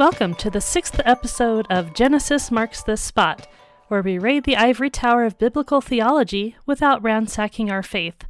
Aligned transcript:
Welcome 0.00 0.34
to 0.36 0.48
the 0.48 0.62
sixth 0.62 0.98
episode 1.04 1.66
of 1.68 1.92
Genesis 1.92 2.50
Marks 2.50 2.82
the 2.82 2.96
Spot, 2.96 3.46
where 3.88 4.00
we 4.00 4.16
raid 4.16 4.44
the 4.44 4.56
ivory 4.56 4.88
tower 4.88 5.24
of 5.24 5.36
biblical 5.36 5.82
theology 5.82 6.56
without 6.64 7.02
ransacking 7.02 7.70
our 7.70 7.82
faith. 7.82 8.24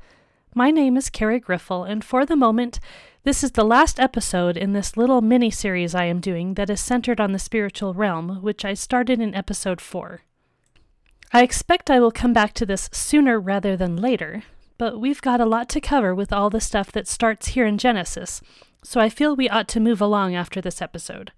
My 0.53 0.73
name 0.73 0.97
is 0.97 1.11
Carrie 1.11 1.39
Griffel, 1.39 1.85
and 1.85 2.05
for 2.05 2.27
the 2.27 2.35
moment, 2.35 2.81
this 3.23 3.45
is 3.45 3.53
the 3.53 3.63
last 3.63 4.01
episode 4.01 4.57
in 4.57 4.73
this 4.73 4.97
little 4.97 5.21
mini 5.21 5.49
series 5.49 5.95
I 5.95 6.07
am 6.07 6.19
doing 6.19 6.55
that 6.55 6.71
is 6.71 6.81
centered 6.81 7.21
on 7.21 7.31
the 7.31 7.39
spiritual 7.39 7.95
realm, 7.95 8.43
which 8.43 8.65
I 8.65 8.75
started 8.75 9.21
in 9.21 9.33
episode 9.33 9.81
4. 9.81 10.23
I 11.33 11.45
expect 11.45 11.89
I 11.89 12.01
will 12.01 12.11
come 12.11 12.33
back 12.33 12.53
to 12.55 12.67
this 12.67 12.91
sooner 12.93 13.39
rather 13.39 13.77
than 13.77 13.95
later, 13.95 14.43
but 14.77 14.99
we've 14.99 15.23
got 15.23 15.41
a 15.41 15.47
lot 15.47 15.69
to 15.69 15.81
cover 15.81 16.17
with 16.17 16.33
all 16.33 16.51
the 16.51 16.61
stuff 16.61 16.91
that 16.91 17.07
starts 17.07 17.51
here 17.51 17.65
in 17.65 17.79
Genesis, 17.79 18.43
so 18.83 19.01
I 19.01 19.09
feel 19.09 19.37
we 19.37 19.49
ought 19.49 19.69
to 19.69 19.79
move 19.79 20.01
along 20.01 20.35
after 20.35 20.61
this 20.61 20.83
episode. 20.83 21.31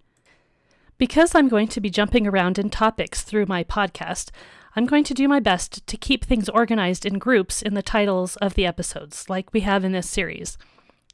Because 1.03 1.35
I'm 1.35 1.49
going 1.49 1.67
to 1.67 1.81
be 1.81 1.91
jumping 1.91 2.29
around 2.29 2.61
in 2.61 2.71
topics 2.71 3.23
through 3.23 3.47
my 3.47 3.65
podcast, 3.65 4.31
I'm 4.77 4.87
going 4.87 5.03
to 5.03 5.15
do 5.15 5.27
my 5.27 5.41
best 5.41 5.85
to 5.89 5.97
keep 5.97 6.25
things 6.25 6.49
organized 6.49 7.05
in 7.05 7.19
groups 7.19 7.61
in 7.61 7.75
the 7.75 7.83
titles 7.83 8.37
of 8.37 8.55
the 8.55 8.65
episodes, 8.65 9.29
like 9.29 9.53
we 9.53 9.63
have 9.63 9.83
in 9.83 9.91
this 9.91 10.09
series. 10.09 10.57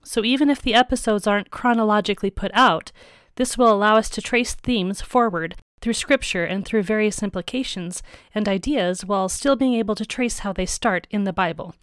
So 0.05 0.23
even 0.27 0.51
if 0.51 0.61
the 0.61 0.75
episodes 0.75 1.27
aren't 1.27 1.51
chronologically 1.51 2.29
put 2.29 2.51
out, 2.53 2.93
this 3.37 3.57
will 3.57 3.73
allow 3.73 3.97
us 3.97 4.11
to 4.11 4.21
trace 4.21 4.53
themes 4.53 5.01
forward 5.01 5.57
through 5.81 5.95
scripture 5.95 6.45
and 6.45 6.67
through 6.67 6.83
various 6.83 7.23
implications 7.23 8.03
and 8.35 8.47
ideas 8.47 9.07
while 9.07 9.31
still 9.31 9.57
being 9.57 9.73
able 9.73 9.95
to 9.95 10.05
trace 10.05 10.41
how 10.41 10.53
they 10.53 10.67
start 10.67 11.07
in 11.11 11.25
the 11.25 11.33
Bible. 11.33 11.75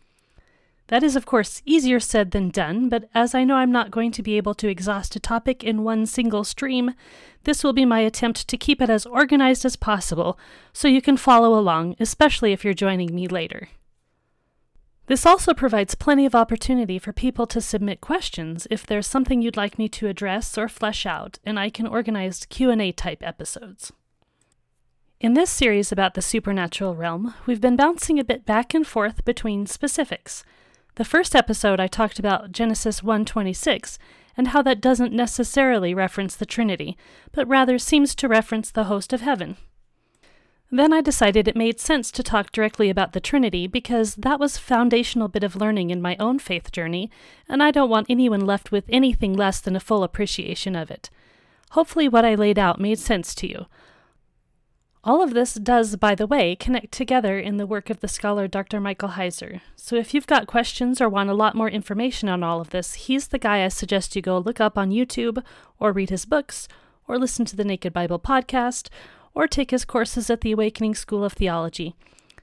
That 0.88 1.04
is, 1.04 1.16
of 1.16 1.26
course, 1.26 1.64
easier 1.66 2.00
said 2.00 2.30
than 2.32 2.50
done, 2.50 2.90
but 2.90 3.10
as 3.16 3.34
I 3.34 3.44
know 3.44 3.56
I'm 3.56 3.72
not 3.72 3.90
going 3.90 4.12
to 4.12 4.22
be 4.22 4.38
able 4.38 4.54
to 4.56 4.68
exhaust 4.68 5.16
a 5.16 5.20
topic 5.20 5.64
in 5.64 5.84
one 5.84 6.06
single 6.06 6.44
stream, 6.44 6.94
this 7.44 7.64
will 7.64 7.74
be 7.74 7.86
my 7.86 8.02
attempt 8.02 8.48
to 8.48 8.58
keep 8.58 8.82
it 8.82 8.90
as 8.90 9.06
organized 9.06 9.66
as 9.66 9.76
possible 9.76 10.38
so 10.74 10.88
you 10.88 11.02
can 11.02 11.18
follow 11.18 11.58
along, 11.58 11.96
especially 12.00 12.54
if 12.54 12.64
you're 12.64 12.76
joining 12.76 13.16
me 13.16 13.28
later. 13.28 13.70
This 15.08 15.26
also 15.26 15.54
provides 15.54 15.96
plenty 15.96 16.26
of 16.26 16.36
opportunity 16.36 16.98
for 16.98 17.14
people 17.14 17.46
to 17.48 17.62
submit 17.62 18.02
questions 18.02 18.68
if 18.72 18.86
there's 18.86 19.06
something 19.06 19.42
you'd 19.42 19.58
like 19.58 19.78
me 19.78 19.88
to 19.90 20.08
address 20.08 20.58
or 20.58 20.68
flesh 20.68 21.06
out, 21.06 21.38
and 21.46 21.60
I 21.60 21.70
can 21.70 21.86
organize 21.86 22.46
Q&A 22.46 22.92
type 22.92 23.22
episodes. 23.22 23.92
In 25.20 25.34
this 25.34 25.50
series 25.50 25.92
about 25.92 26.16
the 26.16 26.22
supernatural 26.22 26.96
realm, 26.96 27.34
we've 27.46 27.62
been 27.62 27.76
bouncing 27.76 28.20
a 28.20 28.24
bit 28.24 28.46
back 28.46 28.74
and 28.74 28.86
forth 28.86 29.24
between 29.26 29.66
specifics. 29.66 30.44
The 30.96 31.04
first 31.04 31.36
episode 31.36 31.82
I 31.82 31.88
talked 31.88 32.20
about 32.20 32.54
Genesis 32.54 33.02
1:26 33.02 33.98
and 34.38 34.50
how 34.50 34.62
that 34.62 34.80
doesn't 34.80 35.12
necessarily 35.12 35.94
reference 35.94 36.38
the 36.38 36.46
Trinity, 36.46 36.98
but 37.34 37.48
rather 37.50 37.78
seems 37.78 38.16
to 38.16 38.30
reference 38.30 38.72
the 38.72 38.86
host 38.86 39.12
of 39.12 39.20
heaven. 39.20 39.58
Then 40.72 40.94
I 40.94 41.02
decided 41.02 41.48
it 41.48 41.56
made 41.56 41.82
sense 41.82 42.12
to 42.12 42.24
talk 42.24 42.52
directly 42.52 42.90
about 42.90 43.12
the 43.12 43.20
Trinity 43.20 43.68
because 43.68 44.16
that 44.16 44.40
was 44.40 44.56
a 44.56 44.62
foundational 44.62 45.28
bit 45.28 45.44
of 45.44 45.58
learning 45.58 45.90
in 45.90 46.02
my 46.02 46.16
own 46.18 46.40
faith 46.40 46.72
journey, 46.72 47.12
and 47.50 47.62
I 47.62 47.72
don't 47.72 47.90
want 47.90 48.08
anyone 48.10 48.46
left 48.46 48.72
with 48.72 48.86
anything 48.88 49.34
less 49.34 49.60
than 49.60 49.76
a 49.76 49.82
full 49.82 50.02
appreciation 50.02 50.78
of 50.78 50.90
it. 50.90 51.10
Hopefully, 51.72 52.08
what 52.08 52.24
I 52.24 52.36
laid 52.36 52.58
out 52.58 52.80
made 52.80 53.00
sense 53.00 53.36
to 53.36 53.50
you. 53.50 53.66
All 55.06 55.22
of 55.22 55.36
this 55.36 55.54
does, 55.54 55.96
by 55.98 56.16
the 56.16 56.26
way, 56.26 56.56
connect 56.56 56.92
together 56.92 57.38
in 57.38 57.58
the 57.58 57.68
work 57.68 57.92
of 57.92 58.00
the 58.00 58.08
scholar 58.08 58.48
Dr. 58.48 58.82
Michael 58.82 59.10
Heiser. 59.10 59.62
So 59.76 59.96
if 59.96 60.16
you've 60.16 60.26
got 60.26 60.48
questions 60.48 61.00
or 61.00 61.08
want 61.08 61.30
a 61.30 61.36
lot 61.36 61.54
more 61.54 61.70
information 61.70 62.28
on 62.28 62.42
all 62.42 62.60
of 62.60 62.72
this, 62.72 62.96
he's 62.96 63.28
the 63.28 63.38
guy 63.38 63.64
I 63.64 63.68
suggest 63.68 64.16
you 64.16 64.24
go 64.24 64.40
look 64.40 64.60
up 64.60 64.80
on 64.80 64.90
YouTube, 64.90 65.44
or 65.80 65.92
read 65.92 66.10
his 66.10 66.26
books, 66.26 66.68
or 67.08 67.20
listen 67.20 67.46
to 67.46 67.56
the 67.56 67.64
Naked 67.64 67.94
Bible 67.94 68.18
podcast, 68.18 68.90
or 69.36 69.48
take 69.48 69.70
his 69.70 69.86
courses 69.86 70.32
at 70.32 70.42
the 70.42 70.54
Awakening 70.54 70.96
School 70.96 71.24
of 71.24 71.34
Theology. 71.34 71.96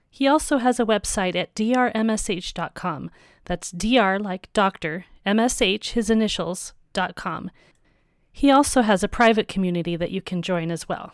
He 0.09 0.29
also 0.29 0.59
has 0.59 0.79
a 0.79 0.87
website 0.87 1.35
at 1.35 1.57
drmsh.com. 1.57 3.11
That's 3.45 3.73
dr 3.73 4.19
like 4.21 4.53
doctor, 4.53 5.07
msh, 5.27 5.91
his 5.91 6.11
initials, 6.11 6.75
dot 6.93 7.17
com. 7.17 7.51
He 8.31 8.53
also 8.53 8.83
has 8.83 9.03
a 9.03 9.09
private 9.09 9.49
community 9.49 9.97
that 9.97 10.13
you 10.13 10.23
can 10.23 10.43
join 10.43 10.71
as 10.71 10.89
well. 10.89 11.13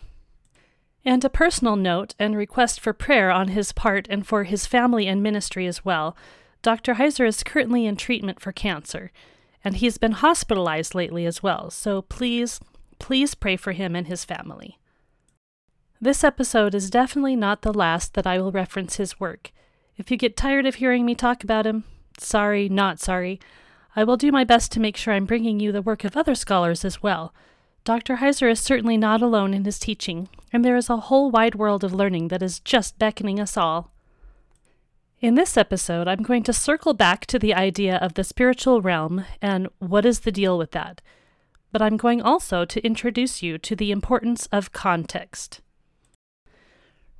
And 1.05 1.25
a 1.25 1.31
personal 1.31 1.77
note 1.77 2.15
and 2.19 2.37
request 2.37 2.81
for 2.81 2.93
prayer 2.93 3.31
on 3.31 3.49
his 3.49 3.73
part 3.73 4.07
and 4.11 4.27
for 4.27 4.45
his 4.45 4.67
family 4.67 5.07
and 5.07 5.23
ministry 5.23 5.67
as 5.67 5.85
well. 5.85 6.17
Dr. 6.63 6.95
Heiser 6.95 7.27
is 7.27 7.43
currently 7.43 7.87
in 7.87 7.97
treatment 7.97 8.41
for 8.41 8.53
cancer, 8.53 9.13
and 9.65 9.77
he's 9.77 9.97
been 9.97 10.13
hospitalized 10.13 10.95
lately 10.95 11.25
as 11.25 11.43
well, 11.43 11.71
so 11.71 12.03
please, 12.03 12.61
please 12.99 13.35
pray 13.35 13.57
for 13.57 13.73
him 13.73 13.95
and 13.95 14.09
his 14.09 14.25
family. 14.25 14.79
This 16.01 16.23
episode 16.23 16.75
is 16.75 16.91
definitely 16.91 17.37
not 17.37 17.63
the 17.63 17.73
last 17.73 18.15
that 18.15 18.27
I 18.27 18.39
will 18.39 18.53
reference 18.53 18.97
his 18.97 19.19
work. 19.19 19.53
If 19.97 20.11
you 20.11 20.17
get 20.17 20.37
tired 20.37 20.67
of 20.67 20.77
hearing 20.77 21.05
me 21.05 21.15
talk 21.15 21.43
about 21.43 21.67
him, 21.67 21.85
sorry, 22.19 22.69
not 22.69 23.01
sorry. 23.01 23.41
I 23.97 24.05
will 24.05 24.17
do 24.17 24.31
my 24.31 24.45
best 24.45 24.71
to 24.73 24.81
make 24.81 24.97
sure 24.97 25.13
I'm 25.13 25.27
bringing 25.27 25.59
you 25.59 25.73
the 25.73 25.83
work 25.83 26.05
of 26.05 26.17
other 26.17 26.37
scholars 26.37 26.85
as 26.85 27.03
well. 27.03 27.35
Dr. 27.89 28.17
Heiser 28.17 28.51
is 28.51 28.61
certainly 28.61 28.99
not 28.99 29.23
alone 29.23 29.55
in 29.55 29.65
his 29.65 29.79
teaching, 29.79 30.29
and 30.53 30.63
there 30.63 30.77
is 30.77 30.91
a 30.91 30.99
whole 31.09 31.31
wide 31.31 31.55
world 31.55 31.83
of 31.83 31.95
learning 31.95 32.29
that 32.29 32.43
is 32.43 32.61
just 32.61 32.99
beckoning 32.99 33.41
us 33.41 33.57
all. 33.57 33.95
In 35.23 35.37
this 35.37 35.57
episode, 35.57 36.07
I'm 36.07 36.23
going 36.23 36.43
to 36.43 36.53
circle 36.53 36.93
back 36.93 37.25
to 37.25 37.39
the 37.39 37.55
idea 37.55 37.97
of 37.97 38.13
the 38.13 38.25
spiritual 38.25 38.83
realm 38.83 39.25
and 39.41 39.69
what 39.79 40.05
is 40.05 40.21
the 40.21 40.31
deal 40.31 40.59
with 40.59 40.73
that. 40.73 41.01
But 41.73 41.81
I'm 41.81 41.97
going 41.97 42.21
also 42.21 42.67
to 42.67 42.85
introduce 42.85 43.43
you 43.43 43.57
to 43.57 43.75
the 43.75 43.91
importance 43.91 44.51
of 44.53 44.71
context. 44.73 45.63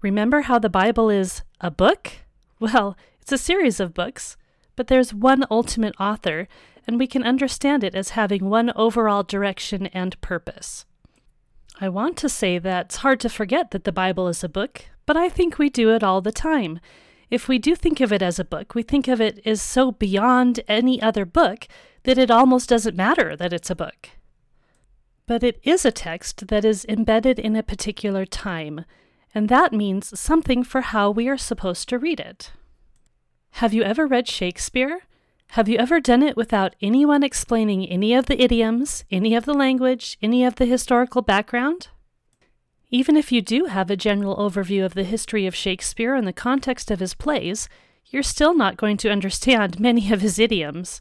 Remember 0.03 0.43
how 0.43 0.59
the 0.59 0.69
Bible 0.69 1.09
is 1.09 1.45
a 1.63 1.71
book? 1.71 2.13
Well, 2.61 2.95
it's 3.23 3.33
a 3.33 3.39
series 3.39 3.81
of 3.81 3.95
books, 3.95 4.37
but 4.77 4.89
there's 4.89 5.15
one 5.15 5.47
ultimate 5.51 5.95
author, 5.99 6.47
and 6.89 6.99
we 6.99 7.07
can 7.07 7.23
understand 7.23 7.85
it 7.85 7.95
as 7.95 8.11
having 8.11 8.49
one 8.49 8.73
overall 8.75 9.23
direction 9.23 9.89
and 9.89 10.19
purpose. 10.23 10.87
I 11.79 11.91
want 11.91 12.17
to 12.17 12.31
say 12.31 12.59
that 12.59 12.87
it's 12.87 12.97
hard 12.97 13.21
to 13.21 13.29
forget 13.29 13.73
that 13.73 13.85
the 13.85 13.93
Bible 13.93 14.27
is 14.27 14.43
a 14.43 14.49
book, 14.49 14.87
but 15.05 15.15
I 15.15 15.29
think 15.29 15.59
we 15.59 15.69
do 15.69 15.95
it 15.95 16.03
all 16.03 16.23
the 16.23 16.33
time. 16.33 16.81
If 17.31 17.47
we 17.47 17.59
do 17.59 17.77
think 17.77 18.01
of 18.01 18.11
it 18.11 18.23
as 18.23 18.39
a 18.39 18.45
book, 18.45 18.75
we 18.75 18.83
think 18.83 19.07
of 19.07 19.21
it 19.21 19.43
as 19.45 19.61
so 19.61 19.93
beyond 19.93 20.61
any 20.67 21.01
other 21.01 21.27
book 21.27 21.69
that 22.05 22.17
it 22.17 22.31
almost 22.31 22.71
doesn't 22.71 22.97
matter 22.97 23.37
that 23.37 23.53
it's 23.53 23.69
a 23.69 23.77
book. 23.77 24.09
But 25.27 25.43
it 25.43 25.61
is 25.63 25.85
a 25.85 25.93
text 25.93 26.49
that 26.49 26.65
is 26.65 26.87
embedded 26.89 27.39
in 27.39 27.55
a 27.55 27.63
particular 27.63 28.25
time, 28.25 28.87
and 29.35 29.51
that 29.51 29.75
means 29.75 30.19
something 30.19 30.65
for 30.65 30.81
how 30.81 31.11
we 31.11 31.29
are 31.29 31.37
supposed 31.37 31.91
to 31.91 31.99
read 31.99 32.19
it. 32.19 32.51
Have 33.53 33.75
you 33.75 33.83
ever 33.83 34.07
read 34.07 34.27
Shakespeare? 34.27 35.03
Have 35.53 35.69
you 35.69 35.79
ever 35.79 35.99
done 35.99 36.23
it 36.23 36.37
without 36.37 36.77
anyone 36.83 37.23
explaining 37.23 37.87
any 37.87 38.13
of 38.13 38.27
the 38.27 38.41
idioms, 38.41 39.05
any 39.11 39.35
of 39.35 39.47
the 39.47 39.55
language, 39.55 40.19
any 40.21 40.45
of 40.45 40.57
the 40.57 40.67
historical 40.67 41.23
background? 41.23 41.89
Even 42.91 43.17
if 43.17 43.33
you 43.33 43.41
do 43.41 43.65
have 43.65 43.91
a 43.91 43.97
general 43.97 44.37
overview 44.37 44.85
of 44.85 44.93
the 44.93 45.05
history 45.05 45.47
of 45.47 45.55
Shakespeare 45.55 46.15
and 46.15 46.27
the 46.27 46.35
context 46.35 46.91
of 46.91 47.01
his 47.01 47.15
plays, 47.15 47.67
you're 48.07 48.23
still 48.23 48.55
not 48.55 48.77
going 48.77 48.99
to 48.99 49.11
understand 49.11 49.81
many 49.81 50.13
of 50.13 50.21
his 50.21 50.39
idioms. 50.39 51.01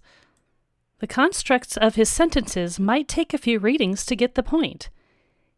The 1.00 1.08
constructs 1.08 1.76
of 1.76 1.96
his 1.96 2.09
sentences 2.09 2.79
might 2.79 3.09
take 3.09 3.34
a 3.34 3.38
few 3.38 3.59
readings 3.59 4.05
to 4.05 4.16
get 4.16 4.35
the 4.35 4.44
point. 4.44 4.90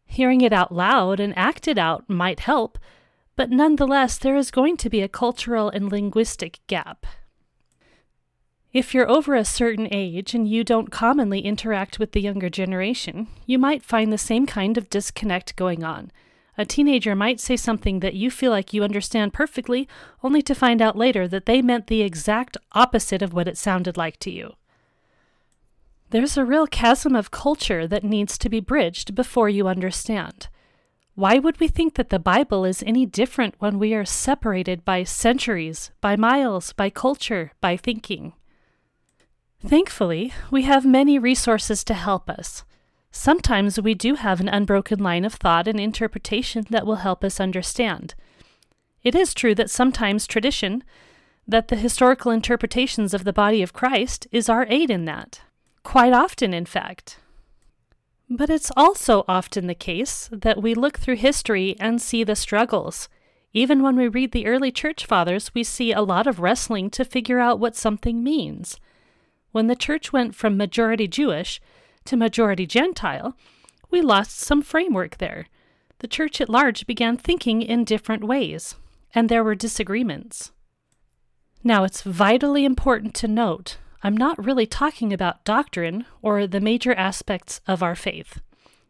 Hearing 0.04 0.40
it 0.40 0.52
out 0.52 0.72
loud 0.72 1.20
and 1.20 1.36
acted 1.38 1.78
out 1.78 2.10
might 2.10 2.40
help, 2.40 2.76
but 3.36 3.50
nonetheless, 3.50 4.18
there 4.18 4.36
is 4.36 4.50
going 4.50 4.76
to 4.78 4.90
be 4.90 5.00
a 5.00 5.08
cultural 5.08 5.70
and 5.70 5.90
linguistic 5.90 6.58
gap. 6.66 7.06
If 8.72 8.94
you're 8.94 9.10
over 9.10 9.34
a 9.34 9.44
certain 9.44 9.88
age 9.90 10.32
and 10.32 10.48
you 10.48 10.62
don't 10.62 10.92
commonly 10.92 11.40
interact 11.40 11.98
with 11.98 12.12
the 12.12 12.20
younger 12.20 12.48
generation, 12.48 13.26
you 13.44 13.58
might 13.58 13.82
find 13.82 14.12
the 14.12 14.18
same 14.18 14.46
kind 14.46 14.78
of 14.78 14.88
disconnect 14.88 15.56
going 15.56 15.82
on. 15.82 16.12
A 16.56 16.64
teenager 16.64 17.16
might 17.16 17.40
say 17.40 17.56
something 17.56 17.98
that 17.98 18.14
you 18.14 18.30
feel 18.30 18.52
like 18.52 18.72
you 18.72 18.84
understand 18.84 19.32
perfectly, 19.32 19.88
only 20.22 20.40
to 20.42 20.54
find 20.54 20.80
out 20.80 20.96
later 20.96 21.26
that 21.26 21.46
they 21.46 21.62
meant 21.62 21.88
the 21.88 22.02
exact 22.02 22.56
opposite 22.72 23.22
of 23.22 23.32
what 23.32 23.48
it 23.48 23.58
sounded 23.58 23.96
like 23.96 24.18
to 24.20 24.30
you. 24.30 24.54
There's 26.10 26.36
a 26.36 26.44
real 26.44 26.68
chasm 26.68 27.16
of 27.16 27.32
culture 27.32 27.88
that 27.88 28.04
needs 28.04 28.38
to 28.38 28.48
be 28.48 28.60
bridged 28.60 29.16
before 29.16 29.48
you 29.48 29.66
understand. 29.66 30.46
Why 31.16 31.38
would 31.38 31.58
we 31.58 31.66
think 31.66 31.94
that 31.94 32.10
the 32.10 32.20
Bible 32.20 32.64
is 32.64 32.84
any 32.84 33.04
different 33.04 33.56
when 33.58 33.80
we 33.80 33.94
are 33.94 34.04
separated 34.04 34.84
by 34.84 35.02
centuries, 35.02 35.90
by 36.00 36.14
miles, 36.14 36.72
by 36.72 36.88
culture, 36.88 37.50
by 37.60 37.76
thinking? 37.76 38.32
Thankfully, 39.64 40.32
we 40.50 40.62
have 40.62 40.86
many 40.86 41.18
resources 41.18 41.84
to 41.84 41.94
help 41.94 42.30
us. 42.30 42.64
Sometimes 43.12 43.80
we 43.80 43.94
do 43.94 44.14
have 44.14 44.40
an 44.40 44.48
unbroken 44.48 45.00
line 45.00 45.24
of 45.24 45.34
thought 45.34 45.68
and 45.68 45.78
interpretation 45.78 46.66
that 46.70 46.86
will 46.86 46.96
help 46.96 47.22
us 47.22 47.40
understand. 47.40 48.14
It 49.02 49.14
is 49.14 49.34
true 49.34 49.54
that 49.56 49.70
sometimes 49.70 50.26
tradition, 50.26 50.82
that 51.46 51.68
the 51.68 51.76
historical 51.76 52.30
interpretations 52.30 53.12
of 53.12 53.24
the 53.24 53.32
body 53.32 53.62
of 53.62 53.72
Christ, 53.72 54.26
is 54.32 54.48
our 54.48 54.66
aid 54.68 54.90
in 54.90 55.04
that. 55.06 55.42
Quite 55.82 56.12
often, 56.12 56.54
in 56.54 56.66
fact. 56.66 57.18
But 58.28 58.48
it's 58.48 58.70
also 58.76 59.24
often 59.26 59.66
the 59.66 59.74
case 59.74 60.30
that 60.32 60.62
we 60.62 60.72
look 60.72 60.98
through 60.98 61.16
history 61.16 61.76
and 61.80 62.00
see 62.00 62.22
the 62.22 62.36
struggles. 62.36 63.08
Even 63.52 63.82
when 63.82 63.96
we 63.96 64.06
read 64.06 64.32
the 64.32 64.46
early 64.46 64.70
church 64.70 65.04
fathers, 65.04 65.52
we 65.52 65.64
see 65.64 65.92
a 65.92 66.02
lot 66.02 66.26
of 66.26 66.38
wrestling 66.38 66.88
to 66.90 67.04
figure 67.04 67.40
out 67.40 67.58
what 67.58 67.74
something 67.74 68.22
means. 68.22 68.78
When 69.52 69.66
the 69.66 69.76
church 69.76 70.12
went 70.12 70.34
from 70.34 70.56
majority 70.56 71.08
Jewish 71.08 71.60
to 72.04 72.16
majority 72.16 72.66
Gentile, 72.66 73.36
we 73.90 74.00
lost 74.00 74.38
some 74.38 74.62
framework 74.62 75.18
there. 75.18 75.46
The 75.98 76.08
church 76.08 76.40
at 76.40 76.48
large 76.48 76.86
began 76.86 77.16
thinking 77.16 77.60
in 77.60 77.84
different 77.84 78.24
ways, 78.24 78.76
and 79.14 79.28
there 79.28 79.44
were 79.44 79.54
disagreements. 79.54 80.52
Now, 81.62 81.84
it's 81.84 82.02
vitally 82.02 82.64
important 82.64 83.14
to 83.16 83.28
note 83.28 83.78
I'm 84.02 84.16
not 84.16 84.42
really 84.42 84.66
talking 84.66 85.12
about 85.12 85.44
doctrine 85.44 86.06
or 86.22 86.46
the 86.46 86.60
major 86.60 86.94
aspects 86.94 87.60
of 87.66 87.82
our 87.82 87.94
faith. 87.94 88.40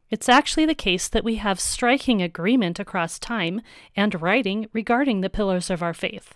It's 0.08 0.28
actually 0.28 0.66
the 0.66 0.74
case 0.74 1.08
that 1.08 1.24
we 1.24 1.36
have 1.36 1.58
striking 1.58 2.22
agreement 2.22 2.78
across 2.78 3.18
time 3.18 3.60
and 3.96 4.22
writing 4.22 4.68
regarding 4.72 5.20
the 5.20 5.30
pillars 5.30 5.68
of 5.68 5.82
our 5.82 5.94
faith. 5.94 6.34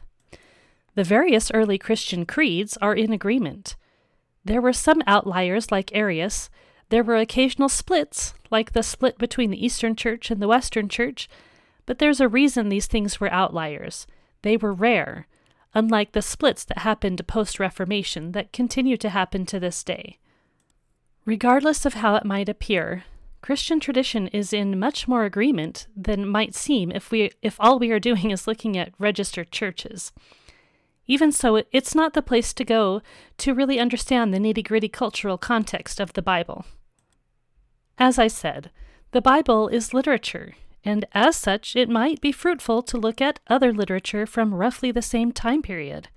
The 0.96 1.04
various 1.04 1.52
early 1.52 1.78
Christian 1.78 2.26
creeds 2.26 2.76
are 2.78 2.94
in 2.94 3.12
agreement. 3.12 3.76
There 4.44 4.60
were 4.60 4.72
some 4.72 5.02
outliers 5.06 5.72
like 5.72 5.94
Arius, 5.94 6.50
there 6.90 7.02
were 7.02 7.16
occasional 7.16 7.68
splits, 7.68 8.34
like 8.50 8.72
the 8.72 8.82
split 8.82 9.18
between 9.18 9.50
the 9.50 9.64
Eastern 9.64 9.96
Church 9.96 10.30
and 10.30 10.40
the 10.40 10.48
Western 10.48 10.88
Church, 10.88 11.28
but 11.86 11.98
there's 11.98 12.20
a 12.20 12.28
reason 12.28 12.68
these 12.68 12.86
things 12.86 13.20
were 13.20 13.32
outliers. 13.32 14.06
They 14.42 14.56
were 14.56 14.72
rare 14.72 15.26
unlike 15.74 16.12
the 16.12 16.22
splits 16.22 16.64
that 16.64 16.78
happened 16.78 17.26
post 17.26 17.58
Reformation 17.58 18.32
that 18.32 18.52
continue 18.52 18.96
to 18.96 19.08
happen 19.10 19.44
to 19.46 19.58
this 19.58 19.82
day. 19.82 20.18
Regardless 21.24 21.84
of 21.84 21.94
how 21.94 22.14
it 22.14 22.24
might 22.24 22.48
appear, 22.48 23.04
Christian 23.42 23.80
tradition 23.80 24.28
is 24.28 24.52
in 24.52 24.78
much 24.78 25.08
more 25.08 25.24
agreement 25.24 25.86
than 25.96 26.28
might 26.28 26.54
seem 26.54 26.90
if 26.92 27.10
we 27.10 27.30
if 27.42 27.56
all 27.58 27.78
we 27.78 27.90
are 27.90 28.00
doing 28.00 28.30
is 28.30 28.46
looking 28.46 28.76
at 28.78 28.94
registered 28.98 29.50
churches. 29.50 30.12
Even 31.06 31.30
so, 31.30 31.62
it's 31.70 31.94
not 31.94 32.14
the 32.14 32.22
place 32.22 32.52
to 32.54 32.64
go 32.64 33.02
to 33.38 33.54
really 33.54 33.78
understand 33.78 34.32
the 34.32 34.38
nitty 34.38 34.64
gritty 34.64 34.88
cultural 34.88 35.36
context 35.36 36.00
of 36.00 36.14
the 36.14 36.22
Bible. 36.22 36.64
As 37.98 38.18
I 38.18 38.26
said, 38.26 38.70
the 39.12 39.20
Bible 39.20 39.68
is 39.68 39.94
literature, 39.94 40.54
and 40.84 41.04
as 41.12 41.36
such, 41.36 41.76
it 41.76 41.88
might 41.88 42.20
be 42.20 42.32
fruitful 42.32 42.82
to 42.82 42.98
look 42.98 43.20
at 43.20 43.40
other 43.48 43.72
literature 43.72 44.26
from 44.26 44.54
roughly 44.54 44.90
the 44.90 45.02
same 45.02 45.30
time 45.30 45.62
period. 45.62 46.08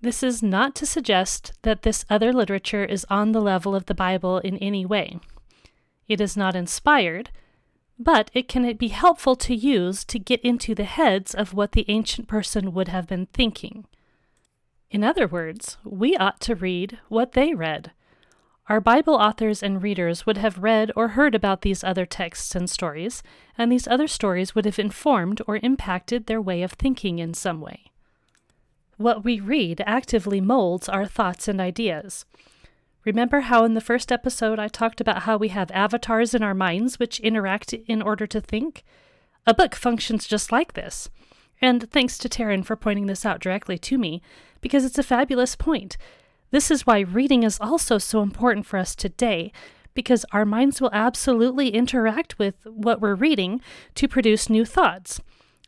This 0.00 0.22
is 0.22 0.42
not 0.42 0.76
to 0.76 0.86
suggest 0.86 1.52
that 1.62 1.82
this 1.82 2.04
other 2.08 2.32
literature 2.32 2.84
is 2.84 3.04
on 3.10 3.32
the 3.32 3.40
level 3.40 3.74
of 3.74 3.86
the 3.86 3.94
Bible 3.94 4.38
in 4.38 4.56
any 4.58 4.86
way. 4.86 5.18
It 6.06 6.20
is 6.20 6.36
not 6.36 6.54
inspired, 6.54 7.30
but 7.98 8.30
it 8.32 8.48
can 8.48 8.76
be 8.76 8.88
helpful 8.88 9.34
to 9.34 9.54
use 9.54 10.04
to 10.04 10.18
get 10.18 10.40
into 10.42 10.74
the 10.74 10.84
heads 10.84 11.34
of 11.34 11.52
what 11.52 11.72
the 11.72 11.84
ancient 11.88 12.28
person 12.28 12.72
would 12.72 12.88
have 12.88 13.08
been 13.08 13.26
thinking. 13.26 13.86
In 14.90 15.02
other 15.02 15.26
words, 15.26 15.76
we 15.84 16.16
ought 16.16 16.40
to 16.42 16.54
read 16.54 16.98
what 17.08 17.32
they 17.32 17.54
read. 17.54 17.92
Our 18.68 18.80
Bible 18.80 19.14
authors 19.14 19.62
and 19.62 19.82
readers 19.82 20.26
would 20.26 20.36
have 20.36 20.62
read 20.62 20.92
or 20.94 21.08
heard 21.08 21.34
about 21.34 21.62
these 21.62 21.82
other 21.82 22.06
texts 22.06 22.54
and 22.54 22.68
stories, 22.68 23.22
and 23.56 23.72
these 23.72 23.88
other 23.88 24.06
stories 24.06 24.54
would 24.54 24.66
have 24.66 24.78
informed 24.78 25.40
or 25.46 25.58
impacted 25.62 26.26
their 26.26 26.40
way 26.40 26.62
of 26.62 26.72
thinking 26.72 27.18
in 27.18 27.34
some 27.34 27.60
way. 27.60 27.90
What 28.96 29.24
we 29.24 29.40
read 29.40 29.82
actively 29.86 30.40
molds 30.40 30.88
our 30.88 31.06
thoughts 31.06 31.48
and 31.48 31.60
ideas. 31.60 32.26
Remember 33.08 33.40
how 33.40 33.64
in 33.64 33.72
the 33.72 33.80
first 33.80 34.12
episode 34.12 34.58
I 34.58 34.68
talked 34.68 35.00
about 35.00 35.22
how 35.22 35.38
we 35.38 35.48
have 35.48 35.70
avatars 35.70 36.34
in 36.34 36.42
our 36.42 36.52
minds 36.52 36.98
which 36.98 37.20
interact 37.20 37.72
in 37.72 38.02
order 38.02 38.26
to 38.26 38.38
think? 38.38 38.84
A 39.46 39.54
book 39.54 39.74
functions 39.74 40.26
just 40.26 40.52
like 40.52 40.74
this. 40.74 41.08
And 41.58 41.90
thanks 41.90 42.18
to 42.18 42.28
Taryn 42.28 42.66
for 42.66 42.76
pointing 42.76 43.06
this 43.06 43.24
out 43.24 43.40
directly 43.40 43.78
to 43.78 43.96
me, 43.96 44.20
because 44.60 44.84
it's 44.84 44.98
a 44.98 45.02
fabulous 45.02 45.56
point. 45.56 45.96
This 46.50 46.70
is 46.70 46.86
why 46.86 46.98
reading 46.98 47.44
is 47.44 47.58
also 47.58 47.96
so 47.96 48.20
important 48.20 48.66
for 48.66 48.76
us 48.76 48.94
today, 48.94 49.52
because 49.94 50.26
our 50.32 50.44
minds 50.44 50.78
will 50.78 50.92
absolutely 50.92 51.70
interact 51.70 52.38
with 52.38 52.56
what 52.66 53.00
we're 53.00 53.14
reading 53.14 53.62
to 53.94 54.06
produce 54.06 54.50
new 54.50 54.66
thoughts. 54.66 55.18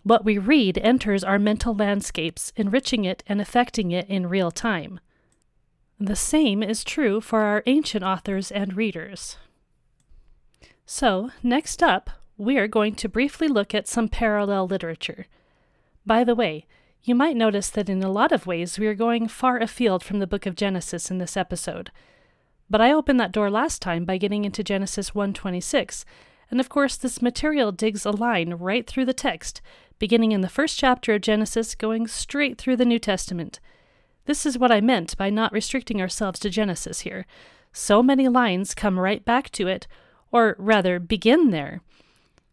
What 0.03 0.27
we 0.27 0.37
read 0.37 0.77
enters 0.77 1.25
our 1.25 1.39
mental 1.39 1.75
landscapes, 1.75 2.53
enriching 2.57 3.07
it 3.07 3.23
and 3.27 3.41
affecting 3.41 3.93
it 3.93 4.07
in 4.11 4.29
real 4.29 4.51
time. 4.51 5.01
The 6.03 6.17
same 6.17 6.63
is 6.63 6.83
true 6.83 7.21
for 7.21 7.43
our 7.43 7.63
ancient 7.67 8.03
authors 8.03 8.51
and 8.51 8.75
readers. 8.75 9.37
So, 10.87 11.31
next 11.43 11.83
up, 11.83 12.09
we 12.39 12.57
are 12.57 12.67
going 12.67 12.95
to 12.95 13.09
briefly 13.09 13.49
look 13.49 13.75
at 13.75 13.87
some 13.87 14.09
parallel 14.09 14.67
literature. 14.67 15.27
By 16.07 16.25
the 16.25 16.35
way, 16.35 16.65
you 17.03 17.15
might 17.15 17.37
notice 17.37 17.69
that 17.69 17.91
in 17.91 18.03
a 18.03 18.11
lot 18.11 18.33
of 18.33 18.47
ways 18.47 18.79
we 18.79 18.87
are 18.87 18.95
going 18.95 19.29
far 19.29 19.59
afield 19.59 20.03
from 20.03 20.21
the 20.21 20.27
book 20.27 20.47
of 20.47 20.57
Genesis 20.57 21.11
in 21.11 21.19
this 21.19 21.37
episode. 21.37 21.91
But 22.71 22.81
I 22.81 22.93
opened 22.93 23.21
that 23.21 23.33
door 23.33 23.51
last 23.51 23.83
time 23.83 24.07
by 24.07 24.17
getting 24.17 24.47
into 24.47 24.65
Genesis 24.65 25.15
126, 25.15 26.07
and 26.51 26.61
of 26.61 26.71
course 26.71 26.97
this 26.97 27.21
material 27.21 27.73
digs 27.73 28.07
a 28.07 28.11
line 28.11 28.55
right 28.55 28.87
through 28.87 29.05
the 29.05 29.13
text, 29.13 29.61
beginning 29.99 30.33
in 30.33 30.41
the 30.41 30.49
first 30.49 30.79
chapter 30.79 31.15
of 31.15 31.21
Genesis 31.21 31.75
going 31.75 32.07
straight 32.07 32.57
through 32.57 32.77
the 32.77 32.87
New 32.87 32.99
Testament. 32.99 33.61
This 34.31 34.47
is 34.47 34.57
what 34.57 34.71
I 34.71 34.81
meant 34.81 35.17
by 35.17 35.29
not 35.29 35.53
restricting 35.53 36.01
ourselves 36.01 36.39
to 36.39 36.51
Genesis 36.51 37.01
here. 37.01 37.27
So 37.73 38.01
many 38.01 38.29
lines 38.29 38.77
come 38.77 39.01
right 39.01 39.25
back 39.25 39.51
to 39.51 39.67
it, 39.67 39.89
or 40.31 40.55
rather 40.57 41.01
begin 41.01 41.51
there. 41.51 41.81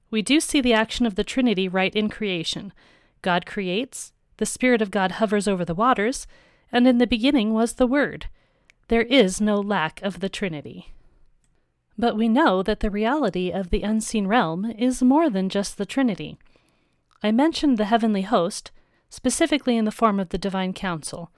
We 0.09 0.23
do 0.23 0.39
see 0.39 0.59
the 0.59 0.73
action 0.73 1.05
of 1.05 1.13
the 1.13 1.23
Trinity 1.23 1.67
right 1.67 1.95
in 1.95 2.09
creation. 2.09 2.73
God 3.21 3.45
creates, 3.45 4.11
the 4.37 4.45
Spirit 4.47 4.81
of 4.81 4.89
God 4.89 5.11
hovers 5.11 5.47
over 5.47 5.63
the 5.63 5.75
waters, 5.75 6.25
and 6.71 6.87
in 6.87 6.97
the 6.97 7.05
beginning 7.05 7.53
was 7.53 7.73
the 7.73 7.85
Word. 7.85 8.25
There 8.87 9.03
is 9.03 9.39
no 9.39 9.59
lack 9.59 10.01
of 10.01 10.19
the 10.19 10.29
Trinity. 10.29 10.95
But 11.95 12.17
we 12.17 12.27
know 12.27 12.63
that 12.63 12.79
the 12.79 12.89
reality 12.89 13.51
of 13.51 13.69
the 13.69 13.83
unseen 13.83 14.25
realm 14.25 14.65
is 14.79 15.03
more 15.03 15.29
than 15.29 15.47
just 15.47 15.77
the 15.77 15.85
Trinity. 15.85 16.39
I 17.21 17.31
mentioned 17.31 17.77
the 17.77 17.85
heavenly 17.85 18.23
host, 18.23 18.71
specifically 19.11 19.77
in 19.77 19.85
the 19.85 19.91
form 19.91 20.19
of 20.19 20.29
the 20.29 20.39
divine 20.39 20.73
council. 20.73 21.29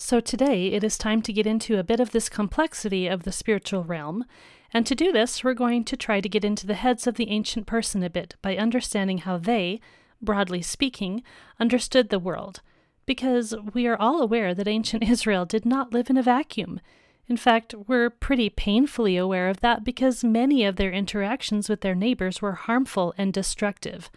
So 0.00 0.20
today 0.20 0.68
it 0.68 0.84
is 0.84 0.96
time 0.96 1.22
to 1.22 1.32
get 1.32 1.44
into 1.44 1.76
a 1.76 1.82
bit 1.82 1.98
of 1.98 2.12
this 2.12 2.28
complexity 2.28 3.08
of 3.08 3.24
the 3.24 3.32
spiritual 3.32 3.82
realm, 3.82 4.24
and 4.72 4.86
to 4.86 4.94
do 4.94 5.10
this, 5.10 5.42
we're 5.42 5.54
going 5.54 5.82
to 5.84 5.96
try 5.96 6.20
to 6.20 6.28
get 6.28 6.44
into 6.44 6.68
the 6.68 6.74
heads 6.74 7.08
of 7.08 7.16
the 7.16 7.28
ancient 7.30 7.66
person 7.66 8.04
a 8.04 8.08
bit 8.08 8.36
by 8.40 8.56
understanding 8.56 9.18
how 9.18 9.38
they, 9.38 9.80
broadly 10.22 10.62
speaking, 10.62 11.24
understood 11.58 12.10
the 12.10 12.20
world, 12.20 12.60
because 13.06 13.56
we 13.74 13.88
are 13.88 14.00
all 14.00 14.22
aware 14.22 14.54
that 14.54 14.68
ancient 14.68 15.02
Israel 15.10 15.44
did 15.44 15.66
not 15.66 15.92
live 15.92 16.08
in 16.08 16.16
a 16.16 16.22
vacuum. 16.22 16.80
In 17.26 17.36
fact, 17.36 17.74
we're 17.74 18.08
pretty 18.08 18.50
painfully 18.50 19.16
aware 19.16 19.48
of 19.48 19.60
that 19.62 19.82
because 19.82 20.22
many 20.22 20.64
of 20.64 20.76
their 20.76 20.92
interactions 20.92 21.68
with 21.68 21.80
their 21.80 21.96
neighbors 21.96 22.40
were 22.40 22.52
harmful 22.52 23.14
and 23.18 23.32
destructive. 23.32 24.12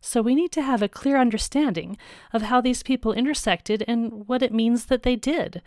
So 0.00 0.22
we 0.22 0.34
need 0.34 0.52
to 0.52 0.62
have 0.62 0.82
a 0.82 0.88
clear 0.88 1.18
understanding 1.18 1.96
of 2.32 2.42
how 2.42 2.60
these 2.60 2.82
people 2.82 3.12
intersected 3.12 3.84
and 3.88 4.28
what 4.28 4.42
it 4.42 4.52
means 4.52 4.86
that 4.86 5.02
they 5.02 5.16
did. 5.16 5.62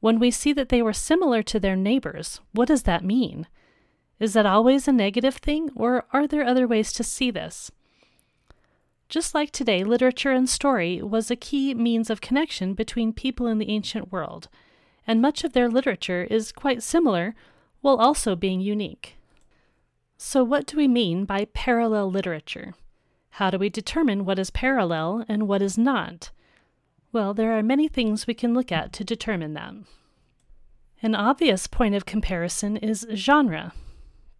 When 0.00 0.18
we 0.18 0.30
see 0.30 0.52
that 0.52 0.68
they 0.68 0.82
were 0.82 0.92
similar 0.92 1.42
to 1.44 1.60
their 1.60 1.76
neighbors, 1.76 2.40
what 2.52 2.68
does 2.68 2.82
that 2.84 3.04
mean? 3.04 3.46
Is 4.18 4.34
that 4.34 4.46
always 4.46 4.86
a 4.86 4.92
negative 4.92 5.36
thing, 5.36 5.70
or 5.74 6.04
are 6.12 6.26
there 6.26 6.44
other 6.44 6.68
ways 6.68 6.92
to 6.92 7.04
see 7.04 7.30
this? 7.30 7.70
Just 9.08 9.34
like 9.34 9.50
today, 9.50 9.84
literature 9.84 10.30
and 10.30 10.48
story 10.48 11.02
was 11.02 11.30
a 11.30 11.36
key 11.36 11.74
means 11.74 12.08
of 12.08 12.20
connection 12.20 12.72
between 12.72 13.12
people 13.12 13.46
in 13.46 13.58
the 13.58 13.68
ancient 13.68 14.10
world, 14.10 14.48
and 15.06 15.20
much 15.20 15.44
of 15.44 15.52
their 15.52 15.68
literature 15.68 16.24
is 16.24 16.52
quite 16.52 16.82
similar 16.82 17.34
while 17.80 17.96
also 17.96 18.34
being 18.34 18.60
unique. 18.60 19.16
So, 20.16 20.42
what 20.44 20.66
do 20.66 20.76
we 20.76 20.88
mean 20.88 21.24
by 21.24 21.46
parallel 21.52 22.10
literature? 22.10 22.74
How 23.36 23.50
do 23.50 23.58
we 23.58 23.68
determine 23.68 24.24
what 24.24 24.38
is 24.38 24.50
parallel 24.50 25.24
and 25.28 25.48
what 25.48 25.62
is 25.62 25.78
not? 25.78 26.30
Well, 27.12 27.34
there 27.34 27.56
are 27.56 27.62
many 27.62 27.88
things 27.88 28.26
we 28.26 28.34
can 28.34 28.54
look 28.54 28.70
at 28.70 28.92
to 28.94 29.04
determine 29.04 29.54
that. 29.54 29.74
An 31.02 31.14
obvious 31.14 31.66
point 31.66 31.94
of 31.94 32.06
comparison 32.06 32.76
is 32.76 33.06
genre, 33.14 33.72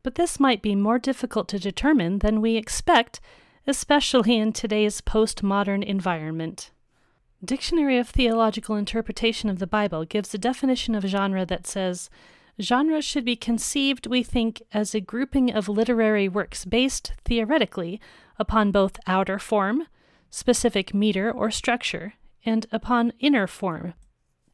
but 0.02 0.14
this 0.16 0.38
might 0.38 0.62
be 0.62 0.74
more 0.74 0.98
difficult 0.98 1.48
to 1.48 1.58
determine 1.58 2.18
than 2.18 2.40
we 2.40 2.56
expect 2.56 3.20
especially 3.66 4.36
in 4.36 4.52
today's 4.52 5.00
postmodern 5.00 5.84
environment. 5.84 6.70
Dictionary 7.44 7.98
of 7.98 8.08
Theological 8.08 8.76
Interpretation 8.76 9.48
of 9.48 9.58
the 9.58 9.66
Bible 9.66 10.04
gives 10.04 10.34
a 10.34 10.38
definition 10.38 10.94
of 10.94 11.04
genre 11.04 11.44
that 11.46 11.66
says 11.66 12.10
genre 12.60 13.00
should 13.00 13.24
be 13.24 13.36
conceived, 13.36 14.06
we 14.06 14.22
think, 14.22 14.62
as 14.72 14.94
a 14.94 15.00
grouping 15.00 15.52
of 15.52 15.68
literary 15.68 16.28
works 16.28 16.64
based, 16.64 17.12
theoretically, 17.24 18.00
upon 18.42 18.72
both 18.72 18.98
outer 19.06 19.38
form, 19.38 19.86
specific 20.28 20.92
meter 20.92 21.30
or 21.30 21.48
structure, 21.48 22.14
and 22.44 22.66
upon 22.72 23.12
inner 23.20 23.46
form, 23.46 23.94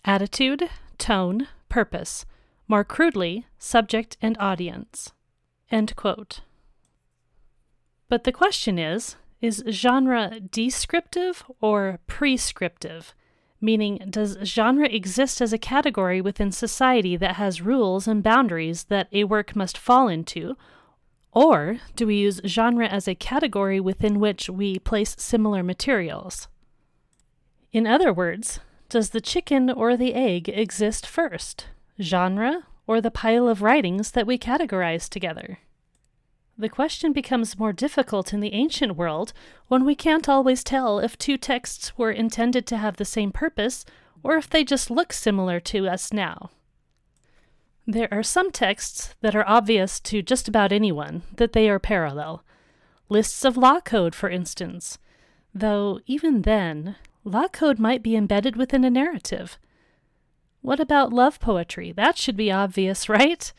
attitude, 0.05 0.69
tone, 0.99 1.49
purpose, 1.71 2.27
more 2.69 2.85
crudely, 2.85 3.47
subject 3.59 4.19
and 4.21 4.37
audience. 4.39 5.13
But 8.11 8.25
the 8.25 8.33
question 8.33 8.79
is 8.79 9.17
is 9.41 9.65
genre 9.71 10.39
descriptive 10.41 11.45
or 11.63 11.99
prescriptive? 12.07 13.15
Meaning, 13.61 14.03
does 14.11 14.37
genre 14.45 14.87
exist 14.87 15.41
as 15.41 15.53
a 15.55 15.59
category 15.59 16.21
within 16.21 16.53
society 16.53 17.17
that 17.17 17.37
has 17.37 17.63
rules 17.63 18.07
and 18.07 18.23
boundaries 18.23 18.85
that 18.85 19.09
a 19.13 19.25
work 19.25 19.57
must 19.57 19.79
fall 19.79 20.09
into? 20.09 20.57
Or 21.33 21.79
do 21.95 22.07
we 22.07 22.17
use 22.17 22.41
genre 22.47 22.87
as 22.87 23.07
a 23.07 23.15
category 23.15 23.81
within 23.81 24.19
which 24.19 24.49
we 24.49 24.79
place 24.79 25.15
similar 25.19 25.63
materials? 25.63 26.49
In 27.73 27.87
other 27.87 28.13
words, 28.13 28.61
does 28.89 29.11
the 29.11 29.21
chicken 29.21 29.71
or 29.71 29.97
the 29.97 30.15
egg 30.15 30.49
exist 30.49 31.07
first? 31.07 31.67
Genre 32.01 32.65
or 32.87 33.01
the 33.01 33.11
pile 33.11 33.49
of 33.49 33.61
writings 33.61 34.13
that 34.13 34.27
we 34.27 34.39
categorize 34.39 35.09
together? 35.09 35.59
The 36.57 36.69
question 36.69 37.13
becomes 37.13 37.59
more 37.59 37.73
difficult 37.73 38.33
in 38.33 38.41
the 38.41 38.53
ancient 38.55 38.97
world 38.97 39.33
when 39.69 39.85
we 39.85 39.95
can't 39.95 40.29
always 40.29 40.65
tell 40.65 40.99
if 40.99 41.17
two 41.17 41.37
texts 41.37 41.97
were 41.97 42.11
intended 42.11 42.67
to 42.67 42.79
have 42.79 42.97
the 42.97 43.05
same 43.05 43.31
purpose 43.31 43.85
or 44.25 44.37
if 44.37 44.51
they 44.51 44.65
just 44.65 44.91
look 44.91 45.13
similar 45.13 45.61
to 45.61 45.87
us 45.87 46.13
now. 46.13 46.51
There 47.91 48.09
are 48.13 48.23
some 48.23 48.51
texts 48.51 49.15
that 49.23 49.35
are 49.35 49.49
obvious 49.49 49.99
to 50.01 50.21
just 50.21 50.47
about 50.47 50.73
anyone 50.73 51.23
that 51.35 51.55
they 51.55 51.71
are 51.71 51.79
parallel. 51.79 52.45
Lists 53.09 53.47
of 53.47 53.57
law 53.57 53.81
code, 53.81 54.15
for 54.15 54.29
instance. 54.29 54.99
Though, 55.55 55.99
even 56.05 56.43
then, 56.43 56.97
law 57.25 57.49
code 57.49 57.79
might 57.79 58.03
be 58.03 58.15
embedded 58.15 58.57
within 58.57 58.85
a 58.85 58.91
narrative. 58.91 59.59
What 60.61 60.81
about 60.81 61.15
love 61.15 61.41
poetry? 61.41 61.91
That 61.91 62.19
should 62.19 62.37
be 62.37 62.53
obvious, 62.53 63.09
right? 63.09 63.51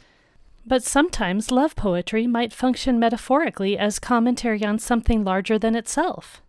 But 0.63 0.83
sometimes 0.83 1.50
love 1.50 1.75
poetry 1.75 2.27
might 2.27 2.53
function 2.53 3.00
metaphorically 3.00 3.79
as 3.79 3.98
commentary 3.98 4.63
on 4.63 4.77
something 4.77 5.24
larger 5.24 5.57
than 5.57 5.74
itself. 5.74 6.43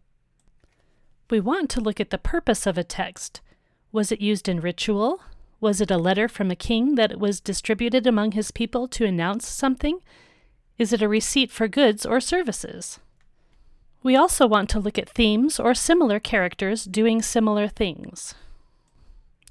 We 1.31 1.41
want 1.41 1.71
to 1.71 1.81
look 1.81 1.99
at 1.99 2.11
the 2.11 2.19
purpose 2.19 2.67
of 2.67 2.77
a 2.77 2.85
text. 2.85 3.41
Was 3.91 4.13
it 4.13 4.21
used 4.21 4.51
in 4.51 4.61
ritual? 4.61 5.23
Was 5.61 5.81
it 5.81 5.91
a 5.91 5.99
letter 5.99 6.27
from 6.27 6.51
a 6.51 6.57
king 6.57 6.95
that 6.95 7.19
was 7.19 7.41
distributed 7.41 8.07
among 8.07 8.33
his 8.33 8.51
people 8.51 8.89
to 8.89 9.05
announce 9.05 9.47
something? 9.47 10.01
Is 10.79 10.93
it 10.93 11.03
a 11.03 11.09
receipt 11.09 11.51
for 11.51 11.69
goods 11.69 12.07
or 12.07 12.21
services? 12.21 12.99
We 14.03 14.17
also 14.17 14.47
want 14.47 14.71
to 14.71 14.81
look 14.81 14.99
at 14.99 15.11
themes 15.11 15.61
or 15.61 15.75
similar 15.75 16.19
characters 16.19 16.85
doing 16.85 17.21
similar 17.21 17.69
things. 17.69 18.35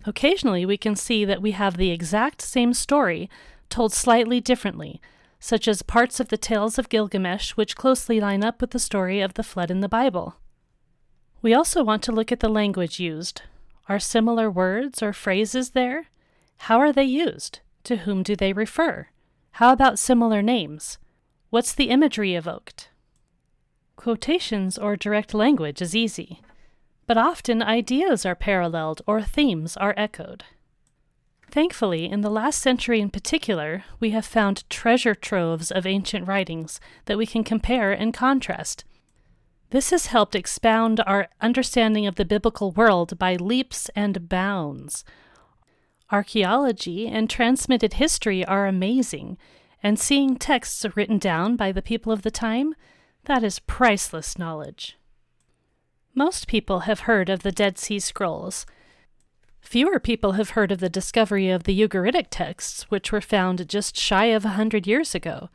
Occasionally, 0.05 0.65
we 0.65 0.77
can 0.77 0.95
see 0.95 1.25
that 1.25 1.41
we 1.41 1.51
have 1.51 1.77
the 1.77 1.91
exact 1.91 2.41
same 2.41 2.73
story 2.73 3.29
told 3.69 3.93
slightly 3.93 4.41
differently, 4.41 4.99
such 5.39 5.67
as 5.67 5.83
parts 5.83 6.19
of 6.19 6.29
the 6.29 6.37
tales 6.37 6.79
of 6.79 6.89
Gilgamesh 6.89 7.51
which 7.51 7.75
closely 7.75 8.19
line 8.19 8.43
up 8.43 8.59
with 8.59 8.71
the 8.71 8.79
story 8.79 9.21
of 9.21 9.35
the 9.35 9.43
flood 9.43 9.69
in 9.69 9.81
the 9.81 9.89
Bible. 9.89 10.37
We 11.43 11.53
also 11.53 11.83
want 11.83 12.01
to 12.03 12.11
look 12.11 12.31
at 12.31 12.39
the 12.39 12.49
language 12.49 12.99
used. 12.99 13.43
Are 13.89 13.99
similar 13.99 14.51
words 14.51 15.01
or 15.01 15.13
phrases 15.13 15.71
there? 15.71 16.05
How 16.57 16.79
are 16.79 16.93
they 16.93 17.05
used? 17.05 17.61
To 17.85 17.97
whom 17.97 18.21
do 18.21 18.35
they 18.35 18.53
refer? 18.53 19.07
How 19.53 19.73
about 19.73 19.97
similar 19.97 20.43
names? 20.43 20.99
What's 21.49 21.73
the 21.73 21.89
imagery 21.89 22.35
evoked? 22.35 22.89
Quotations 23.95 24.77
or 24.77 24.95
direct 24.95 25.33
language 25.33 25.81
is 25.81 25.95
easy, 25.95 26.39
but 27.07 27.17
often 27.17 27.63
ideas 27.63 28.27
are 28.27 28.35
paralleled 28.35 29.01
or 29.07 29.23
themes 29.23 29.75
are 29.75 29.95
echoed. 29.97 30.43
Thankfully, 31.49 32.05
in 32.05 32.21
the 32.21 32.29
last 32.29 32.61
century 32.61 33.01
in 33.01 33.09
particular, 33.09 33.83
we 33.99 34.11
have 34.11 34.25
found 34.25 34.69
treasure 34.69 35.15
troves 35.15 35.71
of 35.71 35.87
ancient 35.87 36.27
writings 36.27 36.79
that 37.05 37.17
we 37.17 37.25
can 37.25 37.43
compare 37.43 37.91
and 37.91 38.13
contrast. 38.13 38.85
This 39.71 39.91
has 39.91 40.07
helped 40.07 40.33
expound 40.33 40.99
our 41.05 41.29
understanding 41.41 42.07
of 42.07 42.15
the 42.15 42.25
biblical 42.25 42.71
world 42.71 43.19
by 43.19 43.35
leaps 43.35 43.89
and 43.95 44.27
bounds. 44.27 45.05
Archaeology 46.11 47.07
and 47.07 47.29
transmitted 47.29 47.93
history 47.93 48.43
are 48.43 48.65
amazing, 48.65 49.37
and 49.83 49.99
seeing 49.99 50.37
texts 50.37 50.85
written 50.95 51.19
down 51.19 51.55
by 51.55 51.71
the 51.71 51.83
people 51.83 52.11
of 52.11 52.23
the 52.23 52.31
time, 52.31 52.73
that 53.25 53.43
is 53.43 53.59
priceless 53.59 54.39
knowledge. 54.39 54.97
Most 56.15 56.47
people 56.47 56.81
have 56.81 57.01
heard 57.01 57.29
of 57.29 57.43
the 57.43 57.51
Dead 57.51 57.77
Sea 57.77 57.99
Scrolls. 57.99 58.65
Fewer 59.61 59.99
people 59.99 60.31
have 60.31 60.51
heard 60.51 60.71
of 60.71 60.79
the 60.79 60.89
discovery 60.89 61.49
of 61.49 61.65
the 61.65 61.79
Ugaritic 61.79 62.27
texts, 62.31 62.89
which 62.89 63.11
were 63.11 63.21
found 63.21 63.69
just 63.69 63.95
shy 63.95 64.25
of 64.25 64.45
a 64.45 64.49
hundred 64.49 64.87
years 64.87 65.13
ago. 65.13 65.49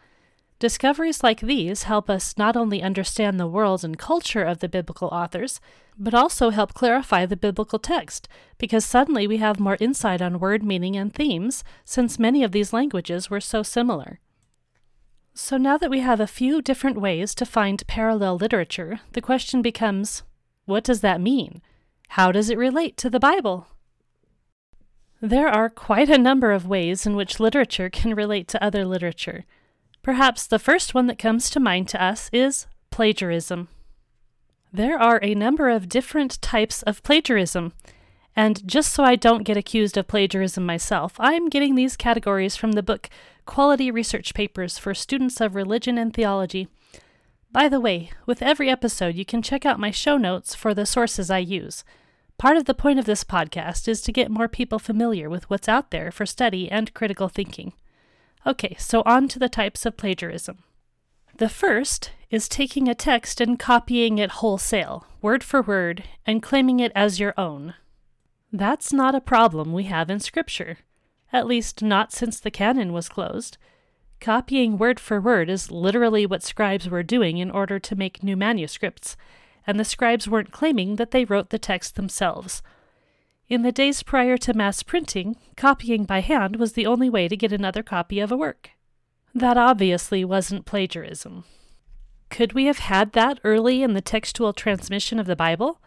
Discoveries 0.59 1.23
like 1.23 1.41
these 1.41 1.83
help 1.83 2.09
us 2.09 2.39
not 2.39 2.57
only 2.57 2.83
understand 2.83 3.39
the 3.39 3.47
world 3.47 3.85
and 3.85 3.99
culture 3.99 4.43
of 4.43 4.61
the 4.61 4.69
biblical 4.69 5.09
authors, 5.09 5.61
but 5.99 6.15
also 6.15 6.51
help 6.51 6.75
clarify 6.75 7.27
the 7.27 7.37
biblical 7.37 7.79
text, 7.79 8.29
because 8.57 8.85
suddenly 8.85 9.27
we 9.27 9.39
have 9.39 9.59
more 9.59 9.77
insight 9.81 10.23
on 10.23 10.39
word 10.39 10.63
meaning 10.63 10.97
and 10.97 11.13
themes, 11.13 11.65
since 11.85 12.19
many 12.19 12.45
of 12.45 12.53
these 12.53 12.73
languages 12.73 13.29
were 13.29 13.41
so 13.41 13.63
similar. 13.63 14.21
So 15.35 15.57
now 15.57 15.77
that 15.79 15.91
we 15.91 16.01
have 16.01 16.21
a 16.21 16.29
few 16.29 16.63
different 16.63 17.01
ways 17.01 17.35
to 17.35 17.45
find 17.45 17.87
parallel 17.89 18.37
literature, 18.37 19.01
the 19.13 19.21
question 19.21 19.63
becomes 19.63 20.23
what 20.65 20.85
does 20.85 21.01
that 21.01 21.21
mean? 21.21 21.61
How 22.11 22.31
does 22.31 22.49
it 22.49 22.57
relate 22.57 22.97
to 22.99 23.11
the 23.11 23.21
Bible? 23.21 23.67
There 25.21 25.49
are 25.49 25.69
quite 25.69 26.09
a 26.09 26.19
number 26.19 26.53
of 26.53 26.67
ways 26.67 27.05
in 27.05 27.17
which 27.17 27.41
literature 27.41 27.91
can 27.91 28.15
relate 28.15 28.47
to 28.49 28.65
other 28.65 28.85
literature. 28.85 29.45
Perhaps 30.05 30.47
the 30.47 30.59
first 30.59 30.93
one 30.93 31.07
that 31.07 31.19
comes 31.19 31.49
to 31.49 31.59
mind 31.59 31.89
to 31.89 32.03
us 32.03 32.29
is 32.31 32.67
plagiarism. 32.91 33.69
There 34.71 34.99
are 34.99 35.19
a 35.23 35.35
number 35.35 35.71
of 35.71 35.89
different 35.89 36.43
types 36.43 36.83
of 36.83 37.03
plagiarism, 37.03 37.73
and 38.37 38.69
just 38.69 38.93
so 38.93 39.03
I 39.03 39.17
don't 39.17 39.45
get 39.45 39.57
accused 39.57 39.97
of 39.97 40.07
plagiarism 40.07 40.67
myself, 40.67 41.15
I'm 41.19 41.49
getting 41.49 41.75
these 41.75 41.97
categories 41.97 42.55
from 42.55 42.73
the 42.73 42.83
book 42.83 43.09
Quality 43.47 43.91
Research 43.91 44.35
Papers 44.35 44.77
for 44.77 44.93
Students 44.93 45.41
of 45.41 45.55
Religion 45.55 45.97
and 45.97 46.13
Theology. 46.13 46.69
By 47.51 47.71
the 47.71 47.81
way, 47.81 48.11
with 48.27 48.43
every 48.43 48.69
episode, 48.69 49.15
you 49.15 49.25
can 49.25 49.41
check 49.41 49.65
out 49.65 49.81
my 49.81 49.91
show 49.91 50.19
notes 50.19 50.55
for 50.55 50.75
the 50.75 50.85
sources 50.85 51.31
I 51.31 51.39
use. 51.39 51.83
Part 52.37 52.59
of 52.59 52.67
the 52.67 52.75
point 52.75 52.99
of 52.99 53.07
this 53.07 53.25
podcast 53.25 53.89
is 53.89 54.03
to 54.03 54.13
get 54.13 54.31
more 54.31 54.49
people 54.49 54.79
familiar 54.79 55.31
with 55.31 55.49
what's 55.49 55.69
out 55.69 55.93
there 55.93 56.11
for 56.11 56.27
study 56.27 56.71
and 56.71 56.93
critical 56.93 57.31
thinking. 57.31 57.73
Okay, 58.47 58.77
so 58.79 59.03
on 59.07 59.29
to 59.29 59.39
the 59.39 59.49
types 59.49 59.87
of 59.87 59.97
plagiarism. 59.97 60.59
The 61.37 61.49
first 61.49 62.11
is 62.31 62.49
taking 62.49 62.89
a 62.89 62.95
text 62.95 63.41
and 63.41 63.59
copying 63.59 64.19
it 64.19 64.33
wholesale, 64.33 65.07
word 65.23 65.43
for 65.43 65.63
word, 65.63 66.05
and 66.27 66.43
claiming 66.43 66.81
it 66.81 66.93
as 66.95 67.19
your 67.19 67.33
own. 67.39 67.75
That's 68.53 68.93
not 68.93 69.15
a 69.15 69.21
problem 69.21 69.73
we 69.73 69.85
have 69.85 70.11
in 70.11 70.21
Scripture, 70.21 70.79
at 71.33 71.47
least 71.47 71.83
not 71.83 72.13
since 72.13 72.39
the 72.39 72.51
canon 72.51 72.93
was 72.93 73.09
closed. 73.09 73.57
Copying 74.21 74.79
word 74.79 75.01
for 75.01 75.21
word 75.21 75.51
is 75.51 75.71
literally 75.71 76.25
what 76.25 76.43
scribes 76.43 76.89
were 76.89 77.03
doing 77.03 77.39
in 77.39 77.51
order 77.51 77.79
to 77.79 77.97
make 77.97 78.23
new 78.23 78.37
manuscripts, 78.37 79.17
and 79.67 79.79
the 79.81 79.85
scribes 79.85 80.29
weren't 80.29 80.53
claiming 80.53 80.97
that 80.97 81.11
they 81.11 81.25
wrote 81.25 81.51
the 81.51 81.59
text 81.59 81.97
themselves. 81.97 82.63
In 83.47 83.63
the 83.63 83.73
days 83.73 84.03
prior 84.03 84.39
to 84.39 84.55
mass 84.55 84.83
printing, 84.83 85.37
copying 85.57 86.05
by 86.05 86.21
hand 86.21 86.57
was 86.57 86.73
the 86.73 86.87
only 86.87 87.11
way 87.11 87.29
to 87.29 87.37
get 87.37 87.53
another 87.53 87.83
copy 87.83 88.19
of 88.19 88.33
a 88.33 88.37
work. 88.37 88.71
That 89.35 89.59
obviously 89.59 90.25
wasn't 90.25 90.65
plagiarism. 90.65 91.45
Could 92.31 92.55
we 92.55 92.65
have 92.65 92.79
had 92.79 93.13
that 93.13 93.39
early 93.45 93.83
in 93.83 93.93
the 93.93 94.01
textual 94.01 94.53
transmission 94.55 95.19
of 95.19 95.27
the 95.27 95.37
Bible? 95.37 95.81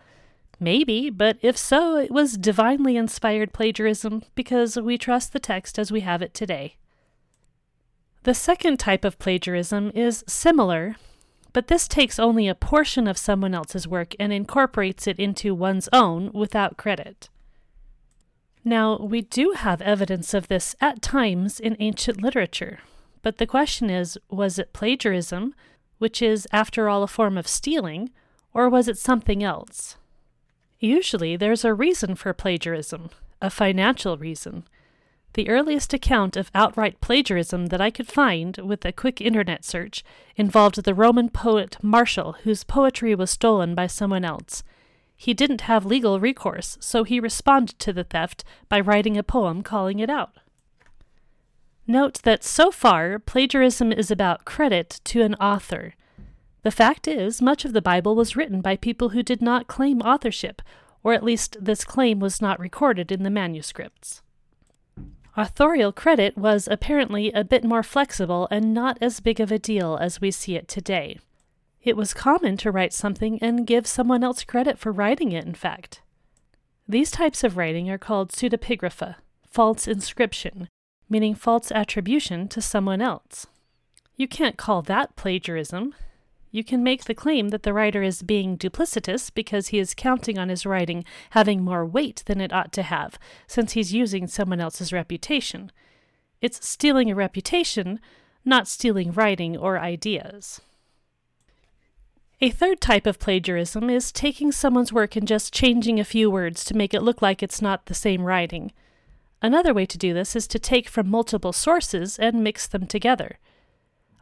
Maybe, 0.60 1.10
but 1.10 1.38
if 1.42 1.58
so, 1.58 1.98
it 1.98 2.12
was 2.12 2.38
divinely 2.38 2.96
inspired 2.96 3.54
plagiarism 3.54 4.24
because 4.36 4.78
we 4.78 4.98
trust 4.98 5.34
the 5.34 5.40
text 5.40 5.80
as 5.80 5.92
we 5.92 6.02
have 6.02 6.22
it 6.22 6.34
today. 6.34 6.78
The 8.24 8.34
second 8.34 8.78
type 8.78 9.04
of 9.04 9.20
plagiarism 9.20 9.92
is 9.96 10.24
similar, 10.28 10.96
but 11.54 11.68
this 11.68 11.88
takes 11.88 12.20
only 12.20 12.48
a 12.48 12.56
portion 12.56 13.08
of 13.08 13.18
someone 13.18 13.56
else's 13.56 13.88
work 13.88 14.14
and 14.20 14.32
incorporates 14.32 15.08
it 15.08 15.20
into 15.20 15.56
one's 15.56 15.90
own 15.92 16.32
without 16.34 16.78
credit. 16.78 17.30
Now, 18.68 18.98
we 18.98 19.22
do 19.22 19.52
have 19.52 19.82
evidence 19.82 20.34
of 20.34 20.50
this 20.50 20.76
at 20.82 21.02
times 21.02 21.58
in 21.58 21.78
ancient 21.80 22.22
literature, 22.22 22.80
but 23.22 23.38
the 23.38 23.48
question 23.48 23.90
is 23.90 24.18
was 24.30 24.60
it 24.60 24.74
plagiarism, 24.74 25.56
which 26.00 26.22
is, 26.22 26.50
after 26.52 26.90
all, 26.90 27.02
a 27.02 27.08
form 27.08 27.38
of 27.38 27.48
stealing, 27.48 28.10
or 28.54 28.68
was 28.68 28.90
it 28.90 28.98
something 28.98 29.42
else? 29.42 29.96
Usually, 30.82 31.38
there's 31.38 31.64
a 31.64 31.74
reason 31.74 32.16
for 32.16 32.34
plagiarism, 32.34 33.10
a 33.42 33.50
financial 33.50 34.18
reason. 34.18 34.66
The 35.32 35.48
earliest 35.48 35.94
account 35.94 36.36
of 36.36 36.52
outright 36.54 37.00
plagiarism 37.00 37.68
that 37.68 37.80
I 37.80 37.90
could 37.90 38.10
find 38.10 38.58
with 38.58 38.84
a 38.84 38.92
quick 38.92 39.22
internet 39.22 39.64
search 39.64 40.04
involved 40.36 40.84
the 40.84 40.94
Roman 40.94 41.30
poet 41.30 41.78
Martial, 41.82 42.34
whose 42.44 42.66
poetry 42.66 43.16
was 43.16 43.32
stolen 43.32 43.76
by 43.76 43.88
someone 43.88 44.26
else. 44.26 44.62
He 45.20 45.34
didn't 45.34 45.62
have 45.62 45.86
legal 45.86 46.20
recourse, 46.20 46.78
so 46.80 47.04
he 47.04 47.20
responded 47.20 47.80
to 47.80 47.92
the 47.92 48.04
theft 48.04 48.44
by 48.70 48.80
writing 48.80 49.18
a 49.18 49.24
poem 49.24 49.64
calling 49.64 49.98
it 49.98 50.12
out. 50.12 50.30
Note 51.88 52.22
that 52.22 52.44
so 52.44 52.70
far, 52.70 53.18
plagiarism 53.18 53.92
is 53.92 54.12
about 54.12 54.46
credit 54.46 55.02
to 55.06 55.24
an 55.24 55.34
author. 55.36 55.96
The 56.62 56.72
fact 56.72 57.08
is, 57.08 57.42
much 57.42 57.66
of 57.66 57.74
the 57.74 57.82
Bible 57.82 58.16
was 58.16 58.36
written 58.36 58.62
by 58.62 58.76
people 58.76 59.10
who 59.10 59.24
did 59.24 59.42
not 59.42 59.68
claim 59.68 60.02
authorship, 60.02 60.62
or 61.04 61.14
at 61.14 61.24
least 61.24 61.58
this 61.60 61.84
claim 61.84 62.20
was 62.20 62.42
not 62.42 62.60
recorded 62.60 63.12
in 63.12 63.24
the 63.24 63.30
manuscripts. 63.32 64.22
Authorial 65.36 65.92
credit 65.92 66.38
was 66.38 66.68
apparently 66.68 67.32
a 67.32 67.44
bit 67.44 67.64
more 67.64 67.84
flexible 67.84 68.48
and 68.52 68.74
not 68.74 68.98
as 69.02 69.20
big 69.20 69.40
of 69.40 69.52
a 69.52 69.60
deal 69.60 69.98
as 69.98 70.22
we 70.22 70.30
see 70.30 70.56
it 70.56 70.68
today. 70.68 71.18
It 71.88 71.96
was 71.96 72.14
common 72.14 72.58
to 72.58 72.70
write 72.70 72.92
something 72.92 73.40
and 73.42 73.66
give 73.66 73.88
someone 73.88 74.22
else 74.22 74.44
credit 74.44 74.78
for 74.78 74.92
writing 74.92 75.32
it, 75.32 75.46
in 75.46 75.54
fact. 75.54 76.02
These 76.86 77.12
types 77.12 77.46
of 77.46 77.56
writing 77.56 77.90
are 77.90 77.98
called 77.98 78.34
pseudepigrapha, 78.34 79.16
false 79.50 79.88
inscription, 79.88 80.68
meaning 81.10 81.34
false 81.34 81.72
attribution 81.72 82.50
to 82.50 82.62
someone 82.62 83.02
else. 83.02 83.48
You 84.18 84.28
can't 84.28 84.58
call 84.58 84.82
that 84.82 85.16
plagiarism. 85.16 85.96
You 86.52 86.62
can 86.62 86.84
make 86.84 87.06
the 87.06 87.16
claim 87.16 87.50
that 87.50 87.64
the 87.64 87.74
writer 87.74 88.04
is 88.04 88.22
being 88.22 88.58
duplicitous 88.58 89.34
because 89.34 89.70
he 89.70 89.80
is 89.80 89.94
counting 89.96 90.38
on 90.38 90.50
his 90.50 90.66
writing 90.66 91.06
having 91.30 91.64
more 91.64 91.86
weight 91.86 92.22
than 92.26 92.42
it 92.42 92.52
ought 92.52 92.74
to 92.74 92.84
have, 92.84 93.18
since 93.48 93.72
he's 93.72 93.94
using 93.94 94.28
someone 94.28 94.60
else's 94.60 94.92
reputation. 94.92 95.72
It's 96.42 96.68
stealing 96.68 97.10
a 97.10 97.16
reputation, 97.16 98.02
not 98.44 98.68
stealing 98.68 99.14
writing 99.14 99.56
or 99.56 99.80
ideas. 99.80 100.60
A 102.40 102.52
third 102.52 102.80
type 102.82 103.08
of 103.08 103.18
plagiarism 103.18 103.90
is 103.90 104.12
taking 104.12 104.52
someone's 104.52 104.94
work 104.94 105.16
and 105.16 105.28
just 105.28 105.52
changing 105.52 106.00
a 106.00 106.06
few 106.06 106.30
words 106.30 106.64
to 106.66 106.76
make 106.76 106.94
it 106.94 107.02
look 107.02 107.20
like 107.20 107.42
it's 107.42 107.64
not 107.64 107.88
the 107.88 107.96
same 107.96 108.22
writing. 108.22 108.72
Another 109.42 109.74
way 109.74 109.88
to 109.88 109.98
do 109.98 110.14
this 110.14 110.36
is 110.36 110.48
to 110.50 110.60
take 110.60 110.88
from 110.88 111.10
multiple 111.10 111.52
sources 111.52 112.20
and 112.20 112.44
mix 112.44 112.68
them 112.68 112.86
together. 112.86 113.40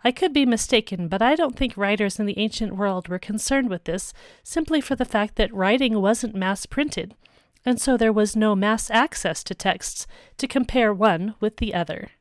I 0.05 0.13
could 0.13 0.31
be 0.31 0.45
mistaken, 0.45 1.09
but 1.09 1.21
I 1.21 1.35
don't 1.35 1.57
think 1.57 1.75
writers 1.75 2.17
in 2.17 2.25
the 2.25 2.39
ancient 2.39 2.77
world 2.77 3.09
were 3.09 3.19
concerned 3.19 3.69
with 3.69 3.83
this 3.83 4.13
simply 4.43 4.79
for 4.79 4.95
the 4.95 5.03
fact 5.03 5.35
that 5.35 5.53
writing 5.53 5.99
wasn't 6.01 6.35
mass 6.35 6.65
printed, 6.65 7.15
and 7.65 7.81
so 7.81 7.97
there 7.97 8.13
was 8.13 8.33
no 8.33 8.55
mass 8.55 8.89
access 8.89 9.43
to 9.43 9.53
texts 9.53 10.07
to 10.37 10.47
compare 10.47 10.93
one 10.93 11.35
with 11.41 11.57
the 11.57 11.73
other. 11.73 12.11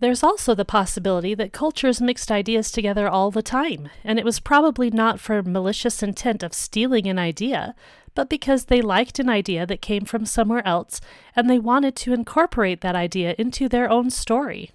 There's 0.00 0.22
also 0.22 0.54
the 0.54 0.64
possibility 0.64 1.34
that 1.34 1.52
cultures 1.52 2.00
mixed 2.00 2.30
ideas 2.30 2.70
together 2.70 3.08
all 3.08 3.30
the 3.30 3.42
time, 3.42 3.88
and 4.02 4.18
it 4.18 4.24
was 4.24 4.40
probably 4.40 4.90
not 4.90 5.20
for 5.20 5.42
malicious 5.42 6.02
intent 6.02 6.42
of 6.42 6.52
stealing 6.52 7.06
an 7.06 7.18
idea, 7.18 7.74
but 8.14 8.28
because 8.28 8.66
they 8.66 8.82
liked 8.82 9.18
an 9.18 9.28
idea 9.28 9.66
that 9.66 9.80
came 9.80 10.04
from 10.04 10.26
somewhere 10.26 10.66
else 10.66 11.00
and 11.34 11.48
they 11.48 11.58
wanted 11.58 11.96
to 11.96 12.12
incorporate 12.12 12.80
that 12.80 12.94
idea 12.94 13.34
into 13.38 13.68
their 13.68 13.90
own 13.90 14.10
story. 14.10 14.70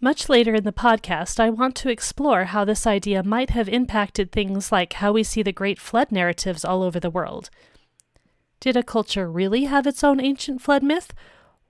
Much 0.00 0.28
later 0.28 0.54
in 0.54 0.64
the 0.64 0.72
podcast, 0.72 1.40
I 1.40 1.48
want 1.48 1.74
to 1.76 1.88
explore 1.88 2.44
how 2.44 2.64
this 2.64 2.86
idea 2.86 3.22
might 3.22 3.50
have 3.50 3.68
impacted 3.68 4.30
things 4.30 4.70
like 4.70 4.94
how 4.94 5.12
we 5.12 5.22
see 5.22 5.42
the 5.42 5.52
Great 5.52 5.78
Flood 5.78 6.12
narratives 6.12 6.64
all 6.64 6.82
over 6.82 7.00
the 7.00 7.10
world. 7.10 7.48
Did 8.60 8.76
a 8.76 8.82
culture 8.82 9.30
really 9.30 9.64
have 9.64 9.86
its 9.86 10.04
own 10.04 10.20
ancient 10.20 10.60
flood 10.60 10.82
myth? 10.82 11.12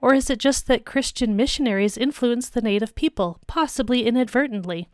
Or 0.05 0.13
is 0.13 0.29
it 0.29 0.39
just 0.39 0.67
that 0.67 0.85
Christian 0.85 1.35
missionaries 1.35 1.97
influenced 1.97 2.53
the 2.53 2.61
native 2.61 2.95
people, 2.95 3.39
possibly 3.47 4.05
inadvertently? 4.07 4.87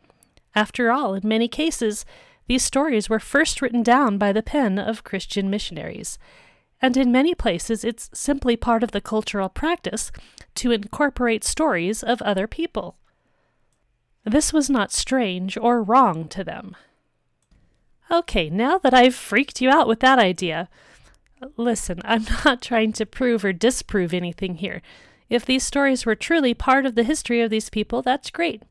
After 0.55 0.89
all, 0.89 1.15
in 1.15 1.27
many 1.27 1.49
cases, 1.49 2.05
these 2.47 2.63
stories 2.63 3.09
were 3.09 3.19
first 3.19 3.61
written 3.61 3.83
down 3.83 4.17
by 4.17 4.31
the 4.31 4.41
pen 4.41 4.79
of 4.79 5.03
Christian 5.03 5.49
missionaries, 5.49 6.17
and 6.81 6.95
in 6.95 7.11
many 7.11 7.35
places 7.35 7.83
it's 7.83 8.09
simply 8.13 8.55
part 8.55 8.83
of 8.83 8.91
the 8.91 9.01
cultural 9.01 9.49
practice 9.49 10.13
to 10.55 10.71
incorporate 10.71 11.43
stories 11.43 12.03
of 12.03 12.21
other 12.21 12.47
people. 12.47 12.95
This 14.23 14.53
was 14.53 14.69
not 14.69 14.93
strange 14.93 15.57
or 15.57 15.83
wrong 15.83 16.29
to 16.29 16.41
them. 16.41 16.73
Okay, 18.09 18.49
now 18.49 18.77
that 18.77 18.93
I've 18.93 19.15
freaked 19.15 19.59
you 19.59 19.69
out 19.69 19.89
with 19.89 19.99
that 19.99 20.19
idea, 20.19 20.69
listen, 21.57 22.01
I'm 22.03 22.25
not 22.45 22.61
trying 22.61 22.93
to 22.93 23.05
prove 23.05 23.43
or 23.43 23.53
disprove 23.53 24.13
anything 24.13 24.55
here. 24.55 24.81
If 25.29 25.45
these 25.45 25.63
stories 25.63 26.05
were 26.05 26.15
truly 26.15 26.53
part 26.53 26.85
of 26.85 26.95
the 26.95 27.03
history 27.03 27.41
of 27.41 27.49
these 27.49 27.69
people, 27.69 28.01
that's 28.01 28.29
great. 28.29 28.63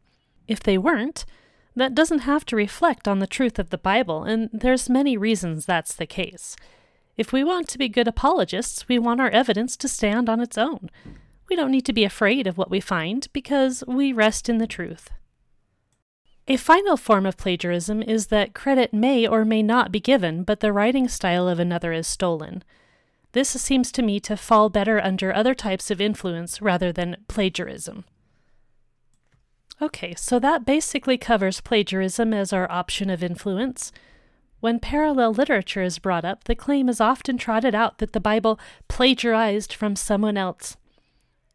If 0.46 0.60
they 0.60 0.76
weren't, 0.76 1.24
that 1.74 1.94
doesn't 1.94 2.20
have 2.20 2.44
to 2.46 2.56
reflect 2.56 3.08
on 3.08 3.18
the 3.18 3.26
truth 3.26 3.58
of 3.58 3.70
the 3.70 3.78
Bible, 3.78 4.24
and 4.24 4.50
there's 4.52 4.90
many 4.90 5.16
reasons 5.16 5.64
that's 5.64 5.94
the 5.94 6.06
case. 6.06 6.56
If 7.16 7.32
we 7.32 7.44
want 7.44 7.68
to 7.68 7.78
be 7.78 7.88
good 7.88 8.08
apologists, 8.08 8.88
we 8.88 8.98
want 8.98 9.20
our 9.20 9.30
evidence 9.30 9.76
to 9.78 9.88
stand 9.88 10.28
on 10.28 10.40
its 10.40 10.58
own. 10.58 10.90
We 11.48 11.56
don't 11.56 11.70
need 11.70 11.86
to 11.86 11.92
be 11.92 12.04
afraid 12.04 12.46
of 12.46 12.58
what 12.58 12.70
we 12.70 12.80
find 12.80 13.26
because 13.32 13.82
we 13.86 14.12
rest 14.12 14.48
in 14.48 14.58
the 14.58 14.66
truth. 14.66 15.10
A 16.48 16.56
final 16.56 16.96
form 16.96 17.26
of 17.26 17.36
plagiarism 17.36 18.02
is 18.02 18.26
that 18.26 18.54
credit 18.54 18.92
may 18.92 19.26
or 19.26 19.44
may 19.44 19.62
not 19.62 19.92
be 19.92 20.00
given, 20.00 20.42
but 20.42 20.60
the 20.60 20.72
writing 20.72 21.06
style 21.08 21.48
of 21.48 21.60
another 21.60 21.92
is 21.92 22.08
stolen. 22.08 22.64
This 23.32 23.50
seems 23.50 23.92
to 23.92 24.02
me 24.02 24.18
to 24.20 24.36
fall 24.36 24.68
better 24.68 25.00
under 25.00 25.32
other 25.32 25.54
types 25.54 25.90
of 25.90 26.00
influence 26.00 26.60
rather 26.60 26.92
than 26.92 27.18
plagiarism. 27.28 28.04
Okay, 29.80 30.14
so 30.14 30.38
that 30.40 30.66
basically 30.66 31.16
covers 31.16 31.60
plagiarism 31.60 32.34
as 32.34 32.52
our 32.52 32.70
option 32.70 33.08
of 33.08 33.22
influence. 33.22 33.92
When 34.60 34.78
parallel 34.78 35.32
literature 35.32 35.82
is 35.82 35.98
brought 35.98 36.24
up, 36.24 36.44
the 36.44 36.54
claim 36.54 36.88
is 36.88 37.00
often 37.00 37.38
trotted 37.38 37.74
out 37.74 37.98
that 37.98 38.12
the 38.12 38.20
Bible 38.20 38.60
plagiarized 38.88 39.72
from 39.72 39.96
someone 39.96 40.36
else. 40.36 40.76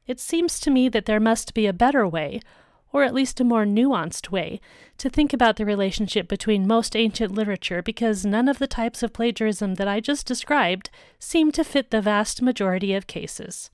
It 0.07 0.19
seems 0.19 0.59
to 0.61 0.71
me 0.71 0.89
that 0.89 1.05
there 1.05 1.19
must 1.19 1.53
be 1.53 1.67
a 1.67 1.73
better 1.73 2.07
way, 2.07 2.39
or 2.95 3.03
at 3.03 3.13
least 3.13 3.41
a 3.41 3.43
more 3.43 3.65
nuanced 3.65 4.31
way, 4.31 4.61
to 4.97 5.09
think 5.09 5.33
about 5.33 5.57
the 5.57 5.65
relationship 5.65 6.29
between 6.29 6.65
most 6.65 6.95
ancient 6.95 7.29
literature 7.29 7.81
because 7.81 8.25
none 8.25 8.47
of 8.47 8.57
the 8.57 8.67
types 8.67 9.03
of 9.03 9.11
plagiarism 9.11 9.73
that 9.73 9.85
I 9.85 9.99
just 9.99 10.25
described 10.25 10.89
seem 11.19 11.51
to 11.51 11.65
fit 11.65 11.91
the 11.91 11.99
vast 11.99 12.41
majority 12.41 12.93
of 12.93 13.05
cases. 13.05 13.69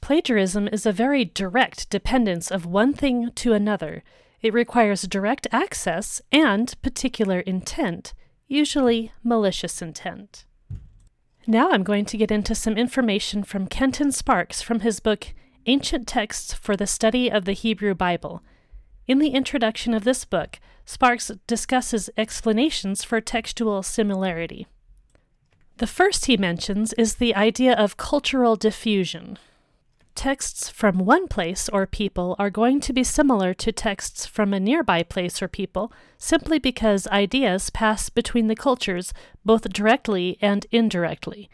Plagiarism 0.00 0.68
is 0.68 0.86
a 0.86 0.90
very 0.90 1.26
direct 1.26 1.90
dependence 1.90 2.50
of 2.50 2.64
one 2.64 2.94
thing 2.94 3.30
to 3.32 3.52
another. 3.52 4.02
It 4.40 4.54
requires 4.54 5.02
direct 5.02 5.46
access 5.52 6.22
and 6.32 6.74
particular 6.80 7.40
intent, 7.40 8.14
usually 8.48 9.12
malicious 9.22 9.82
intent. 9.82 10.46
Now 11.46 11.70
I'm 11.70 11.82
going 11.82 12.06
to 12.06 12.16
get 12.16 12.30
into 12.30 12.54
some 12.54 12.78
information 12.78 13.44
from 13.44 13.66
Kenton 13.66 14.12
Sparks 14.12 14.62
from 14.62 14.80
his 14.80 14.98
book 14.98 15.34
Ancient 15.66 16.08
Texts 16.08 16.52
for 16.52 16.76
the 16.76 16.88
Study 16.88 17.30
of 17.30 17.44
the 17.44 17.52
Hebrew 17.52 17.94
Bible. 17.94 18.42
In 19.06 19.20
the 19.20 19.30
introduction 19.30 19.94
of 19.94 20.02
this 20.02 20.24
book, 20.24 20.58
Sparks 20.84 21.30
discusses 21.46 22.10
explanations 22.16 23.04
for 23.04 23.20
textual 23.20 23.84
similarity. 23.84 24.66
The 25.76 25.86
first 25.86 26.26
he 26.26 26.36
mentions 26.36 26.92
is 26.94 27.14
the 27.14 27.34
idea 27.36 27.74
of 27.74 27.96
cultural 27.96 28.56
diffusion. 28.56 29.38
Texts 30.16 30.68
from 30.68 30.98
one 30.98 31.28
place 31.28 31.68
or 31.68 31.86
people 31.86 32.34
are 32.40 32.50
going 32.50 32.80
to 32.80 32.92
be 32.92 33.04
similar 33.04 33.54
to 33.54 33.70
texts 33.70 34.26
from 34.26 34.52
a 34.52 34.60
nearby 34.60 35.04
place 35.04 35.40
or 35.40 35.48
people 35.48 35.92
simply 36.18 36.58
because 36.58 37.06
ideas 37.06 37.70
pass 37.70 38.10
between 38.10 38.48
the 38.48 38.56
cultures 38.56 39.14
both 39.44 39.62
directly 39.72 40.38
and 40.40 40.66
indirectly. 40.72 41.48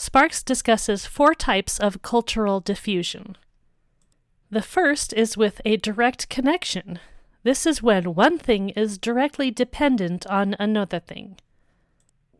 Sparks 0.00 0.42
discusses 0.42 1.04
four 1.04 1.34
types 1.34 1.78
of 1.78 2.00
cultural 2.00 2.58
diffusion. 2.58 3.36
The 4.50 4.62
first 4.62 5.12
is 5.12 5.36
with 5.36 5.60
a 5.66 5.76
direct 5.76 6.30
connection. 6.30 6.98
This 7.42 7.66
is 7.66 7.82
when 7.82 8.14
one 8.14 8.38
thing 8.38 8.70
is 8.70 8.96
directly 8.96 9.50
dependent 9.50 10.26
on 10.26 10.56
another 10.58 11.00
thing. 11.00 11.36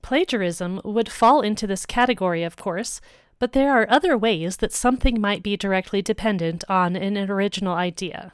Plagiarism 0.01 0.81
would 0.87 1.11
fall 1.11 1.43
into 1.43 1.67
this 1.67 1.85
category, 1.85 2.45
of 2.45 2.57
course, 2.57 2.99
but 3.39 3.53
there 3.53 3.75
are 3.75 3.87
other 3.91 4.17
ways 4.17 4.57
that 4.57 4.73
something 4.73 5.21
might 5.21 5.43
be 5.43 5.59
directly 5.59 6.01
dependent 6.01 6.65
on 6.67 6.97
an 6.97 7.19
original 7.19 7.75
idea. 7.75 8.33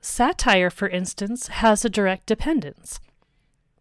Satire, 0.00 0.70
for 0.70 0.88
instance, 0.88 1.48
has 1.48 1.84
a 1.84 1.90
direct 1.90 2.26
dependence. 2.26 3.00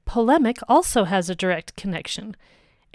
Polemic 0.06 0.58
also 0.68 1.04
has 1.04 1.30
a 1.30 1.36
direct 1.36 1.76
connection. 1.76 2.36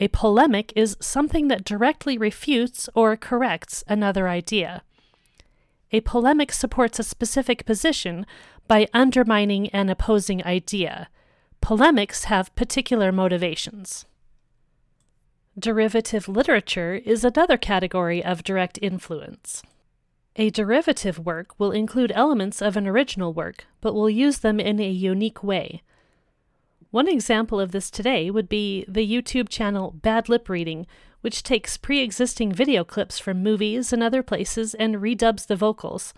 A 0.02 0.08
polemic 0.08 0.72
is 0.74 0.96
something 0.98 1.48
that 1.48 1.62
directly 1.62 2.16
refutes 2.16 2.88
or 2.94 3.16
corrects 3.18 3.84
another 3.86 4.28
idea. 4.28 4.82
A 5.92 6.00
polemic 6.00 6.52
supports 6.52 6.98
a 6.98 7.02
specific 7.02 7.66
position 7.66 8.24
by 8.66 8.88
undermining 8.94 9.68
an 9.68 9.90
opposing 9.90 10.42
idea. 10.44 11.10
Polemics 11.60 12.24
have 12.24 12.54
particular 12.54 13.12
motivations. 13.12 14.06
Derivative 15.58 16.28
literature 16.28 16.94
is 16.94 17.22
another 17.22 17.58
category 17.58 18.24
of 18.24 18.42
direct 18.42 18.78
influence. 18.80 19.62
A 20.36 20.48
derivative 20.48 21.18
work 21.18 21.58
will 21.58 21.72
include 21.72 22.12
elements 22.14 22.62
of 22.62 22.76
an 22.78 22.86
original 22.86 23.34
work, 23.34 23.66
but 23.82 23.92
will 23.92 24.08
use 24.08 24.38
them 24.38 24.58
in 24.58 24.80
a 24.80 24.88
unique 24.88 25.42
way. 25.42 25.82
One 26.90 27.08
example 27.08 27.60
of 27.60 27.70
this 27.70 27.88
today 27.88 28.30
would 28.30 28.48
be 28.48 28.84
the 28.88 29.08
YouTube 29.08 29.48
channel 29.48 29.92
Bad 30.02 30.28
Lip 30.28 30.48
Reading, 30.48 30.88
which 31.20 31.44
takes 31.44 31.76
pre 31.76 32.00
existing 32.00 32.52
video 32.52 32.82
clips 32.82 33.18
from 33.18 33.42
movies 33.42 33.92
and 33.92 34.02
other 34.02 34.24
places 34.24 34.74
and 34.74 34.96
redubs 34.96 35.46
the 35.46 35.54
vocals. 35.54 36.12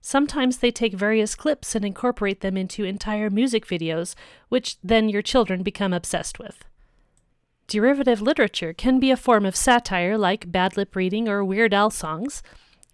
Sometimes 0.00 0.58
they 0.58 0.72
take 0.72 0.94
various 0.94 1.36
clips 1.36 1.74
and 1.76 1.84
incorporate 1.84 2.40
them 2.40 2.56
into 2.56 2.84
entire 2.84 3.30
music 3.30 3.66
videos, 3.66 4.14
which 4.48 4.78
then 4.82 5.08
your 5.08 5.22
children 5.22 5.62
become 5.62 5.92
obsessed 5.92 6.38
with. 6.40 6.64
Derivative 7.68 8.20
literature 8.20 8.72
can 8.72 8.98
be 8.98 9.10
a 9.12 9.16
form 9.16 9.44
of 9.46 9.56
satire 9.56 10.18
like 10.18 10.50
bad 10.50 10.76
lip 10.76 10.96
reading 10.96 11.28
or 11.28 11.44
Weird 11.44 11.74
Al 11.74 11.90
songs, 11.90 12.42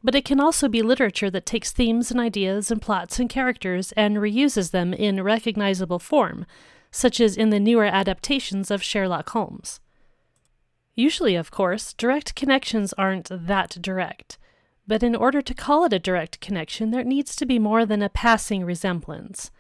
but 0.03 0.15
it 0.15 0.25
can 0.25 0.41
also 0.41 0.69
be 0.69 0.83
literature 0.83 1.31
that 1.31 1.47
takes 1.47 1.73
themes 1.73 2.11
and 2.11 2.21
ideas 2.21 2.71
and 2.71 2.83
plots 2.83 3.19
and 3.19 3.31
characters 3.31 3.93
and 3.93 4.17
reuses 4.17 4.71
them 4.71 4.93
in 4.93 5.23
recognizable 5.23 5.99
form, 5.99 6.45
such 6.93 7.21
as 7.21 7.37
in 7.37 7.51
the 7.51 7.59
newer 7.59 7.87
adaptations 7.87 8.71
of 8.71 8.83
Sherlock 8.83 9.31
Holmes. 9.31 9.81
Usually, 10.95 11.35
of 11.35 11.51
course, 11.51 11.95
direct 11.95 12.35
connections 12.37 12.93
aren't 12.93 13.29
that 13.31 13.79
direct. 13.81 14.39
But 14.87 15.03
in 15.03 15.17
order 15.17 15.41
to 15.41 15.55
call 15.55 15.85
it 15.85 15.93
a 15.93 15.99
direct 15.99 16.41
connection, 16.41 16.91
there 16.91 17.05
needs 17.05 17.35
to 17.37 17.47
be 17.47 17.59
more 17.59 17.87
than 17.87 18.03
a 18.03 18.09
passing 18.09 18.65
resemblance. 18.65 19.51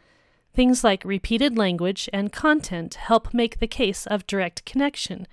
Things 0.55 0.85
like 0.85 1.05
repeated 1.05 1.57
language 1.57 2.09
and 2.13 2.33
content 2.33 2.95
help 2.97 3.33
make 3.33 3.59
the 3.59 3.67
case 3.67 4.07
of 4.07 4.27
direct 4.27 4.67
connection. 4.67 5.27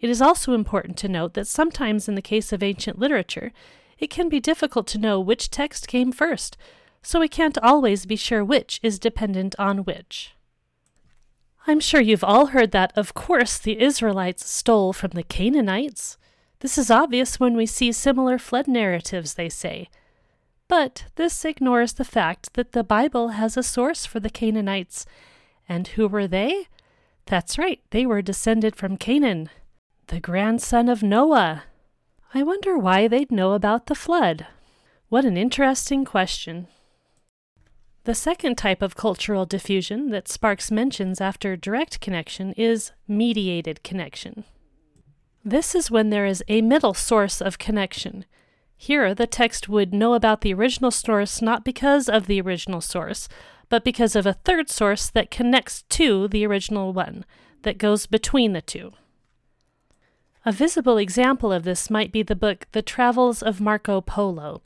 It 0.00 0.08
is 0.08 0.22
also 0.22 0.54
important 0.54 0.96
to 0.98 1.08
note 1.08 1.34
that 1.34 1.46
sometimes, 1.46 2.08
in 2.08 2.14
the 2.14 2.22
case 2.22 2.52
of 2.52 2.62
ancient 2.62 2.98
literature, 2.98 3.52
it 3.98 4.08
can 4.08 4.30
be 4.30 4.40
difficult 4.40 4.86
to 4.88 4.98
know 4.98 5.20
which 5.20 5.50
text 5.50 5.88
came 5.88 6.12
first, 6.12 6.56
so 7.02 7.20
we 7.20 7.28
can't 7.28 7.58
always 7.58 8.06
be 8.06 8.16
sure 8.16 8.44
which 8.44 8.80
is 8.82 8.98
dependent 8.98 9.54
on 9.58 9.78
which. 9.78 10.34
I'm 11.66 11.80
sure 11.80 12.00
you've 12.00 12.24
all 12.24 12.46
heard 12.46 12.70
that, 12.72 12.92
of 12.96 13.14
course, 13.14 13.58
the 13.58 13.80
Israelites 13.80 14.48
stole 14.50 14.92
from 14.92 15.10
the 15.10 15.22
Canaanites. 15.22 16.16
This 16.60 16.78
is 16.78 16.90
obvious 16.90 17.38
when 17.38 17.56
we 17.56 17.66
see 17.66 17.92
similar 17.92 18.38
flood 18.38 18.66
narratives, 18.66 19.34
they 19.34 19.48
say. 19.48 19.88
But 20.66 21.04
this 21.16 21.44
ignores 21.44 21.94
the 21.94 22.04
fact 22.04 22.54
that 22.54 22.72
the 22.72 22.84
Bible 22.84 23.28
has 23.28 23.56
a 23.56 23.62
source 23.62 24.06
for 24.06 24.20
the 24.20 24.30
Canaanites. 24.30 25.06
And 25.68 25.88
who 25.88 26.08
were 26.08 26.26
they? 26.26 26.68
That's 27.26 27.58
right, 27.58 27.80
they 27.90 28.06
were 28.06 28.22
descended 28.22 28.74
from 28.74 28.96
Canaan, 28.96 29.50
the 30.06 30.20
grandson 30.20 30.88
of 30.88 31.02
Noah. 31.02 31.64
I 32.32 32.42
wonder 32.42 32.78
why 32.78 33.08
they'd 33.08 33.30
know 33.30 33.52
about 33.52 33.86
the 33.86 33.94
flood. 33.94 34.46
What 35.10 35.24
an 35.24 35.36
interesting 35.36 36.04
question. 36.04 36.68
The 38.04 38.14
second 38.14 38.56
type 38.56 38.80
of 38.80 38.96
cultural 38.96 39.44
diffusion 39.44 40.10
that 40.10 40.28
Sparks 40.28 40.70
mentions 40.70 41.20
after 41.20 41.56
direct 41.56 42.00
connection 42.00 42.52
is 42.52 42.92
mediated 43.06 43.82
connection. 43.82 44.44
This 45.44 45.74
is 45.74 45.90
when 45.90 46.10
there 46.10 46.26
is 46.26 46.42
a 46.48 46.62
middle 46.62 46.94
source 46.94 47.40
of 47.40 47.58
connection. 47.58 48.24
Here, 48.76 49.14
the 49.14 49.26
text 49.26 49.68
would 49.68 49.92
know 49.92 50.14
about 50.14 50.40
the 50.40 50.54
original 50.54 50.90
source 50.90 51.42
not 51.42 51.64
because 51.64 52.08
of 52.08 52.26
the 52.26 52.40
original 52.40 52.80
source, 52.80 53.28
but 53.68 53.84
because 53.84 54.16
of 54.16 54.24
a 54.24 54.32
third 54.32 54.70
source 54.70 55.10
that 55.10 55.30
connects 55.30 55.82
to 55.82 56.28
the 56.28 56.46
original 56.46 56.92
one, 56.92 57.24
that 57.62 57.78
goes 57.78 58.06
between 58.06 58.52
the 58.52 58.62
two. 58.62 58.92
A 60.46 60.52
visible 60.52 60.96
example 60.96 61.52
of 61.52 61.64
this 61.64 61.90
might 61.90 62.12
be 62.12 62.22
the 62.22 62.36
book 62.36 62.66
The 62.72 62.82
Travels 62.82 63.42
of 63.42 63.60
Marco 63.60 64.00
Polo. 64.00 64.62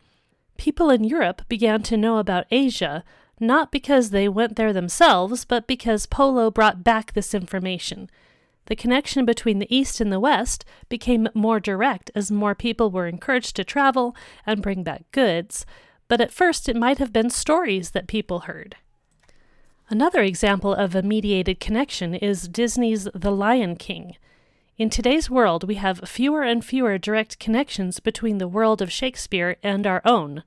People 0.56 0.90
in 0.90 1.02
Europe 1.02 1.42
began 1.48 1.82
to 1.84 1.96
know 1.96 2.18
about 2.18 2.46
Asia 2.50 3.02
not 3.42 3.70
because 3.70 4.10
they 4.10 4.28
went 4.28 4.56
there 4.56 4.72
themselves, 4.72 5.44
but 5.44 5.66
because 5.66 6.06
Polo 6.06 6.50
brought 6.50 6.82
back 6.84 7.12
this 7.12 7.34
information. 7.34 8.08
The 8.66 8.76
connection 8.76 9.24
between 9.24 9.58
the 9.58 9.74
East 9.74 10.00
and 10.00 10.12
the 10.12 10.20
West 10.20 10.64
became 10.88 11.28
more 11.34 11.60
direct 11.60 12.10
as 12.14 12.30
more 12.30 12.54
people 12.54 12.90
were 12.90 13.08
encouraged 13.08 13.56
to 13.56 13.64
travel 13.64 14.16
and 14.46 14.62
bring 14.62 14.82
back 14.82 15.04
goods, 15.10 15.66
but 16.08 16.20
at 16.20 16.32
first 16.32 16.68
it 16.68 16.76
might 16.76 16.98
have 16.98 17.12
been 17.12 17.28
stories 17.28 17.90
that 17.90 18.06
people 18.06 18.40
heard. 18.40 18.76
Another 19.88 20.22
example 20.22 20.72
of 20.72 20.94
a 20.94 21.02
mediated 21.02 21.60
connection 21.60 22.14
is 22.14 22.48
Disney's 22.48 23.08
The 23.14 23.32
Lion 23.32 23.76
King. 23.76 24.16
In 24.78 24.88
today's 24.88 25.28
world, 25.28 25.64
we 25.64 25.74
have 25.74 26.08
fewer 26.08 26.42
and 26.42 26.64
fewer 26.64 26.96
direct 26.96 27.38
connections 27.38 28.00
between 28.00 28.38
the 28.38 28.48
world 28.48 28.80
of 28.80 28.90
Shakespeare 28.90 29.56
and 29.62 29.86
our 29.86 30.00
own. 30.04 30.44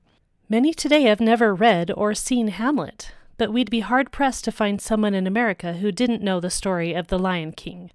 Many 0.48 0.72
today 0.72 1.02
have 1.02 1.18
never 1.18 1.52
read 1.52 1.90
or 1.96 2.14
seen 2.14 2.46
Hamlet, 2.48 3.10
but 3.36 3.52
we'd 3.52 3.68
be 3.68 3.80
hard 3.80 4.12
pressed 4.12 4.44
to 4.44 4.52
find 4.52 4.80
someone 4.80 5.12
in 5.12 5.26
America 5.26 5.72
who 5.72 5.90
didn't 5.90 6.22
know 6.22 6.38
the 6.38 6.50
story 6.50 6.94
of 6.94 7.08
the 7.08 7.18
Lion 7.18 7.50
King. 7.50 7.90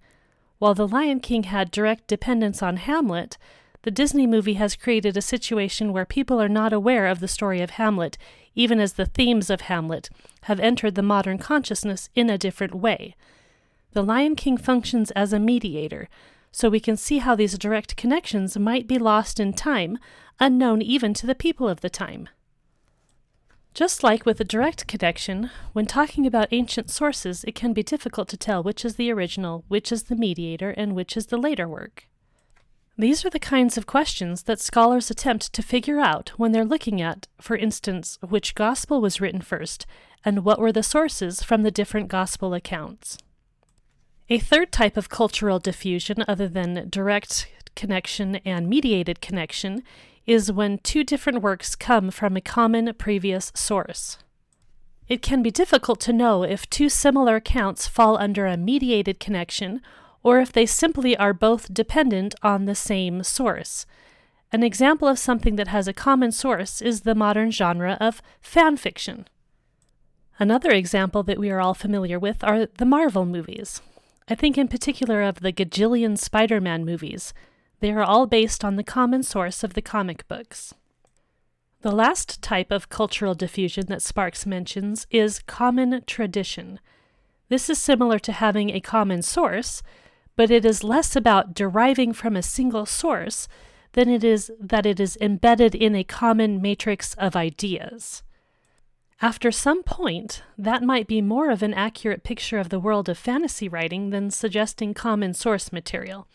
While 0.60 0.74
the 0.74 0.86
Lion 0.86 1.22
King 1.22 1.44
had 1.44 1.72
direct 1.72 2.08
dependence 2.08 2.62
on 2.62 2.76
Hamlet, 2.76 3.38
the 3.84 3.90
Disney 3.90 4.28
movie 4.28 4.56
has 4.56 4.76
created 4.76 5.16
a 5.16 5.22
situation 5.22 5.94
where 5.94 6.06
people 6.06 6.42
are 6.42 6.50
not 6.50 6.74
aware 6.74 7.08
of 7.08 7.22
the 7.22 7.28
story 7.30 7.62
of 7.62 7.70
Hamlet, 7.70 8.18
even 8.54 8.82
as 8.82 8.94
the 8.94 9.06
themes 9.06 9.50
of 9.50 9.62
Hamlet 9.62 10.10
have 10.42 10.60
entered 10.60 10.96
the 10.96 11.02
modern 11.02 11.38
consciousness 11.38 12.10
in 12.16 12.30
a 12.30 12.38
different 12.38 12.76
way. 12.76 13.16
The 13.94 14.04
Lion 14.04 14.36
King 14.36 14.58
functions 14.58 15.12
as 15.12 15.32
a 15.32 15.40
mediator, 15.40 16.10
so 16.52 16.70
we 16.70 16.82
can 16.82 16.98
see 16.98 17.20
how 17.20 17.34
these 17.34 17.58
direct 17.58 17.96
connections 17.96 18.60
might 18.60 18.90
be 18.90 19.00
lost 19.00 19.40
in 19.40 19.54
time, 19.54 19.98
unknown 20.42 20.82
even 20.82 21.14
to 21.14 21.26
the 21.26 21.34
people 21.34 21.70
of 21.70 21.80
the 21.80 21.90
time. 21.90 22.28
Just 23.74 24.04
like 24.04 24.26
with 24.26 24.42
a 24.42 24.44
direct 24.44 24.86
connection, 24.86 25.50
when 25.72 25.86
talking 25.86 26.28
about 26.28 26.50
ancient 26.52 26.90
sources, 26.90 27.46
it 27.46 27.56
can 27.56 27.72
be 27.72 27.84
difficult 27.84 28.28
to 28.30 28.38
tell 28.38 28.62
which 28.62 28.84
is 28.84 28.96
the 28.96 29.10
original, 29.12 29.64
which 29.70 29.92
is 29.94 30.04
the 30.04 30.16
mediator, 30.16 30.72
and 30.72 30.94
which 30.94 31.16
is 31.16 31.28
the 31.28 31.38
later 31.38 31.68
work. 31.70 32.08
These 32.98 33.24
are 33.26 33.30
the 33.30 33.40
kinds 33.40 33.78
of 33.78 33.88
questions 33.88 34.44
that 34.44 34.60
scholars 34.60 35.10
attempt 35.10 35.54
to 35.54 35.64
figure 35.64 36.00
out 36.00 36.34
when 36.38 36.52
they're 36.52 36.66
looking 36.66 37.02
at, 37.02 37.28
for 37.40 37.56
instance, 37.56 38.20
which 38.22 38.56
gospel 38.56 39.00
was 39.00 39.22
written 39.22 39.42
first, 39.42 39.86
and 40.26 40.44
what 40.44 40.60
were 40.60 40.74
the 40.74 40.84
sources 40.84 41.42
from 41.42 41.64
the 41.64 41.72
different 41.72 42.10
gospel 42.10 42.54
accounts. 42.54 43.18
A 44.30 44.38
third 44.38 44.74
type 44.74 44.98
of 44.98 45.10
cultural 45.10 45.60
diffusion, 45.60 46.26
other 46.28 46.50
than 46.50 46.90
direct 46.90 47.48
connection 47.76 48.36
and 48.46 48.70
mediated 48.70 49.22
connection, 49.22 49.82
is 50.26 50.52
when 50.52 50.78
two 50.80 51.04
different 51.04 51.42
works 51.42 51.76
come 51.76 52.12
from 52.12 52.36
a 52.38 52.42
common 52.42 52.94
previous 52.96 53.52
source. 53.56 54.18
It 55.08 55.22
can 55.22 55.42
be 55.42 55.52
difficult 55.52 56.00
to 56.02 56.14
know 56.14 56.44
if 56.44 56.70
two 56.70 56.88
similar 56.88 57.36
accounts 57.38 57.88
fall 57.88 58.18
under 58.18 58.46
a 58.46 58.58
mediated 58.58 59.20
connection 59.20 59.82
or 60.24 60.40
if 60.40 60.52
they 60.52 60.66
simply 60.66 61.18
are 61.18 61.34
both 61.34 61.74
dependent 61.74 62.36
on 62.44 62.66
the 62.66 62.76
same 62.76 63.24
source. 63.24 63.86
An 64.52 64.64
example 64.64 65.08
of 65.08 65.18
something 65.18 65.56
that 65.56 65.70
has 65.70 65.88
a 65.88 65.94
common 65.94 66.32
source 66.32 66.82
is 66.82 67.02
the 67.02 67.16
modern 67.16 67.52
genre 67.52 67.98
of 68.00 68.22
fan 68.42 68.78
fiction. 68.78 69.28
Another 70.40 70.72
example 70.72 71.24
that 71.24 71.40
we 71.40 71.50
are 71.50 71.62
all 71.62 71.74
familiar 71.74 72.20
with 72.20 72.44
are 72.44 72.66
the 72.66 72.86
Marvel 72.86 73.26
movies. 73.26 73.82
I 74.28 74.36
think 74.36 74.58
in 74.58 74.68
particular 74.68 75.22
of 75.22 75.42
the 75.42 75.54
gajillion 75.54 76.18
Spider 76.18 76.62
Man 76.62 76.86
movies, 76.86 77.34
they 77.82 77.92
are 77.92 78.04
all 78.04 78.26
based 78.26 78.64
on 78.64 78.78
the 78.78 78.84
common 78.84 79.22
source 79.24 79.64
of 79.64 79.74
the 79.74 79.82
comic 79.82 80.28
books. 80.28 80.74
The 81.82 81.92
last 81.92 82.42
type 82.44 82.72
of 82.72 82.90
cultural 82.90 83.34
diffusion 83.34 83.88
that 83.88 84.04
Sparks 84.04 84.46
mentions 84.46 85.08
is 85.10 85.40
common 85.40 86.04
tradition. 86.06 86.80
This 87.50 87.70
is 87.70 87.80
similar 87.80 88.20
to 88.20 88.32
having 88.32 88.70
a 88.70 88.80
common 88.80 89.24
source, 89.24 89.82
but 90.36 90.52
it 90.52 90.64
is 90.64 90.84
less 90.84 91.16
about 91.16 91.56
deriving 91.56 92.14
from 92.14 92.36
a 92.36 92.44
single 92.44 92.86
source 92.86 93.48
than 93.94 94.10
it 94.10 94.24
is 94.24 94.52
that 94.60 94.86
it 94.86 95.00
is 95.00 95.18
embedded 95.20 95.74
in 95.74 95.96
a 95.96 96.04
common 96.04 96.62
matrix 96.62 97.16
of 97.16 97.36
ideas. 97.36 98.22
After 99.24 99.52
some 99.52 99.84
point, 99.84 100.44
that 100.58 100.84
might 100.84 101.08
be 101.08 101.22
more 101.22 101.50
of 101.50 101.62
an 101.62 101.74
accurate 101.74 102.24
picture 102.24 102.60
of 102.60 102.70
the 102.70 102.80
world 102.80 103.10
of 103.10 103.18
fantasy 103.18 103.68
writing 103.68 104.12
than 104.12 104.32
suggesting 104.32 104.94
common 104.94 105.34
source 105.34 105.72
material. 105.72 106.28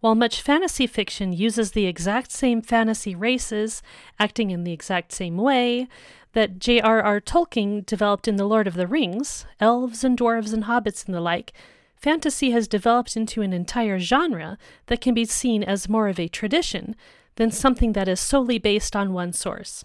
While 0.00 0.14
much 0.14 0.42
fantasy 0.42 0.86
fiction 0.86 1.32
uses 1.32 1.72
the 1.72 1.86
exact 1.86 2.30
same 2.30 2.62
fantasy 2.62 3.14
races, 3.14 3.82
acting 4.18 4.50
in 4.50 4.62
the 4.62 4.72
exact 4.72 5.12
same 5.12 5.36
way, 5.36 5.88
that 6.34 6.60
J.R.R. 6.60 7.20
Tolkien 7.20 7.84
developed 7.84 8.28
in 8.28 8.36
The 8.36 8.46
Lord 8.46 8.68
of 8.68 8.74
the 8.74 8.86
Rings, 8.86 9.44
elves 9.58 10.04
and 10.04 10.16
dwarves 10.16 10.52
and 10.52 10.64
hobbits 10.64 11.04
and 11.06 11.14
the 11.14 11.20
like, 11.20 11.52
fantasy 11.96 12.52
has 12.52 12.68
developed 12.68 13.16
into 13.16 13.42
an 13.42 13.52
entire 13.52 13.98
genre 13.98 14.56
that 14.86 15.00
can 15.00 15.14
be 15.14 15.24
seen 15.24 15.64
as 15.64 15.88
more 15.88 16.08
of 16.08 16.20
a 16.20 16.28
tradition 16.28 16.94
than 17.34 17.50
something 17.50 17.92
that 17.94 18.08
is 18.08 18.20
solely 18.20 18.58
based 18.58 18.94
on 18.94 19.12
one 19.12 19.32
source. 19.32 19.84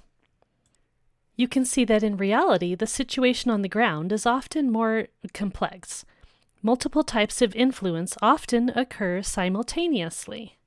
You 1.36 1.48
can 1.48 1.66
see 1.66 1.86
that 1.86 2.04
in 2.04 2.18
reality, 2.18 2.76
the 2.76 2.86
situation 2.86 3.50
on 3.50 3.64
the 3.64 3.70
ground 3.70 4.12
is 4.12 4.28
often 4.28 4.72
more 4.72 5.08
complex 5.34 6.06
multiple 6.64 7.04
types 7.04 7.42
of 7.42 7.54
influence 7.56 8.16
often 8.22 8.70
occur 8.70 9.22
simultaneously. 9.22 10.58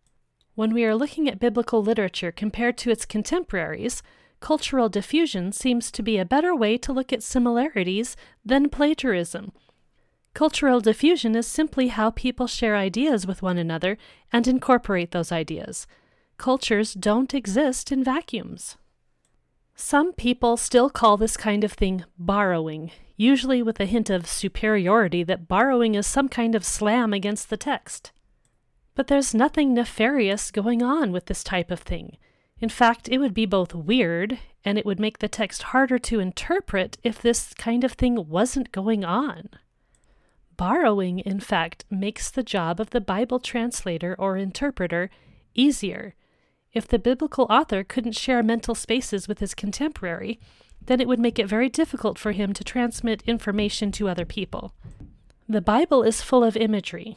When 0.54 0.72
we 0.72 0.84
are 0.84 0.94
looking 0.94 1.28
at 1.28 1.40
biblical 1.40 1.82
literature 1.82 2.30
compared 2.30 2.78
to 2.78 2.90
its 2.90 3.06
contemporaries, 3.06 4.02
cultural 4.40 4.88
diffusion 4.88 5.52
seems 5.52 5.90
to 5.90 6.02
be 6.02 6.18
a 6.18 6.24
better 6.24 6.54
way 6.54 6.76
to 6.78 6.92
look 6.92 7.12
at 7.12 7.22
similarities 7.22 8.16
than 8.44 8.68
plagiarism. 8.68 9.52
Cultural 10.34 10.80
diffusion 10.80 11.34
is 11.34 11.46
simply 11.46 11.88
how 11.88 12.10
people 12.10 12.46
share 12.46 12.76
ideas 12.76 13.26
with 13.26 13.40
one 13.40 13.56
another 13.56 13.96
and 14.30 14.46
incorporate 14.46 15.10
those 15.12 15.32
ideas. 15.32 15.86
Cultures 16.36 16.92
don't 16.92 17.32
exist 17.32 17.90
in 17.90 18.04
vacuums. 18.04 18.76
Some 19.74 20.12
people 20.12 20.58
still 20.58 20.90
call 20.90 21.16
this 21.16 21.38
kind 21.38 21.64
of 21.64 21.72
thing 21.72 22.04
borrowing, 22.18 22.92
usually 23.16 23.62
with 23.62 23.80
a 23.80 23.86
hint 23.86 24.10
of 24.10 24.26
superiority 24.26 25.22
that 25.22 25.48
borrowing 25.48 25.94
is 25.94 26.06
some 26.06 26.28
kind 26.28 26.54
of 26.54 26.64
slam 26.64 27.12
against 27.12 27.50
the 27.50 27.56
text. 27.56 28.12
But 28.94 29.08
there's 29.08 29.34
nothing 29.34 29.74
nefarious 29.74 30.50
going 30.50 30.82
on 30.82 31.12
with 31.12 31.26
this 31.26 31.44
type 31.44 31.70
of 31.70 31.80
thing. 31.80 32.16
In 32.58 32.68
fact, 32.68 33.08
it 33.08 33.18
would 33.18 33.34
be 33.34 33.46
both 33.46 33.74
weird 33.74 34.38
and 34.64 34.78
it 34.78 34.86
would 34.86 34.98
make 34.98 35.18
the 35.18 35.28
text 35.28 35.64
harder 35.64 35.98
to 35.98 36.20
interpret 36.20 36.96
if 37.02 37.20
this 37.20 37.52
kind 37.54 37.84
of 37.84 37.92
thing 37.92 38.28
wasn't 38.28 38.72
going 38.72 39.04
on. 39.04 39.48
Borrowing, 40.56 41.18
in 41.20 41.38
fact, 41.38 41.84
makes 41.90 42.30
the 42.30 42.42
job 42.42 42.80
of 42.80 42.90
the 42.90 43.00
Bible 43.00 43.38
translator 43.38 44.16
or 44.18 44.38
interpreter 44.38 45.10
easier. 45.54 46.14
If 46.72 46.88
the 46.88 46.98
biblical 46.98 47.46
author 47.50 47.84
couldn't 47.84 48.16
share 48.16 48.42
mental 48.42 48.74
spaces 48.74 49.28
with 49.28 49.38
his 49.38 49.54
contemporary, 49.54 50.40
then 50.86 51.00
it 51.00 51.08
would 51.08 51.20
make 51.20 51.38
it 51.38 51.46
very 51.46 51.68
difficult 51.68 52.18
for 52.18 52.32
him 52.32 52.52
to 52.52 52.64
transmit 52.64 53.22
information 53.26 53.92
to 53.92 54.08
other 54.08 54.24
people. 54.24 54.72
The 55.48 55.60
Bible 55.60 56.02
is 56.02 56.22
full 56.22 56.42
of 56.42 56.56
imagery, 56.56 57.16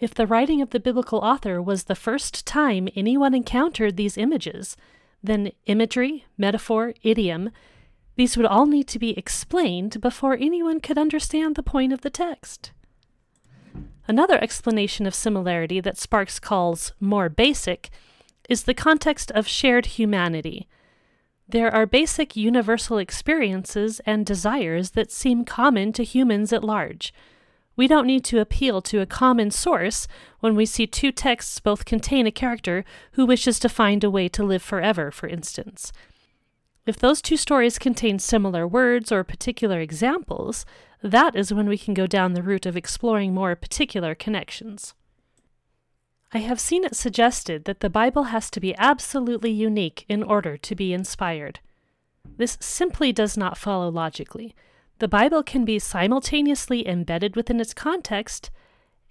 if 0.00 0.14
the 0.14 0.26
writing 0.26 0.62
of 0.62 0.70
the 0.70 0.80
biblical 0.80 1.18
author 1.18 1.60
was 1.60 1.84
the 1.84 1.94
first 1.94 2.46
time 2.46 2.88
anyone 2.96 3.34
encountered 3.34 3.96
these 3.96 4.16
images, 4.16 4.76
then 5.22 5.52
imagery, 5.66 6.24
metaphor, 6.38 6.94
idiom, 7.02 7.50
these 8.16 8.36
would 8.36 8.46
all 8.46 8.64
need 8.64 8.88
to 8.88 8.98
be 8.98 9.16
explained 9.16 10.00
before 10.00 10.34
anyone 10.34 10.80
could 10.80 10.96
understand 10.96 11.54
the 11.54 11.62
point 11.62 11.92
of 11.92 12.00
the 12.00 12.08
text. 12.08 12.72
Another 14.08 14.42
explanation 14.42 15.06
of 15.06 15.14
similarity 15.14 15.80
that 15.80 15.98
Sparks 15.98 16.38
calls 16.38 16.92
more 16.98 17.28
basic 17.28 17.90
is 18.48 18.64
the 18.64 18.74
context 18.74 19.30
of 19.32 19.46
shared 19.46 19.86
humanity. 19.86 20.66
There 21.50 21.74
are 21.74 21.84
basic 21.84 22.36
universal 22.36 22.98
experiences 22.98 24.00
and 24.06 24.24
desires 24.24 24.92
that 24.92 25.10
seem 25.10 25.44
common 25.44 25.92
to 25.94 26.04
humans 26.04 26.52
at 26.52 26.62
large. 26.62 27.12
We 27.74 27.88
don't 27.88 28.06
need 28.06 28.22
to 28.26 28.38
appeal 28.38 28.80
to 28.82 29.00
a 29.00 29.06
common 29.06 29.50
source 29.50 30.06
when 30.38 30.54
we 30.54 30.64
see 30.64 30.86
two 30.86 31.10
texts 31.10 31.58
both 31.58 31.84
contain 31.84 32.24
a 32.24 32.30
character 32.30 32.84
who 33.12 33.26
wishes 33.26 33.58
to 33.60 33.68
find 33.68 34.04
a 34.04 34.10
way 34.10 34.28
to 34.28 34.44
live 34.44 34.62
forever, 34.62 35.10
for 35.10 35.28
instance. 35.28 35.92
If 36.86 37.00
those 37.00 37.20
two 37.20 37.36
stories 37.36 37.80
contain 37.80 38.20
similar 38.20 38.64
words 38.64 39.10
or 39.10 39.24
particular 39.24 39.80
examples, 39.80 40.64
that 41.02 41.34
is 41.34 41.52
when 41.52 41.68
we 41.68 41.78
can 41.78 41.94
go 41.94 42.06
down 42.06 42.34
the 42.34 42.44
route 42.44 42.66
of 42.66 42.76
exploring 42.76 43.34
more 43.34 43.56
particular 43.56 44.14
connections. 44.14 44.94
I 46.32 46.38
have 46.38 46.60
seen 46.60 46.84
it 46.84 46.94
suggested 46.94 47.64
that 47.64 47.80
the 47.80 47.90
Bible 47.90 48.24
has 48.24 48.50
to 48.50 48.60
be 48.60 48.76
absolutely 48.76 49.50
unique 49.50 50.04
in 50.08 50.22
order 50.22 50.56
to 50.56 50.74
be 50.76 50.92
inspired. 50.92 51.58
This 52.36 52.56
simply 52.60 53.12
does 53.12 53.36
not 53.36 53.58
follow 53.58 53.88
logically. 53.88 54.54
The 55.00 55.08
Bible 55.08 55.42
can 55.42 55.64
be 55.64 55.78
simultaneously 55.78 56.86
embedded 56.86 57.34
within 57.34 57.58
its 57.60 57.74
context 57.74 58.50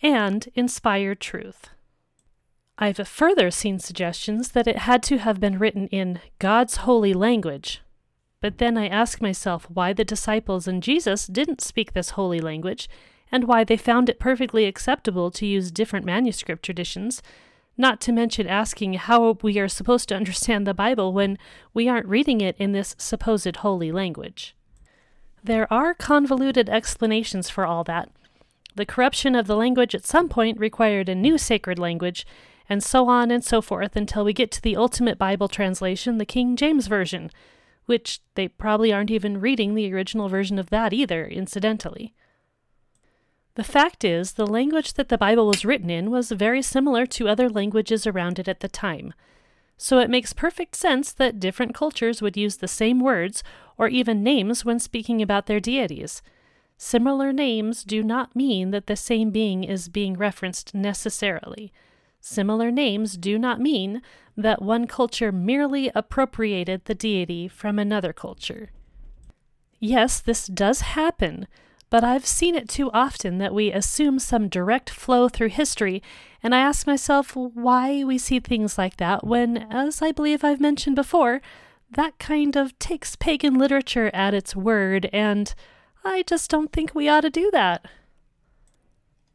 and 0.02 0.48
inspire 0.56 1.14
truth. 1.14 1.70
I've 2.78 3.06
further 3.06 3.52
seen 3.52 3.80
suggestions 3.80 4.52
that 4.54 4.68
it 4.68 4.78
had 4.78 5.04
to 5.04 5.18
have 5.18 5.42
been 5.42 5.60
written 5.60 5.88
in 5.88 6.22
God's 6.40 6.78
holy 6.78 7.14
language. 7.14 7.82
But 8.40 8.60
then 8.60 8.78
I 8.78 8.88
ask 8.88 9.22
myself 9.22 9.70
why 9.70 9.92
the 9.92 10.06
disciples 10.06 10.66
and 10.66 10.82
Jesus 10.82 11.28
didn't 11.28 11.60
speak 11.60 11.92
this 11.92 12.12
holy 12.12 12.40
language, 12.40 12.90
and 13.32 13.46
why 13.46 13.64
they 13.64 13.78
found 13.78 14.10
it 14.10 14.20
perfectly 14.20 14.66
acceptable 14.66 15.32
to 15.32 15.46
use 15.46 15.72
different 15.72 16.06
manuscript 16.06 16.64
traditions, 16.64 17.22
not 17.78 18.02
to 18.02 18.12
mention 18.12 18.48
asking 18.48 18.94
how 18.94 19.38
we 19.42 19.58
are 19.58 19.68
supposed 19.68 20.10
to 20.10 20.16
understand 20.16 20.68
the 20.68 20.74
Bible 20.74 21.14
when 21.14 21.38
we 21.74 21.88
aren't 21.88 22.08
reading 22.08 22.42
it 22.42 22.56
in 22.58 22.72
this 22.72 22.96
supposed 22.98 23.58
holy 23.58 23.92
language. 23.92 24.56
There 25.44 25.72
are 25.72 25.94
convoluted 25.94 26.70
explanations 26.70 27.50
for 27.50 27.66
all 27.66 27.84
that. 27.86 28.10
The 28.76 28.86
corruption 28.86 29.36
of 29.36 29.48
the 29.48 29.56
language 29.56 29.96
at 29.96 30.06
some 30.06 30.28
point 30.30 30.60
required 30.60 31.10
a 31.10 31.16
new 31.16 31.38
sacred 31.38 31.80
language, 31.80 32.26
and 32.68 32.84
so 32.84 33.08
on 33.08 33.32
and 33.32 33.44
so 33.44 33.62
forth 33.62 33.96
until 33.96 34.24
we 34.24 34.34
get 34.34 34.52
to 34.52 34.62
the 34.62 34.76
ultimate 34.76 35.18
Bible 35.18 35.48
translation, 35.48 36.18
the 36.18 36.26
King 36.26 36.56
James 36.56 36.88
Version, 36.88 37.32
which 37.86 38.22
they 38.36 38.48
probably 38.48 38.94
aren't 38.94 39.10
even 39.10 39.40
reading 39.40 39.74
the 39.74 39.92
original 39.92 40.30
version 40.30 40.60
of 40.60 40.70
that 40.70 40.94
either, 40.94 41.26
incidentally. 41.26 42.14
The 43.60 43.64
fact 43.66 44.06
is, 44.06 44.34
the 44.34 44.48
language 44.48 44.94
that 44.94 45.10
the 45.10 45.18
Bible 45.18 45.46
was 45.46 45.66
written 45.66 45.90
in 45.90 46.10
was 46.10 46.32
very 46.32 46.62
similar 46.62 47.06
to 47.08 47.28
other 47.28 47.50
languages 47.50 48.08
around 48.08 48.40
it 48.40 48.48
at 48.48 48.62
the 48.62 48.70
time 48.70 49.14
so 49.82 50.00
it 50.00 50.10
makes 50.10 50.34
perfect 50.34 50.76
sense 50.76 51.14
that 51.14 51.40
different 51.40 51.74
cultures 51.74 52.22
would 52.22 52.36
use 52.36 52.58
the 52.58 52.68
same 52.68 53.00
words 53.00 53.42
or 53.78 53.88
even 53.88 54.22
names 54.22 54.66
when 54.66 54.78
speaking 54.78 55.22
about 55.22 55.46
their 55.46 55.62
deities. 55.62 56.22
Similar 56.78 57.32
names 57.32 57.86
do 57.86 58.04
not 58.04 58.36
mean 58.36 58.72
that 58.72 58.88
the 58.88 58.98
same 58.98 59.32
being 59.32 59.64
is 59.64 59.88
being 59.88 60.18
referenced 60.18 60.76
necessarily. 60.76 61.72
Similar 62.20 62.72
names 62.72 63.16
do 63.16 63.40
not 63.40 63.62
mean 63.62 64.02
that 64.36 64.62
one 64.62 64.86
culture 64.86 65.32
merely 65.32 65.90
appropriated 65.96 66.84
the 66.84 66.96
deity 66.96 67.48
from 67.48 67.80
another 67.80 68.12
culture. 68.12 68.72
Yes, 69.80 70.20
this 70.20 70.46
does 70.48 70.82
happen, 70.82 71.48
but 71.90 72.04
I've 72.04 72.26
seen 72.26 72.56
it 72.56 72.70
too 72.70 72.92
often 72.94 73.38
that 73.40 73.54
we 73.54 73.72
assume 73.72 74.20
some 74.20 74.48
direct 74.48 74.90
flow 74.90 75.28
through 75.28 75.50
history, 75.50 76.04
and 76.44 76.54
I 76.54 76.60
ask 76.60 76.86
myself 76.86 77.36
why 77.36 78.04
we 78.04 78.18
see 78.18 78.40
things 78.40 78.78
like 78.78 78.98
that 78.98 79.26
when, 79.26 79.58
as 79.72 80.02
I 80.02 80.12
believe 80.12 80.44
I've 80.44 80.62
mentioned 80.62 80.96
before, 80.96 81.42
that 81.92 82.20
kind 82.20 82.56
of 82.56 82.78
takes 82.78 83.16
pagan 83.16 83.56
literature 83.56 84.12
at 84.14 84.34
its 84.34 84.56
word, 84.56 85.10
and 85.12 85.54
I 86.04 86.24
just 86.24 86.50
don't 86.52 86.72
think 86.72 86.94
we 86.94 87.10
ought 87.10 87.22
to 87.22 87.30
do 87.30 87.50
that. 87.52 87.86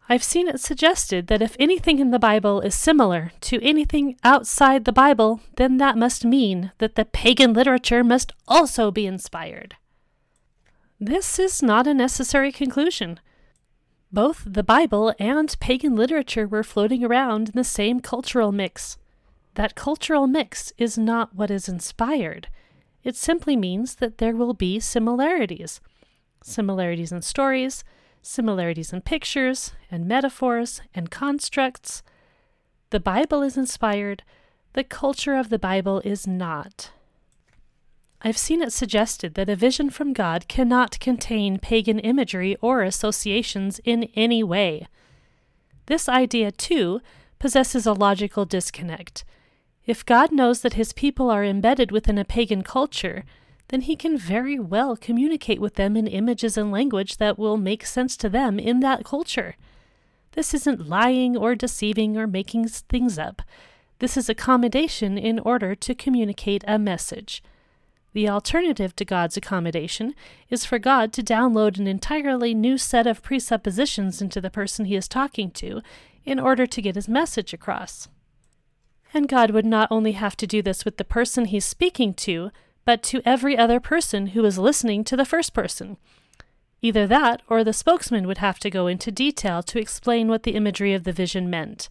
I've 0.08 0.22
seen 0.22 0.48
it 0.48 0.60
suggested 0.60 1.28
that 1.28 1.40
if 1.40 1.56
anything 1.58 1.98
in 1.98 2.10
the 2.10 2.18
Bible 2.18 2.60
is 2.60 2.74
similar 2.74 3.32
to 3.40 3.62
anything 3.62 4.16
outside 4.22 4.84
the 4.84 4.92
Bible, 4.92 5.40
then 5.56 5.78
that 5.78 5.96
must 5.96 6.26
mean 6.26 6.72
that 6.78 6.94
the 6.94 7.06
pagan 7.06 7.54
literature 7.54 8.04
must 8.04 8.32
also 8.46 8.90
be 8.90 9.06
inspired. 9.06 9.76
This 11.06 11.38
is 11.38 11.62
not 11.62 11.86
a 11.86 11.92
necessary 11.92 12.50
conclusion. 12.50 13.20
Both 14.10 14.42
the 14.46 14.62
Bible 14.62 15.12
and 15.18 15.54
pagan 15.60 15.94
literature 15.94 16.48
were 16.48 16.62
floating 16.62 17.04
around 17.04 17.50
in 17.50 17.56
the 17.56 17.62
same 17.62 18.00
cultural 18.00 18.52
mix. 18.52 18.96
That 19.52 19.74
cultural 19.74 20.26
mix 20.26 20.72
is 20.78 20.96
not 20.96 21.34
what 21.34 21.50
is 21.50 21.68
inspired. 21.68 22.48
It 23.02 23.16
simply 23.16 23.54
means 23.54 23.96
that 23.96 24.16
there 24.16 24.34
will 24.34 24.54
be 24.54 24.80
similarities 24.80 25.78
similarities 26.42 27.12
in 27.12 27.20
stories, 27.20 27.84
similarities 28.22 28.90
in 28.90 29.02
pictures, 29.02 29.72
and 29.90 30.06
metaphors, 30.06 30.80
and 30.94 31.10
constructs. 31.10 32.02
The 32.88 33.00
Bible 33.00 33.42
is 33.42 33.58
inspired, 33.58 34.22
the 34.72 34.84
culture 34.84 35.34
of 35.34 35.50
the 35.50 35.58
Bible 35.58 36.00
is 36.02 36.26
not. 36.26 36.92
I've 38.26 38.38
seen 38.38 38.62
it 38.62 38.72
suggested 38.72 39.34
that 39.34 39.50
a 39.50 39.54
vision 39.54 39.90
from 39.90 40.14
God 40.14 40.48
cannot 40.48 40.98
contain 40.98 41.58
pagan 41.58 41.98
imagery 41.98 42.56
or 42.62 42.82
associations 42.82 43.82
in 43.84 44.04
any 44.14 44.42
way. 44.42 44.86
This 45.84 46.08
idea, 46.08 46.50
too, 46.50 47.02
possesses 47.38 47.84
a 47.84 47.92
logical 47.92 48.46
disconnect. 48.46 49.26
If 49.84 50.06
God 50.06 50.32
knows 50.32 50.62
that 50.62 50.72
his 50.72 50.94
people 50.94 51.30
are 51.30 51.44
embedded 51.44 51.92
within 51.92 52.16
a 52.16 52.24
pagan 52.24 52.62
culture, 52.62 53.24
then 53.68 53.82
he 53.82 53.94
can 53.94 54.16
very 54.16 54.58
well 54.58 54.96
communicate 54.96 55.60
with 55.60 55.74
them 55.74 55.94
in 55.94 56.06
images 56.06 56.56
and 56.56 56.72
language 56.72 57.18
that 57.18 57.38
will 57.38 57.58
make 57.58 57.84
sense 57.84 58.16
to 58.16 58.30
them 58.30 58.58
in 58.58 58.80
that 58.80 59.04
culture. 59.04 59.56
This 60.32 60.54
isn't 60.54 60.88
lying 60.88 61.36
or 61.36 61.54
deceiving 61.54 62.16
or 62.16 62.26
making 62.26 62.68
things 62.68 63.18
up. 63.18 63.42
This 63.98 64.16
is 64.16 64.30
accommodation 64.30 65.18
in 65.18 65.38
order 65.38 65.74
to 65.74 65.94
communicate 65.94 66.64
a 66.66 66.78
message. 66.78 67.42
The 68.14 68.28
alternative 68.28 68.94
to 68.96 69.04
God's 69.04 69.36
accommodation 69.36 70.14
is 70.48 70.64
for 70.64 70.78
God 70.78 71.12
to 71.14 71.22
download 71.22 71.78
an 71.78 71.88
entirely 71.88 72.54
new 72.54 72.78
set 72.78 73.08
of 73.08 73.22
presuppositions 73.22 74.22
into 74.22 74.40
the 74.40 74.50
person 74.50 74.84
he 74.84 74.94
is 74.94 75.08
talking 75.08 75.50
to 75.50 75.82
in 76.24 76.38
order 76.38 76.64
to 76.64 76.80
get 76.80 76.94
his 76.94 77.08
message 77.08 77.52
across. 77.52 78.08
And 79.12 79.28
God 79.28 79.50
would 79.50 79.66
not 79.66 79.88
only 79.90 80.12
have 80.12 80.36
to 80.36 80.46
do 80.46 80.62
this 80.62 80.84
with 80.84 80.96
the 80.96 81.04
person 81.04 81.46
he's 81.46 81.64
speaking 81.64 82.14
to, 82.14 82.52
but 82.84 83.02
to 83.02 83.20
every 83.24 83.58
other 83.58 83.80
person 83.80 84.28
who 84.28 84.44
is 84.44 84.58
listening 84.58 85.02
to 85.04 85.16
the 85.16 85.24
first 85.24 85.52
person. 85.52 85.96
Either 86.82 87.08
that, 87.08 87.42
or 87.48 87.64
the 87.64 87.72
spokesman 87.72 88.28
would 88.28 88.38
have 88.38 88.60
to 88.60 88.70
go 88.70 88.86
into 88.86 89.10
detail 89.10 89.60
to 89.64 89.80
explain 89.80 90.28
what 90.28 90.44
the 90.44 90.54
imagery 90.54 90.94
of 90.94 91.02
the 91.02 91.12
vision 91.12 91.50
meant. 91.50 91.88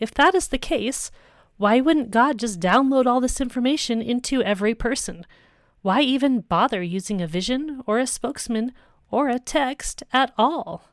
If 0.00 0.12
that 0.14 0.34
is 0.34 0.48
the 0.48 0.58
case, 0.58 1.12
why 1.56 1.80
wouldn't 1.80 2.10
God 2.10 2.38
just 2.38 2.58
download 2.58 3.06
all 3.06 3.20
this 3.20 3.40
information 3.40 4.02
into 4.02 4.42
every 4.42 4.74
person? 4.74 5.24
Why 5.82 6.02
even 6.02 6.42
bother 6.42 6.80
using 6.80 7.20
a 7.20 7.26
vision 7.26 7.82
or 7.86 7.98
a 7.98 8.06
spokesman 8.06 8.72
or 9.10 9.28
a 9.28 9.40
text 9.40 10.04
at 10.12 10.32
all? 10.38 10.84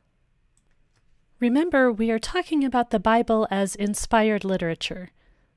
Remember, 1.39 1.91
we 1.91 2.09
are 2.09 2.19
talking 2.19 2.65
about 2.65 2.89
the 2.89 2.99
Bible 2.99 3.47
as 3.51 3.75
inspired 3.75 4.43
literature. 4.43 5.11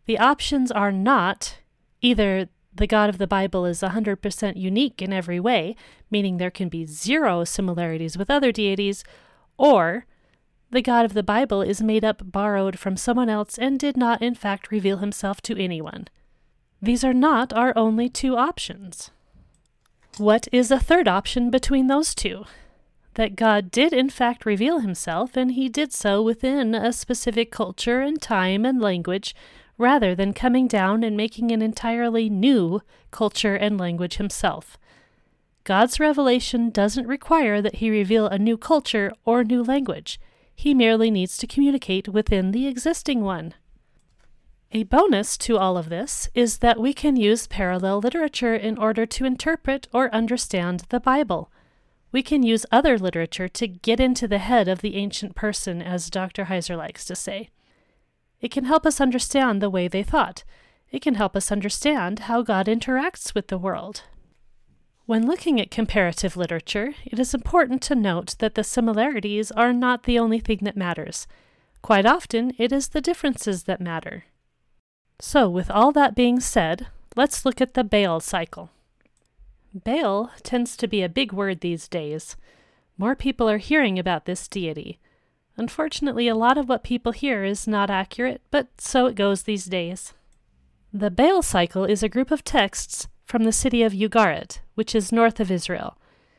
The 0.04 0.18
options 0.18 0.70
are 0.70 0.92
not 0.92 1.58
either 2.02 2.48
the 2.74 2.86
God 2.86 3.08
of 3.08 3.18
the 3.18 3.26
Bible 3.26 3.64
is 3.64 3.80
100% 3.80 4.56
unique 4.56 5.00
in 5.00 5.12
every 5.12 5.40
way, 5.40 5.76
meaning 6.10 6.36
there 6.36 6.50
can 6.50 6.68
be 6.68 6.84
zero 6.84 7.44
similarities 7.44 8.18
with 8.18 8.30
other 8.30 8.52
deities, 8.52 9.02
or 9.56 10.06
the 10.70 10.82
God 10.82 11.04
of 11.04 11.14
the 11.14 11.22
Bible 11.22 11.62
is 11.62 11.82
made 11.82 12.04
up, 12.04 12.32
borrowed 12.32 12.78
from 12.78 12.96
someone 12.96 13.28
else, 13.28 13.58
and 13.58 13.78
did 13.78 13.96
not 13.96 14.22
in 14.22 14.34
fact 14.34 14.70
reveal 14.70 14.98
himself 14.98 15.40
to 15.42 15.58
anyone. 15.58 16.08
These 16.80 17.02
are 17.02 17.14
not 17.14 17.52
our 17.52 17.72
only 17.76 18.08
two 18.08 18.36
options. 18.36 19.10
What 20.18 20.46
is 20.52 20.70
a 20.70 20.78
third 20.78 21.08
option 21.08 21.48
between 21.48 21.86
those 21.86 22.14
two? 22.14 22.44
That 23.14 23.34
God 23.34 23.70
did 23.70 23.94
in 23.94 24.10
fact 24.10 24.44
reveal 24.44 24.80
himself, 24.80 25.38
and 25.38 25.52
he 25.52 25.70
did 25.70 25.90
so 25.90 26.22
within 26.22 26.74
a 26.74 26.92
specific 26.92 27.50
culture 27.50 28.02
and 28.02 28.20
time 28.20 28.66
and 28.66 28.78
language 28.78 29.34
rather 29.78 30.14
than 30.14 30.34
coming 30.34 30.68
down 30.68 31.02
and 31.02 31.16
making 31.16 31.50
an 31.50 31.62
entirely 31.62 32.28
new 32.28 32.82
culture 33.10 33.54
and 33.54 33.78
language 33.78 34.16
himself. 34.16 34.76
God's 35.64 35.98
revelation 35.98 36.68
doesn't 36.68 37.06
require 37.06 37.62
that 37.62 37.76
he 37.76 37.88
reveal 37.88 38.26
a 38.26 38.38
new 38.38 38.58
culture 38.58 39.12
or 39.24 39.42
new 39.42 39.62
language. 39.62 40.20
He 40.54 40.74
merely 40.74 41.10
needs 41.10 41.38
to 41.38 41.46
communicate 41.46 42.08
within 42.08 42.50
the 42.50 42.66
existing 42.66 43.22
one. 43.22 43.54
A 44.74 44.84
bonus 44.84 45.36
to 45.36 45.58
all 45.58 45.76
of 45.76 45.90
this 45.90 46.30
is 46.34 46.58
that 46.58 46.80
we 46.80 46.94
can 46.94 47.14
use 47.14 47.46
parallel 47.46 47.98
literature 47.98 48.54
in 48.54 48.78
order 48.78 49.04
to 49.04 49.26
interpret 49.26 49.86
or 49.92 50.12
understand 50.14 50.84
the 50.88 50.98
Bible. 50.98 51.52
We 52.10 52.22
can 52.22 52.42
use 52.42 52.64
other 52.72 52.98
literature 52.98 53.48
to 53.48 53.68
get 53.68 54.00
into 54.00 54.26
the 54.26 54.38
head 54.38 54.68
of 54.68 54.80
the 54.80 54.96
ancient 54.96 55.34
person, 55.34 55.82
as 55.82 56.08
Dr. 56.08 56.46
Heiser 56.46 56.74
likes 56.74 57.04
to 57.04 57.14
say. 57.14 57.50
It 58.40 58.50
can 58.50 58.64
help 58.64 58.86
us 58.86 58.98
understand 58.98 59.60
the 59.60 59.68
way 59.68 59.88
they 59.88 60.02
thought. 60.02 60.42
It 60.90 61.02
can 61.02 61.16
help 61.16 61.36
us 61.36 61.52
understand 61.52 62.20
how 62.20 62.40
God 62.40 62.66
interacts 62.66 63.34
with 63.34 63.48
the 63.48 63.58
world. 63.58 64.04
When 65.04 65.26
looking 65.26 65.60
at 65.60 65.70
comparative 65.70 66.34
literature, 66.34 66.94
it 67.04 67.18
is 67.18 67.34
important 67.34 67.82
to 67.82 67.94
note 67.94 68.36
that 68.38 68.54
the 68.54 68.64
similarities 68.64 69.50
are 69.52 69.74
not 69.74 70.04
the 70.04 70.18
only 70.18 70.40
thing 70.40 70.60
that 70.62 70.78
matters. 70.78 71.26
Quite 71.82 72.06
often, 72.06 72.54
it 72.56 72.72
is 72.72 72.88
the 72.88 73.02
differences 73.02 73.64
that 73.64 73.78
matter. 73.78 74.24
So, 75.20 75.48
with 75.48 75.70
all 75.70 75.92
that 75.92 76.14
being 76.14 76.40
said, 76.40 76.88
let's 77.16 77.44
look 77.44 77.60
at 77.60 77.74
the 77.74 77.84
Baal 77.84 78.20
cycle. 78.20 78.70
Baal 79.74 80.30
tends 80.42 80.76
to 80.76 80.88
be 80.88 81.02
a 81.02 81.08
big 81.08 81.32
word 81.32 81.60
these 81.60 81.88
days. 81.88 82.36
More 82.98 83.14
people 83.14 83.48
are 83.48 83.58
hearing 83.58 83.98
about 83.98 84.26
this 84.26 84.48
deity. 84.48 84.98
Unfortunately, 85.56 86.28
a 86.28 86.34
lot 86.34 86.58
of 86.58 86.68
what 86.68 86.82
people 86.82 87.12
hear 87.12 87.44
is 87.44 87.66
not 87.66 87.90
accurate, 87.90 88.42
but 88.50 88.68
so 88.78 89.06
it 89.06 89.14
goes 89.14 89.42
these 89.42 89.66
days. 89.66 90.12
The 90.92 91.10
Baal 91.10 91.42
cycle 91.42 91.84
is 91.84 92.02
a 92.02 92.08
group 92.08 92.30
of 92.30 92.44
texts 92.44 93.08
from 93.24 93.44
the 93.44 93.52
city 93.52 93.82
of 93.82 93.92
Ugarit, 93.92 94.58
which 94.74 94.94
is 94.94 95.12
north 95.12 95.40
of 95.40 95.50
Israel. 95.50 95.96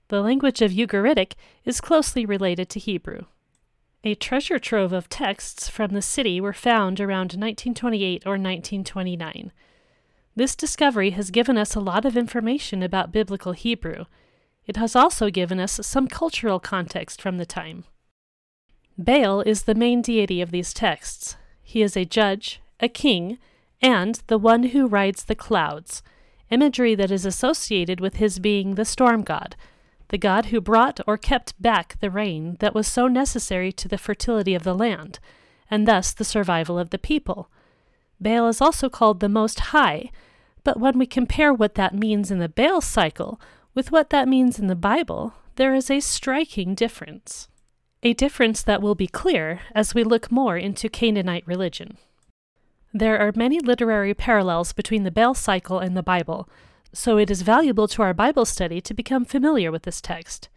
The 0.09 0.21
language 0.21 0.61
of 0.61 0.71
Ugaritic 0.71 1.33
is 1.65 1.81
closely 1.81 2.25
related 2.25 2.69
to 2.69 2.79
Hebrew. 2.79 3.21
A 4.05 4.15
treasure 4.15 4.59
trove 4.59 4.91
of 4.91 5.07
texts 5.07 5.69
from 5.69 5.93
the 5.93 6.01
city 6.01 6.41
were 6.41 6.51
found 6.51 6.99
around 6.99 7.35
1928 7.35 8.23
or 8.25 8.31
1929. 8.31 9.53
This 10.35 10.57
discovery 10.57 11.11
has 11.11 11.31
given 11.31 11.57
us 11.57 11.73
a 11.73 11.79
lot 11.79 12.03
of 12.03 12.17
information 12.17 12.83
about 12.83 13.13
biblical 13.13 13.53
Hebrew. 13.53 14.05
It 14.65 14.75
has 14.75 14.93
also 14.93 15.29
given 15.29 15.57
us 15.57 15.79
some 15.83 16.07
cultural 16.07 16.59
context 16.59 17.21
from 17.21 17.37
the 17.37 17.45
time. 17.45 17.85
Baal 18.97 19.39
is 19.39 19.63
the 19.63 19.75
main 19.75 20.01
deity 20.01 20.41
of 20.41 20.51
these 20.51 20.73
texts. 20.73 21.37
He 21.61 21.81
is 21.81 21.95
a 21.95 22.03
judge, 22.03 22.61
a 22.81 22.89
king, 22.89 23.37
and 23.81 24.21
the 24.27 24.37
one 24.37 24.63
who 24.63 24.87
rides 24.87 25.23
the 25.23 25.35
clouds, 25.35 26.03
imagery 26.49 26.93
that 26.95 27.11
is 27.11 27.25
associated 27.25 28.01
with 28.01 28.17
his 28.17 28.39
being 28.39 28.75
the 28.75 28.85
storm 28.85 29.23
god, 29.23 29.55
the 30.13 30.17
god 30.19 30.45
who 30.45 30.61
brought 30.61 30.99
or 31.07 31.17
kept 31.17 31.59
back 31.59 31.99
the 31.99 32.11
rain 32.11 32.55
that 32.59 32.75
was 32.75 32.85
so 32.85 33.07
necessary 33.07 33.71
to 33.71 33.87
the 33.87 33.97
fertility 33.97 34.53
of 34.53 34.61
the 34.61 34.75
land, 34.75 35.17
and 35.71 35.87
thus 35.87 36.13
the 36.13 36.23
survival 36.23 36.77
of 36.77 36.91
the 36.91 36.99
people. 36.99 37.49
Baal 38.21 38.47
is 38.47 38.61
also 38.61 38.89
called 38.89 39.21
the 39.21 39.27
Most 39.27 39.59
High, 39.73 40.11
but 40.63 40.79
when 40.79 40.99
we 40.99 41.07
compare 41.07 41.51
what 41.51 41.73
that 41.73 41.95
means 41.95 42.29
in 42.29 42.37
the 42.37 42.47
Baal 42.47 42.79
cycle 42.79 43.41
with 43.73 43.91
what 43.91 44.11
that 44.11 44.27
means 44.27 44.59
in 44.59 44.67
the 44.67 44.75
Bible, 44.75 45.33
there 45.55 45.73
is 45.73 45.89
a 45.89 45.99
striking 45.99 46.75
difference 46.75 47.47
a 48.03 48.13
difference 48.13 48.61
that 48.61 48.83
will 48.83 48.93
be 48.93 49.07
clear 49.07 49.61
as 49.73 49.95
we 49.95 50.03
look 50.03 50.31
more 50.31 50.57
into 50.57 50.89
Canaanite 50.89 51.47
religion. 51.47 51.97
There 52.93 53.17
are 53.17 53.31
many 53.35 53.59
literary 53.59 54.13
parallels 54.13 54.73
between 54.73 55.05
the 55.05 55.11
Baal 55.11 55.33
cycle 55.33 55.79
and 55.79 55.97
the 55.97 56.03
Bible, 56.03 56.47
so 56.93 57.17
it 57.17 57.31
is 57.31 57.41
valuable 57.41 57.87
to 57.87 58.01
our 58.01 58.13
Bible 58.13 58.45
study 58.45 58.79
to 58.81 58.93
become 58.93 59.25
familiar 59.25 59.71
with 59.71 59.83
this 59.83 59.99
text. 59.99 60.49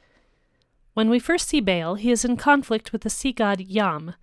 When 0.92 1.11
we 1.11 1.18
first 1.18 1.49
see 1.49 1.61
Baal, 1.61 1.94
he 1.94 2.11
is 2.11 2.25
in 2.25 2.37
conflict 2.37 2.92
with 2.92 3.03
the 3.03 3.11
sea 3.11 3.33
god 3.33 3.61
Yam. 3.61 4.14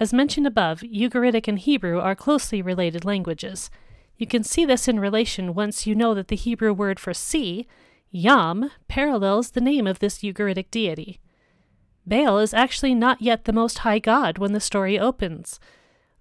As 0.00 0.12
mentioned 0.12 0.46
above, 0.46 0.80
Ugaritic 0.80 1.46
and 1.46 1.58
Hebrew 1.58 2.00
are 2.00 2.14
closely 2.14 2.62
related 2.62 3.04
languages. 3.04 3.70
You 4.16 4.26
can 4.26 4.42
see 4.42 4.64
this 4.64 4.88
in 4.88 5.00
relation 5.00 5.54
once 5.54 5.86
you 5.86 5.94
know 5.94 6.14
that 6.14 6.28
the 6.28 6.36
Hebrew 6.36 6.72
word 6.72 6.98
for 6.98 7.12
sea, 7.12 7.66
Yam, 8.10 8.70
parallels 8.88 9.50
the 9.50 9.60
name 9.60 9.86
of 9.86 9.98
this 9.98 10.18
Ugaritic 10.18 10.70
deity. 10.70 11.20
Baal 12.06 12.38
is 12.38 12.54
actually 12.54 12.94
not 12.94 13.22
yet 13.22 13.44
the 13.44 13.52
Most 13.52 13.78
High 13.78 13.98
God 13.98 14.38
when 14.38 14.52
the 14.52 14.60
story 14.60 14.98
opens. 14.98 15.60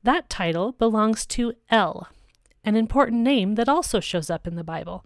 That 0.04 0.30
title 0.30 0.74
belongs 0.74 1.26
to 1.28 1.54
El, 1.70 2.08
an 2.64 2.76
important 2.76 3.22
name 3.22 3.56
that 3.56 3.70
also 3.70 4.00
shows 4.00 4.30
up 4.30 4.48
in 4.48 4.56
the 4.56 4.64
Bible. 4.64 5.06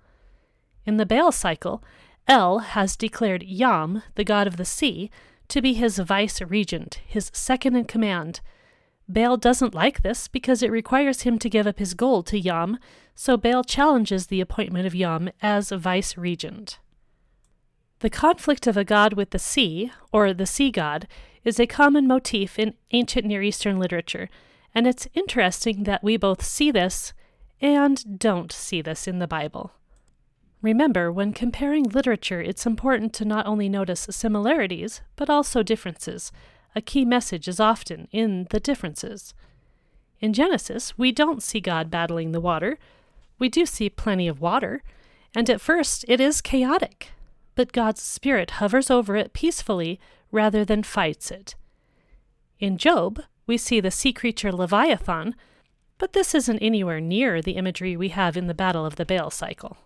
In 0.85 0.97
the 0.97 1.05
Baal 1.05 1.31
cycle, 1.31 1.83
El 2.27 2.59
has 2.59 2.95
declared 2.95 3.43
Yam, 3.43 4.03
the 4.15 4.23
god 4.23 4.47
of 4.47 4.57
the 4.57 4.65
sea, 4.65 5.09
to 5.47 5.61
be 5.61 5.73
his 5.73 5.99
vice 5.99 6.41
regent, 6.41 6.99
his 7.05 7.31
second 7.33 7.75
in 7.75 7.85
command. 7.85 8.41
Baal 9.07 9.37
doesn't 9.37 9.75
like 9.75 10.01
this 10.01 10.27
because 10.27 10.63
it 10.63 10.71
requires 10.71 11.21
him 11.21 11.37
to 11.39 11.49
give 11.49 11.67
up 11.67 11.79
his 11.79 11.93
gold 11.93 12.25
to 12.27 12.39
Yam, 12.39 12.79
so 13.13 13.37
Baal 13.37 13.63
challenges 13.63 14.27
the 14.27 14.41
appointment 14.41 14.87
of 14.87 14.95
Yam 14.95 15.29
as 15.41 15.69
vice 15.69 16.17
regent. 16.17 16.79
The 17.99 18.09
conflict 18.09 18.67
of 18.67 18.77
a 18.77 18.83
god 18.83 19.13
with 19.13 19.29
the 19.29 19.39
sea, 19.39 19.91
or 20.11 20.33
the 20.33 20.45
sea 20.45 20.71
god, 20.71 21.07
is 21.43 21.59
a 21.59 21.67
common 21.67 22.07
motif 22.07 22.59
in 22.59 22.73
ancient 22.91 23.25
Near 23.25 23.41
Eastern 23.41 23.79
literature, 23.79 24.29
and 24.73 24.85
it's 24.87 25.07
interesting 25.13 25.83
that 25.83 26.03
we 26.03 26.17
both 26.17 26.43
see 26.43 26.71
this 26.71 27.13
and 27.61 28.19
don't 28.19 28.51
see 28.51 28.81
this 28.81 29.07
in 29.07 29.19
the 29.19 29.27
Bible. 29.27 29.71
Remember, 30.65 31.11
when 31.11 31.31
comparing 31.31 31.83
literature, 31.83 32.41
it's 32.41 32.65
important 32.65 33.13
to 33.13 33.23
not 33.23 33.45
only 33.45 33.69
notice 33.69 34.07
similarities, 34.09 35.01
but 35.15 35.29
also 35.29 35.61
differences. 35.61 36.31
A 36.75 36.81
key 36.81 37.05
message 37.05 37.47
is 37.47 37.59
often 37.59 38.07
in 38.11 38.47
the 38.49 38.59
differences. 38.59 39.35
In 40.19 40.33
Genesis, 40.33 40.97
we 40.97 41.11
don't 41.11 41.43
see 41.43 41.59
God 41.59 41.91
battling 41.91 42.31
the 42.31 42.41
water. 42.41 42.79
We 43.37 43.47
do 43.47 43.67
see 43.67 43.91
plenty 43.91 44.27
of 44.27 44.41
water, 44.41 44.81
and 45.35 45.47
at 45.51 45.61
first 45.61 46.03
it 46.07 46.19
is 46.19 46.41
chaotic 46.41 47.11
but 47.53 47.71
God's 47.71 48.01
Spirit 48.01 48.51
hovers 48.51 48.91
over 48.91 49.15
it 49.15 49.33
peacefully 49.33 49.99
rather 50.31 50.65
than 50.65 50.81
fights 50.81 51.29
it. 51.31 51.55
In 52.59 52.77
Job, 52.77 53.21
we 53.47 53.55
see 53.55 53.79
the 53.79 53.91
sea 53.91 54.11
creature 54.11 54.51
Leviathan, 54.51 55.35
but 55.99 56.13
this 56.13 56.35
isn't 56.35 56.59
anywhere 56.59 56.99
near 56.99 57.39
the 57.39 57.53
imagery 57.53 57.95
we 57.95 58.09
have 58.09 58.35
in 58.35 58.47
the 58.47 58.53
Battle 58.53 58.83
of 58.83 58.95
the 58.97 59.05
Baal 59.05 59.29
cycle. 59.29 59.77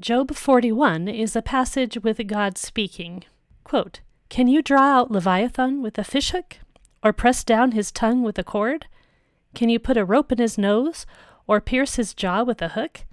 Job 0.00 0.32
41 0.32 1.08
is 1.08 1.34
a 1.34 1.42
passage 1.42 1.98
with 2.04 2.24
God 2.28 2.56
speaking 2.56 3.24
quote, 3.64 3.98
Can 4.28 4.46
you 4.46 4.62
draw 4.62 4.82
out 4.82 5.10
Leviathan 5.10 5.82
with 5.82 5.98
a 5.98 6.04
fishhook, 6.04 6.58
or 7.02 7.12
press 7.12 7.42
down 7.42 7.72
his 7.72 7.90
tongue 7.90 8.22
with 8.22 8.38
a 8.38 8.44
cord? 8.44 8.86
Can 9.56 9.68
you 9.68 9.80
put 9.80 9.96
a 9.96 10.04
rope 10.04 10.30
in 10.30 10.38
his 10.38 10.56
nose, 10.56 11.04
or 11.48 11.60
pierce 11.60 11.96
his 11.96 12.14
jaw 12.14 12.44
with 12.44 12.62
a 12.62 12.68
hook? 12.68 13.06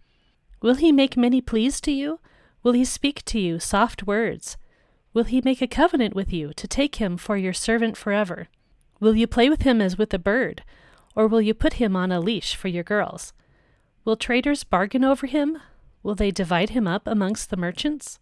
Will 0.62 0.76
he 0.76 0.92
make 0.92 1.18
many 1.18 1.42
pleas 1.42 1.82
to 1.82 1.92
you? 1.92 2.20
Will 2.62 2.74
he 2.74 2.86
speak 2.86 3.26
to 3.26 3.40
you 3.40 3.58
soft 3.60 4.06
words? 4.06 4.56
Will 5.12 5.24
he 5.24 5.42
make 5.42 5.64
a 5.64 5.68
covenant 5.68 6.14
with 6.14 6.32
you 6.32 6.54
to 6.54 6.68
take 6.68 6.98
him 6.98 7.18
for 7.18 7.36
your 7.36 7.52
servant 7.52 7.98
forever? 7.98 8.48
Will 9.00 9.16
you 9.16 9.26
play 9.26 9.50
with 9.50 9.64
him 9.64 9.82
as 9.82 9.98
with 9.98 10.14
a 10.14 10.20
bird, 10.20 10.64
or 11.16 11.26
will 11.26 11.42
you 11.42 11.56
put 11.56 11.74
him 11.74 11.96
on 11.96 12.12
a 12.12 12.20
leash 12.20 12.56
for 12.56 12.68
your 12.68 12.84
girls? 12.84 13.34
Will 14.04 14.16
traders 14.16 14.64
bargain 14.64 15.04
over 15.04 15.26
him? 15.26 15.58
Will 16.06 16.14
they 16.14 16.30
divide 16.30 16.70
him 16.70 16.88
up 16.88 17.08
amongst 17.08 17.50
the 17.50 17.58
merchants? 17.58 18.20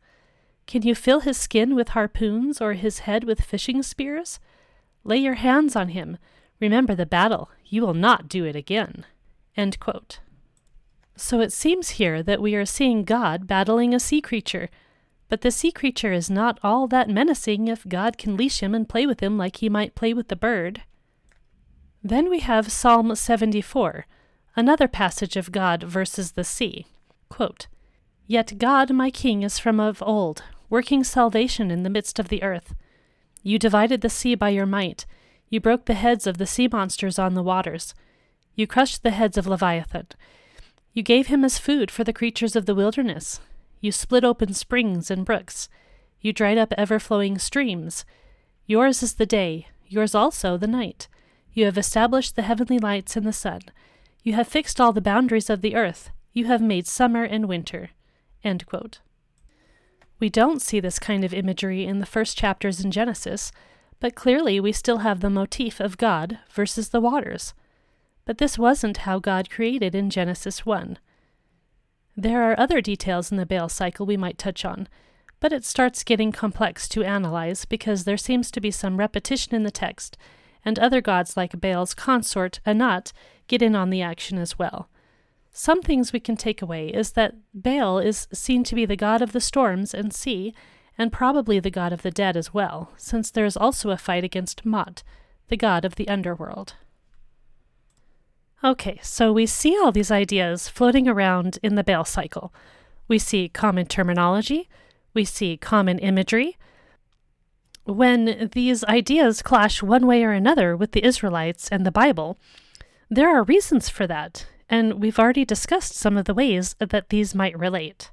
Can 0.68 0.84
you 0.84 0.96
fill 0.96 1.20
his 1.20 1.36
skin 1.36 1.76
with 1.76 1.90
harpoons 1.90 2.62
or 2.62 2.76
his 2.76 3.00
head 3.00 3.26
with 3.26 3.42
fishing 3.42 3.84
spears? 3.84 4.40
Lay 5.04 5.18
your 5.18 5.34
hands 5.34 5.76
on 5.76 5.90
him. 5.90 6.18
Remember 6.62 6.96
the 6.96 7.06
battle. 7.06 7.52
You 7.66 7.82
will 7.82 7.94
not 7.94 8.30
do 8.30 8.46
it 8.46 8.56
again. 8.56 9.06
So 11.18 11.42
it 11.42 11.52
seems 11.52 12.00
here 12.00 12.24
that 12.24 12.42
we 12.42 12.56
are 12.56 12.66
seeing 12.66 13.04
God 13.04 13.48
battling 13.48 13.94
a 13.94 14.00
sea 14.00 14.22
creature, 14.22 14.70
but 15.28 15.42
the 15.42 15.52
sea 15.52 15.74
creature 15.74 16.14
is 16.14 16.30
not 16.30 16.62
all 16.64 16.88
that 16.88 17.10
menacing 17.10 17.68
if 17.68 17.86
God 17.90 18.18
can 18.18 18.38
leash 18.38 18.64
him 18.64 18.74
and 18.74 18.88
play 18.88 19.06
with 19.06 19.20
him 19.20 19.38
like 19.38 19.58
he 19.58 19.68
might 19.68 19.94
play 19.94 20.14
with 20.14 20.30
the 20.30 20.38
bird. 20.38 20.84
Then 22.02 22.30
we 22.30 22.40
have 22.40 22.72
Psalm 22.72 23.14
74, 23.14 24.06
another 24.56 24.88
passage 24.88 25.36
of 25.36 25.52
God 25.52 25.84
versus 25.84 26.32
the 26.32 26.46
sea. 26.46 26.88
Quote, 27.28 27.68
Yet 28.34 28.58
God, 28.58 28.92
my 28.92 29.12
King, 29.12 29.44
is 29.44 29.60
from 29.60 29.80
of 29.80 30.02
old, 30.02 30.42
working 30.68 31.04
salvation 31.04 31.70
in 31.70 31.84
the 31.84 31.90
midst 31.92 32.18
of 32.18 32.30
the 32.30 32.42
earth. 32.42 32.74
You 33.44 33.60
divided 33.60 34.02
the 34.02 34.10
sea 34.10 34.34
by 34.34 34.50
your 34.50 34.66
might. 34.66 35.06
You 35.52 35.60
broke 35.60 35.86
the 35.86 35.94
heads 35.94 36.26
of 36.26 36.40
the 36.40 36.48
sea 36.48 36.68
monsters 36.68 37.20
on 37.20 37.36
the 37.36 37.44
waters. 37.44 37.94
You 38.56 38.66
crushed 38.66 39.04
the 39.04 39.12
heads 39.12 39.38
of 39.38 39.46
Leviathan. 39.46 40.08
You 40.94 41.04
gave 41.04 41.28
him 41.28 41.46
as 41.46 41.60
food 41.60 41.92
for 41.92 42.04
the 42.04 42.12
creatures 42.12 42.56
of 42.56 42.66
the 42.66 42.74
wilderness. 42.74 43.40
You 43.82 43.92
split 43.92 44.24
open 44.24 44.56
springs 44.56 45.12
and 45.12 45.26
brooks. 45.26 45.70
You 46.20 46.34
dried 46.34 46.58
up 46.58 46.74
ever 46.76 46.98
flowing 46.98 47.38
streams. 47.38 48.04
Yours 48.66 49.04
is 49.04 49.14
the 49.14 49.28
day, 49.28 49.68
yours 49.88 50.16
also 50.16 50.58
the 50.58 50.66
night. 50.66 51.08
You 51.54 51.66
have 51.66 51.78
established 51.78 52.36
the 52.36 52.42
heavenly 52.42 52.80
lights 52.80 53.16
and 53.16 53.28
the 53.28 53.32
sun. 53.32 53.62
You 54.24 54.34
have 54.34 54.48
fixed 54.48 54.82
all 54.82 54.92
the 54.92 55.02
boundaries 55.02 55.52
of 55.52 55.62
the 55.62 55.76
earth. 55.76 56.10
You 56.34 56.46
have 56.46 56.64
made 56.64 56.88
summer 56.88 57.24
and 57.24 57.48
winter. 57.48 57.92
We 60.20 60.30
don't 60.30 60.62
see 60.62 60.80
this 60.80 61.00
kind 61.00 61.24
of 61.24 61.34
imagery 61.34 61.86
in 61.86 62.00
the 62.00 62.06
first 62.06 62.38
chapters 62.38 62.84
in 62.84 62.92
Genesis, 62.92 63.52
but 64.00 64.16
clearly 64.16 64.60
we 64.60 64.72
still 64.72 65.00
have 65.00 65.20
the 65.20 65.30
motif 65.30 65.80
of 65.80 65.98
God 65.98 66.40
versus 66.50 66.90
the 66.90 67.02
waters. 67.02 67.54
But 68.26 68.38
this 68.38 68.58
wasn't 68.58 68.98
how 68.98 69.20
God 69.20 69.50
created 69.50 69.96
in 69.96 70.10
Genesis 70.10 70.66
1. 70.66 70.98
There 72.16 72.44
are 72.44 72.60
other 72.60 72.80
details 72.80 73.32
in 73.32 73.38
the 73.38 73.46
Baal 73.46 73.70
cycle 73.70 74.06
we 74.06 74.18
might 74.18 74.38
touch 74.38 74.64
on, 74.64 74.88
but 75.40 75.52
it 75.52 75.66
starts 75.66 76.04
getting 76.04 76.32
complex 76.32 76.88
to 76.90 77.04
analyze 77.04 77.66
because 77.66 78.04
there 78.04 78.16
seems 78.16 78.50
to 78.52 78.62
be 78.62 78.72
some 78.72 78.98
repetition 78.98 79.56
in 79.56 79.64
the 79.64 79.72
text, 79.72 80.16
and 80.64 80.80
other 80.80 81.02
gods 81.02 81.36
like 81.36 81.60
Baal's 81.60 81.94
consort, 81.94 82.62
Anat, 82.66 83.12
get 83.48 83.62
in 83.62 83.76
on 83.76 83.90
the 83.90 84.02
action 84.02 84.38
as 84.38 84.58
well. 84.58 84.90
Some 85.56 85.84
things 85.84 86.12
we 86.12 86.20
can 86.20 86.36
take 86.36 86.64
away 86.64 86.88
is 86.90 87.12
that 87.12 87.36
Baal 87.54 88.00
is 88.00 88.28
seen 88.34 88.64
to 88.64 88.74
be 88.74 88.86
the 88.86 88.96
god 88.96 89.22
of 89.22 89.34
the 89.34 89.40
storms 89.40 89.94
and 89.94 90.12
sea, 90.12 90.52
and 90.98 91.12
probably 91.12 91.60
the 91.60 91.70
god 91.70 91.94
of 91.94 92.02
the 92.02 92.10
dead 92.10 92.36
as 92.36 92.56
well, 92.56 92.92
since 92.98 93.30
there 93.30 93.46
is 93.46 93.56
also 93.56 93.92
a 93.92 93.98
fight 93.98 94.24
against 94.24 94.66
Mot, 94.66 95.04
the 95.50 95.58
god 95.58 95.86
of 95.86 95.96
the 95.96 96.08
underworld. 96.08 96.74
Okay, 98.64 99.00
so 99.04 99.32
we 99.32 99.46
see 99.46 99.78
all 99.78 99.92
these 99.92 100.10
ideas 100.10 100.70
floating 100.70 101.08
around 101.08 101.60
in 101.62 101.76
the 101.76 101.84
Baal 101.84 102.06
cycle. 102.06 102.52
We 103.08 103.20
see 103.20 103.48
common 103.48 103.86
terminology, 103.86 104.70
we 105.14 105.24
see 105.24 105.56
common 105.58 106.00
imagery. 106.00 106.58
When 107.84 108.50
these 108.54 108.84
ideas 108.86 109.44
clash 109.44 109.84
one 109.84 110.08
way 110.08 110.24
or 110.24 110.32
another 110.32 110.76
with 110.76 110.94
the 110.94 111.06
Israelites 111.06 111.70
and 111.70 111.86
the 111.86 111.92
Bible, 111.92 112.40
there 113.08 113.30
are 113.30 113.44
reasons 113.44 113.90
for 113.90 114.08
that, 114.08 114.48
and 114.74 115.00
we've 115.00 115.20
already 115.20 115.46
discussed 115.46 115.94
some 115.94 116.18
of 116.18 116.26
the 116.26 116.34
ways 116.34 116.76
that 116.80 117.10
these 117.10 117.36
might 117.36 117.56
relate. 117.60 118.10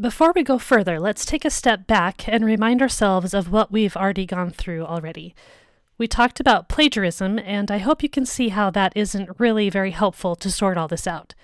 Before 0.00 0.32
we 0.34 0.42
go 0.42 0.58
further, 0.58 0.98
let's 0.98 1.24
take 1.24 1.44
a 1.44 1.50
step 1.50 1.86
back 1.86 2.26
and 2.26 2.44
remind 2.44 2.82
ourselves 2.82 3.32
of 3.32 3.52
what 3.52 3.70
we've 3.70 3.96
already 3.96 4.26
gone 4.26 4.50
through 4.50 4.84
already. 4.84 5.36
We 5.96 6.08
talked 6.08 6.40
about 6.40 6.68
plagiarism, 6.68 7.38
and 7.38 7.70
I 7.70 7.78
hope 7.78 8.02
you 8.02 8.08
can 8.08 8.26
see 8.26 8.48
how 8.48 8.70
that 8.70 8.92
isn't 8.96 9.38
really 9.38 9.70
very 9.70 9.92
helpful 9.92 10.34
to 10.34 10.50
sort 10.50 10.76
all 10.76 10.88
this 10.88 11.06
out. 11.06 11.36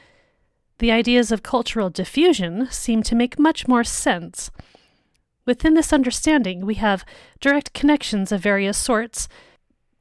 The 0.79 0.91
ideas 0.91 1.31
of 1.31 1.45
cultural 1.45 1.89
diffusion 1.89 2.67
seem 2.73 3.05
to 3.05 3.15
make 3.15 3.39
much 3.39 3.69
more 3.69 3.85
sense. 3.85 4.51
Within 5.47 5.75
this 5.75 5.93
understanding, 5.93 6.67
we 6.67 6.75
have 6.75 7.05
direct 7.39 7.73
connections 7.75 8.33
of 8.33 8.41
various 8.41 8.77
sorts, 8.77 9.29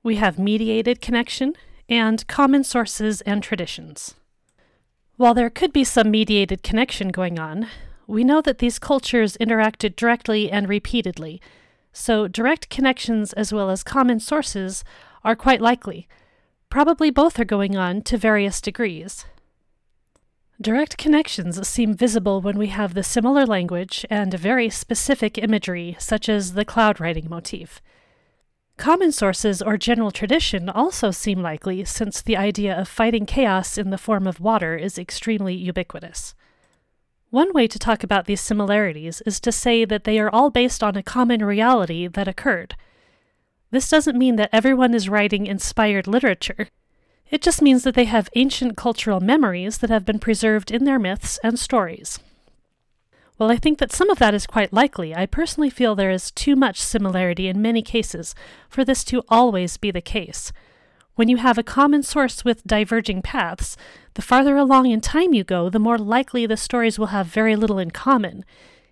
we 0.02 0.16
have 0.16 0.40
mediated 0.40 1.00
connection, 1.00 1.54
and 1.94 2.28
common 2.28 2.64
sources 2.64 3.22
and 3.22 3.44
traditions. 3.44 4.16
While 5.16 5.36
there 5.36 5.50
could 5.50 5.72
be 5.72 5.84
some 5.84 6.10
mediated 6.10 6.64
connection 6.64 7.10
going 7.10 7.38
on, 7.38 7.68
we 8.08 8.24
know 8.24 8.42
that 8.42 8.58
these 8.58 8.80
cultures 8.80 9.38
interacted 9.38 9.96
directly 9.96 10.52
and 10.52 10.68
repeatedly 10.68 11.40
so 11.94 12.28
direct 12.28 12.70
connections 12.70 13.32
as 13.34 13.54
well 13.54 13.70
as 13.70 13.84
common 13.84 14.20
sources 14.20 14.84
are 15.24 15.36
quite 15.36 15.62
likely. 15.62 16.08
Probably 16.70 17.12
both 17.12 17.40
are 17.40 17.46
going 17.46 17.78
on 17.78 18.02
to 18.02 18.18
various 18.18 18.60
degrees. 18.60 19.26
Direct 20.60 20.98
connections 20.98 21.66
seem 21.68 21.94
visible 21.94 22.42
when 22.42 22.58
we 22.58 22.68
have 22.68 22.94
the 22.94 23.04
similar 23.04 23.46
language 23.46 24.06
and 24.10 24.34
very 24.34 24.70
specific 24.70 25.38
imagery, 25.38 25.96
such 26.00 26.28
as 26.28 26.54
the 26.54 26.66
cloud 26.66 27.00
riding 27.00 27.30
motif. 27.30 27.82
Common 28.78 29.12
sources 29.12 29.62
or 29.62 29.78
general 29.78 30.12
tradition 30.12 30.68
also 30.68 31.12
seem 31.12 31.42
likely 31.42 31.86
since 31.86 32.22
the 32.22 32.36
idea 32.36 32.78
of 32.78 32.88
fighting 32.88 33.26
chaos 33.26 33.78
in 33.78 33.92
the 33.92 33.98
form 33.98 34.26
of 34.26 34.40
water 34.40 34.76
is 34.76 34.98
extremely 34.98 35.54
ubiquitous. 35.54 36.34
One 37.30 37.54
way 37.54 37.68
to 37.68 37.80
talk 37.80 38.04
about 38.04 38.26
these 38.26 38.42
similarities 38.42 39.22
is 39.22 39.40
to 39.42 39.52
say 39.52 39.86
that 39.86 40.04
they 40.04 40.20
are 40.20 40.30
all 40.30 40.50
based 40.50 40.84
on 40.84 40.96
a 40.96 41.04
common 41.04 41.44
reality 41.44 42.08
that 42.08 42.28
occurred. 42.28 42.76
This 43.72 43.90
doesn't 43.90 44.18
mean 44.18 44.36
that 44.36 44.52
everyone 44.54 44.94
is 44.94 45.10
writing 45.10 45.48
inspired 45.48 46.08
literature. 46.08 46.68
It 47.32 47.42
just 47.42 47.62
means 47.62 47.84
that 47.84 47.96
they 47.96 48.06
have 48.06 48.30
ancient 48.36 48.78
cultural 48.78 49.20
memories 49.20 49.80
that 49.80 49.90
have 49.90 50.06
been 50.06 50.20
preserved 50.20 50.70
in 50.70 50.84
their 50.84 51.00
myths 51.00 51.40
and 51.44 51.58
stories. 51.58 52.20
While 53.38 53.50
I 53.50 53.58
think 53.58 53.80
that 53.80 53.92
some 53.92 54.10
of 54.10 54.20
that 54.20 54.34
is 54.34 54.46
quite 54.46 54.72
likely, 54.72 55.16
I 55.16 55.26
personally 55.26 55.70
feel 55.70 55.96
there 55.96 56.12
is 56.12 56.32
too 56.32 56.56
much 56.56 56.80
similarity 56.80 57.48
in 57.48 57.62
many 57.62 57.82
cases 57.82 58.36
for 58.70 58.86
this 58.86 59.04
to 59.06 59.24
always 59.28 59.78
be 59.78 59.92
the 59.92 60.02
case. 60.02 60.52
When 61.16 61.30
you 61.30 61.38
have 61.38 61.58
a 61.58 61.64
common 61.64 62.04
source 62.04 62.46
with 62.46 62.66
diverging 62.66 63.22
paths, 63.22 63.76
the 64.14 64.22
farther 64.22 64.58
along 64.58 64.88
in 64.88 65.02
time 65.02 65.34
you 65.34 65.44
go, 65.44 65.70
the 65.70 65.80
more 65.80 65.98
likely 65.98 66.46
the 66.46 66.58
stories 66.58 67.00
will 67.00 67.08
have 67.08 67.28
very 67.28 67.56
little 67.56 67.80
in 67.80 67.92
common. 67.92 68.46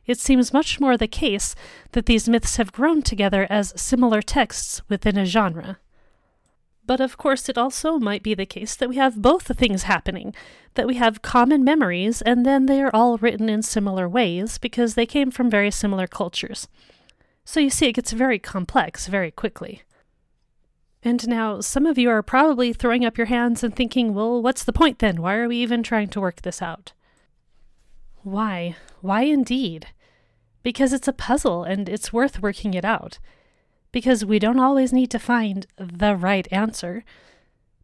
It 0.06 0.20
seems 0.20 0.54
much 0.54 0.80
more 0.80 0.98
the 0.98 1.08
case 1.08 1.56
that 1.92 2.08
these 2.08 2.28
myths 2.28 2.58
have 2.58 2.72
grown 2.72 3.02
together 3.02 3.48
as 3.50 3.80
similar 3.80 4.22
texts 4.22 4.82
within 4.90 5.18
a 5.18 5.26
genre. 5.26 5.78
But 6.86 7.00
of 7.00 7.18
course, 7.18 7.48
it 7.48 7.58
also 7.58 8.00
might 8.00 8.24
be 8.24 8.34
the 8.34 8.46
case 8.46 8.76
that 8.76 8.90
we 8.90 8.96
have 8.98 9.22
both 9.22 9.56
things 9.58 9.84
happening, 9.84 10.34
that 10.74 10.88
we 10.88 10.96
have 10.96 11.22
common 11.22 11.64
memories, 11.64 12.22
and 12.22 12.46
then 12.46 12.66
they 12.66 12.82
are 12.82 12.92
all 12.94 13.18
written 13.18 13.50
in 13.50 13.62
similar 13.62 14.10
ways 14.10 14.58
because 14.58 14.96
they 14.96 15.06
came 15.06 15.32
from 15.32 15.50
very 15.50 15.72
similar 15.72 16.08
cultures. 16.08 16.68
So 17.46 17.60
you 17.60 17.70
see, 17.70 17.88
it 17.88 17.94
gets 17.94 18.12
very 18.12 18.40
complex 18.40 19.08
very 19.08 19.32
quickly. 19.32 19.84
And 21.04 21.28
now 21.28 21.62
some 21.62 21.86
of 21.86 21.98
you 21.98 22.10
are 22.10 22.22
probably 22.22 22.74
throwing 22.74 23.06
up 23.06 23.18
your 23.18 23.26
hands 23.26 23.64
and 23.64 23.76
thinking, 23.76 24.14
well, 24.14 24.42
what's 24.42 24.64
the 24.64 24.74
point 24.74 25.00
then? 25.00 25.22
Why 25.22 25.36
are 25.36 25.48
we 25.48 25.58
even 25.58 25.82
trying 25.82 26.10
to 26.10 26.22
work 26.22 26.44
this 26.44 26.62
out? 26.62 26.94
Why? 28.24 28.76
Why 29.02 29.24
indeed? 29.24 29.88
Because 30.62 30.94
it's 30.94 31.08
a 31.08 31.14
puzzle 31.14 31.64
and 31.64 31.90
it's 31.90 32.14
worth 32.14 32.42
working 32.42 32.76
it 32.76 32.86
out. 32.86 33.18
Because 33.92 34.24
we 34.24 34.40
don't 34.40 34.60
always 34.60 34.94
need 34.94 35.12
to 35.12 35.20
find 35.20 35.68
the 35.78 36.16
right 36.16 36.48
answer. 36.52 37.04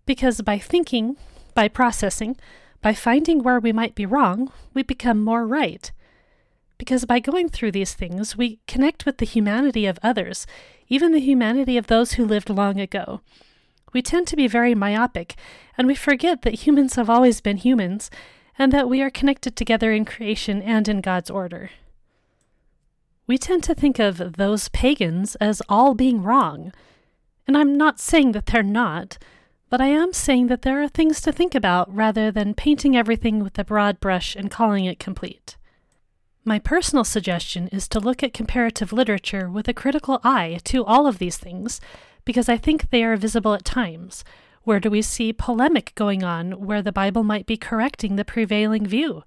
Because 0.06 0.42
by 0.42 0.58
thinking, 0.58 1.18
by 1.54 1.68
processing, 1.68 2.38
by 2.82 2.94
finding 2.94 3.44
where 3.44 3.60
we 3.60 3.74
might 3.74 3.96
be 3.96 4.06
wrong, 4.06 4.52
we 4.74 4.84
become 4.84 5.22
more 5.24 5.46
right. 5.46 5.92
Because 6.78 7.06
by 7.06 7.20
going 7.20 7.50
through 7.50 7.72
these 7.72 7.94
things, 7.94 8.38
we 8.38 8.60
connect 8.68 9.06
with 9.06 9.18
the 9.18 9.26
humanity 9.26 9.86
of 9.86 10.00
others 10.04 10.46
even 10.90 11.12
the 11.12 11.20
humanity 11.20 11.78
of 11.78 11.88
those 11.88 12.14
who 12.14 12.26
lived 12.26 12.50
long 12.50 12.80
ago. 12.80 13.22
We 13.94 14.02
tend 14.02 14.28
to 14.28 14.36
be 14.36 14.48
very 14.48 14.76
myopic, 14.76 15.36
and 15.78 15.88
we 15.88 15.96
forget 15.96 16.42
that 16.42 16.66
humans 16.66 16.96
have 16.96 17.10
always 17.10 17.42
been 17.42 17.58
humans, 17.58 18.10
and 18.58 18.72
that 18.72 18.90
we 18.90 19.02
are 19.02 19.10
connected 19.10 19.56
together 19.56 19.92
in 19.92 20.06
creation 20.06 20.62
and 20.62 20.88
in 20.88 21.02
God's 21.02 21.30
order. 21.30 21.70
We 23.28 23.38
tend 23.38 23.64
to 23.66 23.76
think 23.76 24.00
of 24.00 24.34
those 24.34 24.70
pagans 24.70 25.36
as 25.36 25.62
all 25.68 25.94
being 25.94 26.24
wrong. 26.24 26.72
And 27.46 27.58
I'm 27.58 27.78
not 27.78 28.00
saying 28.00 28.32
that 28.32 28.48
they're 28.48 28.64
not, 28.64 29.18
but 29.70 29.82
I 29.82 29.88
am 29.88 30.14
saying 30.14 30.48
that 30.48 30.62
there 30.62 30.82
are 30.82 30.88
things 30.88 31.20
to 31.22 31.34
think 31.34 31.54
about 31.54 31.94
rather 31.94 32.32
than 32.32 32.54
painting 32.54 32.96
everything 32.96 33.44
with 33.44 33.60
a 33.60 33.66
broad 33.66 34.00
brush 34.00 34.36
and 34.36 34.50
calling 34.50 34.86
it 34.86 34.98
complete. 34.98 35.58
My 36.46 36.58
personal 36.58 37.04
suggestion 37.04 37.68
is 37.68 37.90
to 37.90 38.00
look 38.00 38.24
at 38.24 38.34
comparative 38.34 38.94
literature 38.94 39.50
with 39.50 39.68
a 39.68 39.74
critical 39.74 40.22
eye 40.24 40.62
to 40.64 40.86
all 40.86 41.06
of 41.06 41.20
these 41.20 41.36
things, 41.36 41.82
because 42.24 42.48
I 42.48 42.56
think 42.56 42.90
they 42.90 43.04
are 43.04 43.18
visible 43.18 43.54
at 43.54 43.66
times. 43.66 44.24
Where 44.64 44.80
do 44.80 44.90
we 44.90 45.02
see 45.02 45.34
polemic 45.34 45.94
going 45.96 46.24
on 46.24 46.66
where 46.66 46.82
the 46.82 46.94
Bible 46.94 47.24
might 47.24 47.46
be 47.46 47.58
correcting 47.58 48.16
the 48.16 48.24
prevailing 48.24 48.86
view? 48.86 49.24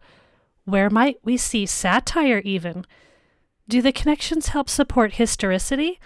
Where 0.64 0.88
might 0.88 1.18
we 1.22 1.36
see 1.36 1.66
satire, 1.66 2.40
even? 2.44 2.86
Do 3.70 3.80
the 3.80 3.92
connections 3.92 4.48
help 4.48 4.68
support 4.68 5.12
historicity? 5.12 6.00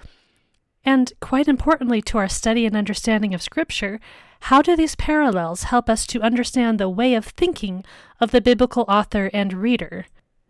And 0.84 1.14
quite 1.20 1.48
importantly 1.48 2.02
to 2.02 2.18
our 2.18 2.28
study 2.28 2.66
and 2.66 2.76
understanding 2.76 3.32
of 3.32 3.40
Scripture, 3.40 4.00
how 4.40 4.60
do 4.60 4.76
these 4.76 4.94
parallels 4.96 5.62
help 5.62 5.88
us 5.88 6.06
to 6.08 6.20
understand 6.20 6.78
the 6.78 6.90
way 6.90 7.14
of 7.14 7.24
thinking 7.24 7.82
of 8.20 8.32
the 8.32 8.42
biblical 8.42 8.84
author 8.86 9.30
and 9.32 9.54
reader? 9.54 10.04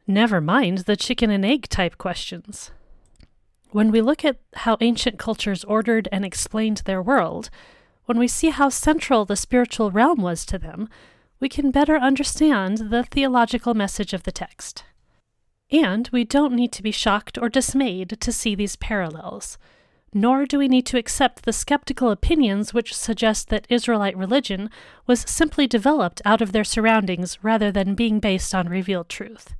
Never 0.08 0.40
mind 0.40 0.78
the 0.78 0.96
chicken 0.96 1.30
and 1.30 1.44
egg 1.44 1.68
type 1.68 1.98
questions. 1.98 2.72
When 3.70 3.92
we 3.92 4.00
look 4.00 4.24
at 4.24 4.40
how 4.54 4.76
ancient 4.80 5.16
cultures 5.16 5.62
ordered 5.62 6.08
and 6.10 6.24
explained 6.24 6.78
their 6.78 7.00
world, 7.00 7.48
when 8.06 8.18
we 8.18 8.26
see 8.26 8.50
how 8.50 8.70
central 8.70 9.24
the 9.24 9.36
spiritual 9.36 9.92
realm 9.92 10.20
was 10.20 10.44
to 10.46 10.58
them, 10.58 10.88
we 11.38 11.48
can 11.48 11.70
better 11.70 11.96
understand 11.96 12.90
the 12.90 13.04
theological 13.04 13.72
message 13.72 14.12
of 14.12 14.24
the 14.24 14.32
text. 14.32 14.82
And 15.74 16.08
we 16.12 16.22
don't 16.22 16.54
need 16.54 16.70
to 16.74 16.84
be 16.84 16.92
shocked 16.92 17.36
or 17.36 17.48
dismayed 17.48 18.20
to 18.20 18.30
see 18.30 18.54
these 18.54 18.76
parallels. 18.76 19.58
Nor 20.12 20.46
do 20.46 20.56
we 20.56 20.68
need 20.68 20.86
to 20.86 20.98
accept 20.98 21.42
the 21.42 21.52
skeptical 21.52 22.12
opinions 22.12 22.72
which 22.72 22.94
suggest 22.94 23.48
that 23.48 23.66
Israelite 23.68 24.16
religion 24.16 24.70
was 25.08 25.24
simply 25.28 25.66
developed 25.66 26.22
out 26.24 26.40
of 26.40 26.52
their 26.52 26.62
surroundings 26.62 27.42
rather 27.42 27.72
than 27.72 27.96
being 27.96 28.20
based 28.20 28.54
on 28.54 28.68
revealed 28.68 29.08
truth. 29.08 29.56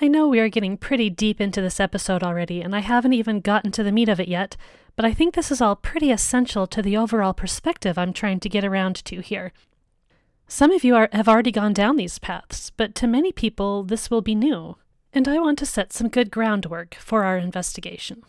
I 0.00 0.08
know 0.08 0.28
we 0.28 0.40
are 0.40 0.48
getting 0.48 0.78
pretty 0.78 1.10
deep 1.10 1.42
into 1.42 1.60
this 1.60 1.78
episode 1.78 2.22
already, 2.22 2.62
and 2.62 2.74
I 2.74 2.80
haven't 2.80 3.12
even 3.12 3.40
gotten 3.40 3.72
to 3.72 3.82
the 3.82 3.92
meat 3.92 4.08
of 4.08 4.18
it 4.18 4.28
yet, 4.28 4.56
but 4.94 5.04
I 5.04 5.12
think 5.12 5.34
this 5.34 5.50
is 5.50 5.60
all 5.60 5.76
pretty 5.76 6.10
essential 6.10 6.66
to 6.68 6.80
the 6.80 6.96
overall 6.96 7.34
perspective 7.34 7.98
I'm 7.98 8.14
trying 8.14 8.40
to 8.40 8.48
get 8.48 8.64
around 8.64 9.04
to 9.04 9.20
here. 9.20 9.52
Some 10.48 10.70
of 10.70 10.84
you 10.84 10.96
are, 10.96 11.10
have 11.12 11.28
already 11.28 11.52
gone 11.52 11.74
down 11.74 11.96
these 11.96 12.18
paths, 12.18 12.70
but 12.70 12.94
to 12.94 13.06
many 13.06 13.30
people, 13.30 13.82
this 13.82 14.10
will 14.10 14.22
be 14.22 14.34
new, 14.34 14.76
and 15.16 15.26
I 15.26 15.38
want 15.38 15.58
to 15.60 15.66
set 15.66 15.94
some 15.94 16.10
good 16.10 16.30
groundwork 16.30 16.94
for 16.96 17.24
our 17.24 17.38
investigation. 17.38 18.22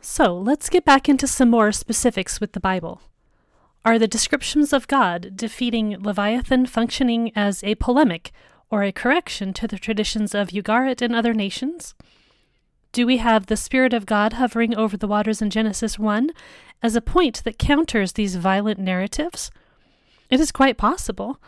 So, 0.00 0.38
let's 0.38 0.70
get 0.70 0.84
back 0.84 1.08
into 1.08 1.26
some 1.26 1.50
more 1.50 1.72
specifics 1.72 2.40
with 2.40 2.52
the 2.52 2.60
Bible. 2.60 3.02
Are 3.84 3.98
the 3.98 4.06
descriptions 4.06 4.72
of 4.72 4.86
God 4.86 5.32
defeating 5.34 6.00
Leviathan 6.00 6.66
functioning 6.66 7.32
as 7.34 7.64
a 7.64 7.74
polemic 7.74 8.30
or 8.70 8.84
a 8.84 8.92
correction 8.92 9.52
to 9.54 9.66
the 9.66 9.80
traditions 9.80 10.32
of 10.32 10.50
Ugarit 10.50 11.02
and 11.02 11.12
other 11.12 11.34
nations? 11.34 11.96
Do 12.92 13.04
we 13.04 13.16
have 13.16 13.46
the 13.46 13.56
Spirit 13.56 13.92
of 13.92 14.06
God 14.06 14.34
hovering 14.34 14.76
over 14.76 14.96
the 14.96 15.08
waters 15.08 15.42
in 15.42 15.50
Genesis 15.50 15.98
1 15.98 16.30
as 16.84 16.94
a 16.94 17.00
point 17.00 17.42
that 17.42 17.58
counters 17.58 18.12
these 18.12 18.36
violent 18.36 18.78
narratives? 18.78 19.50
It 20.30 20.38
is 20.38 20.52
quite 20.52 20.76
possible. 20.76 21.40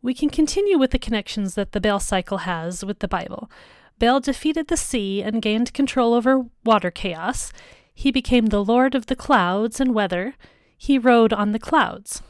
We 0.00 0.14
can 0.14 0.30
continue 0.30 0.78
with 0.78 0.92
the 0.92 0.98
connections 0.98 1.56
that 1.56 1.72
the 1.72 1.80
Baal 1.80 2.00
cycle 2.00 2.38
has 2.38 2.82
with 2.82 3.00
the 3.00 3.08
Bible. 3.08 3.50
Baal 3.98 4.20
defeated 4.20 4.68
the 4.68 4.76
sea 4.76 5.22
and 5.22 5.42
gained 5.42 5.74
control 5.74 6.14
over 6.14 6.46
water 6.64 6.90
chaos. 6.90 7.52
He 7.92 8.10
became 8.10 8.46
the 8.46 8.64
lord 8.64 8.94
of 8.94 9.06
the 9.06 9.16
clouds 9.16 9.80
and 9.80 9.94
weather. 9.94 10.34
He 10.76 10.98
rode 10.98 11.32
on 11.32 11.52
the 11.52 11.58
clouds. 11.58 12.22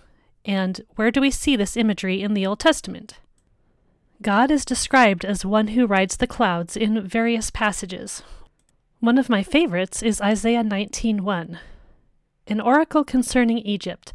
And 0.45 0.81
where 0.97 1.11
do 1.11 1.21
we 1.21 1.31
see 1.31 1.57
this 1.57 1.77
imagery 1.77 2.23
in 2.23 2.33
the 2.33 2.47
Old 2.47 2.61
Testament? 2.61 3.19
God 4.23 4.51
is 4.51 4.65
described 4.65 5.25
as 5.25 5.45
one 5.45 5.69
who 5.69 5.87
rides 5.87 6.17
the 6.17 6.27
clouds 6.27 6.77
in 6.77 7.07
various 7.07 7.51
passages. 7.51 8.23
One 9.01 9.19
of 9.19 9.29
my 9.29 9.43
favorites 9.43 10.03
is 10.03 10.21
Isaiah 10.21 10.65
19:1. 10.65 11.59
An 12.47 12.61
oracle 12.61 13.05
concerning 13.05 13.59
Egypt. 13.59 14.13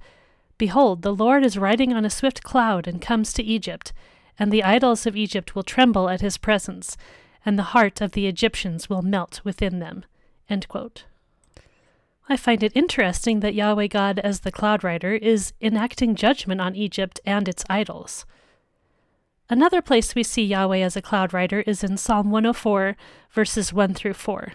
Behold, 0.57 1.03
the 1.03 1.15
Lord 1.15 1.45
is 1.45 1.57
riding 1.57 1.93
on 1.93 2.03
a 2.03 2.09
swift 2.09 2.43
cloud 2.43 2.87
and 2.87 3.01
comes 3.01 3.31
to 3.33 3.43
Egypt, 3.43 3.93
and 4.39 4.51
the 4.51 4.63
idols 4.63 5.05
of 5.05 5.15
Egypt 5.15 5.55
will 5.55 5.63
tremble 5.63 6.09
at 6.09 6.21
his 6.21 6.37
presence, 6.37 6.97
and 7.45 7.57
the 7.57 7.71
heart 7.73 8.01
of 8.01 8.11
the 8.11 8.27
Egyptians 8.27 8.89
will 8.89 9.01
melt 9.01 9.41
within 9.43 9.79
them. 9.79 10.05
I 12.29 12.37
find 12.37 12.63
it 12.63 12.71
interesting 12.75 13.41
that 13.41 13.53
Yahweh 13.53 13.87
God, 13.87 14.19
as 14.19 14.41
the 14.41 14.51
cloud 14.51 14.83
rider, 14.83 15.13
is 15.13 15.53
enacting 15.59 16.15
judgment 16.15 16.61
on 16.61 16.75
Egypt 16.75 17.19
and 17.25 17.47
its 17.47 17.65
idols. 17.69 18.25
Another 19.49 19.81
place 19.81 20.15
we 20.15 20.23
see 20.23 20.43
Yahweh 20.43 20.79
as 20.79 20.95
a 20.95 21.01
cloud 21.01 21.33
rider 21.33 21.61
is 21.61 21.83
in 21.83 21.97
Psalm 21.97 22.31
104, 22.31 22.95
verses 23.29 23.73
1 23.73 23.93
through 23.93 24.13
4. 24.13 24.53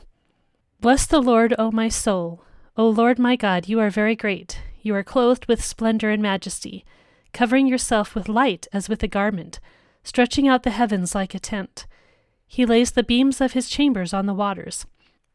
Bless 0.81 1.07
the 1.07 1.21
Lord, 1.21 1.55
O 1.59 1.71
my 1.71 1.89
soul. 1.89 2.43
O 2.77 2.89
Lord 2.89 3.19
my 3.19 3.37
God, 3.37 3.69
you 3.69 3.81
are 3.81 3.91
very 3.91 4.17
great. 4.17 4.63
You 4.81 4.95
are 4.95 5.05
clothed 5.05 5.47
with 5.47 5.63
splendor 5.63 6.11
and 6.11 6.23
majesty, 6.23 6.87
covering 7.35 7.67
yourself 7.67 8.15
with 8.15 8.29
light 8.29 8.67
as 8.73 8.89
with 8.89 9.03
a 9.03 9.09
garment, 9.09 9.61
stretching 10.03 10.49
out 10.49 10.63
the 10.63 10.71
heavens 10.71 11.15
like 11.15 11.35
a 11.35 11.39
tent. 11.39 11.87
He 12.49 12.67
lays 12.67 12.93
the 12.93 13.05
beams 13.05 13.41
of 13.41 13.53
his 13.53 13.69
chambers 13.69 14.13
on 14.13 14.27
the 14.27 14.35
waters. 14.35 14.87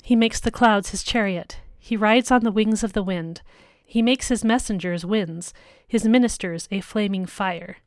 He 0.02 0.16
makes 0.16 0.40
the 0.40 0.52
clouds 0.52 0.90
his 0.90 1.04
chariot. 1.04 1.60
He 1.80 1.96
rides 1.96 2.32
on 2.32 2.44
the 2.44 2.52
wings 2.52 2.84
of 2.84 2.94
the 2.94 3.04
wind. 3.04 3.42
He 3.86 4.02
makes 4.02 4.30
his 4.30 4.44
messengers 4.44 5.06
winds, 5.06 5.54
his 5.88 6.06
ministers 6.06 6.68
a 6.72 6.82
flaming 6.82 7.26
fire. 7.28 7.78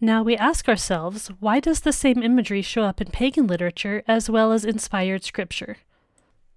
Now 0.00 0.22
we 0.22 0.36
ask 0.36 0.68
ourselves, 0.68 1.28
why 1.40 1.60
does 1.60 1.80
the 1.80 1.92
same 1.92 2.22
imagery 2.22 2.62
show 2.62 2.84
up 2.84 3.00
in 3.00 3.08
pagan 3.08 3.46
literature 3.46 4.04
as 4.06 4.30
well 4.30 4.52
as 4.52 4.64
inspired 4.64 5.24
scripture? 5.24 5.78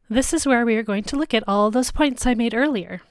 This 0.10 0.34
is 0.34 0.46
where 0.46 0.66
we 0.66 0.76
are 0.76 0.84
going 0.84 1.04
to 1.06 1.18
look 1.18 1.34
at 1.34 1.44
all 1.48 1.72
those 1.72 1.92
points 1.92 2.26
I 2.26 2.34
made 2.34 2.54
earlier. 2.54 3.02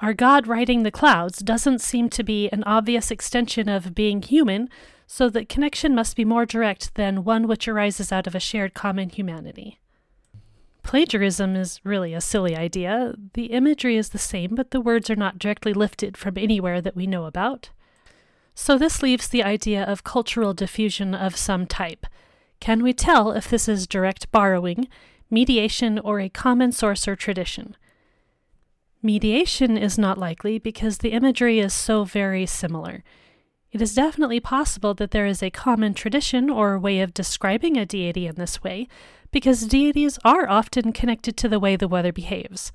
Our 0.00 0.12
God 0.12 0.46
riding 0.46 0.82
the 0.82 0.90
clouds 0.90 1.38
doesn't 1.38 1.80
seem 1.80 2.10
to 2.10 2.22
be 2.22 2.48
an 2.50 2.62
obvious 2.64 3.10
extension 3.10 3.68
of 3.68 3.94
being 3.94 4.20
human, 4.20 4.68
so 5.06 5.28
the 5.28 5.44
connection 5.44 5.94
must 5.94 6.16
be 6.16 6.24
more 6.24 6.46
direct 6.46 6.94
than 6.94 7.24
one 7.24 7.46
which 7.46 7.68
arises 7.68 8.10
out 8.10 8.26
of 8.26 8.34
a 8.34 8.40
shared 8.40 8.74
common 8.74 9.10
humanity. 9.10 9.80
Plagiarism 10.82 11.56
is 11.56 11.80
really 11.82 12.12
a 12.12 12.20
silly 12.20 12.54
idea. 12.54 13.14
The 13.32 13.46
imagery 13.46 13.96
is 13.96 14.10
the 14.10 14.18
same, 14.18 14.54
but 14.54 14.70
the 14.70 14.80
words 14.80 15.08
are 15.08 15.16
not 15.16 15.38
directly 15.38 15.72
lifted 15.72 16.16
from 16.16 16.36
anywhere 16.36 16.80
that 16.80 16.94
we 16.94 17.06
know 17.06 17.24
about. 17.24 17.70
So 18.54 18.78
this 18.78 19.02
leaves 19.02 19.28
the 19.28 19.42
idea 19.42 19.82
of 19.82 20.04
cultural 20.04 20.54
diffusion 20.54 21.14
of 21.14 21.36
some 21.36 21.66
type. 21.66 22.06
Can 22.60 22.82
we 22.82 22.92
tell 22.92 23.32
if 23.32 23.48
this 23.48 23.68
is 23.68 23.86
direct 23.86 24.30
borrowing, 24.30 24.88
mediation, 25.30 25.98
or 25.98 26.20
a 26.20 26.28
common 26.28 26.70
source 26.70 27.08
or 27.08 27.16
tradition? 27.16 27.76
Mediation 29.02 29.76
is 29.76 29.98
not 29.98 30.18
likely 30.18 30.58
because 30.58 30.98
the 30.98 31.12
imagery 31.12 31.58
is 31.60 31.74
so 31.74 32.04
very 32.04 32.46
similar. 32.46 33.02
It 33.74 33.82
is 33.82 33.92
definitely 33.92 34.38
possible 34.38 34.94
that 34.94 35.10
there 35.10 35.26
is 35.26 35.42
a 35.42 35.50
common 35.50 35.94
tradition 35.94 36.48
or 36.48 36.78
way 36.78 37.00
of 37.00 37.12
describing 37.12 37.76
a 37.76 37.84
deity 37.84 38.28
in 38.28 38.36
this 38.36 38.62
way, 38.62 38.86
because 39.32 39.66
deities 39.66 40.16
are 40.24 40.48
often 40.48 40.92
connected 40.92 41.36
to 41.38 41.48
the 41.48 41.58
way 41.58 41.74
the 41.74 41.88
weather 41.88 42.12
behaves. 42.12 42.70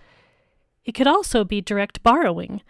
It 0.84 0.92
could 0.92 1.08
also 1.08 1.46
be 1.46 1.62
direct 1.62 2.04
borrowing. 2.04 2.62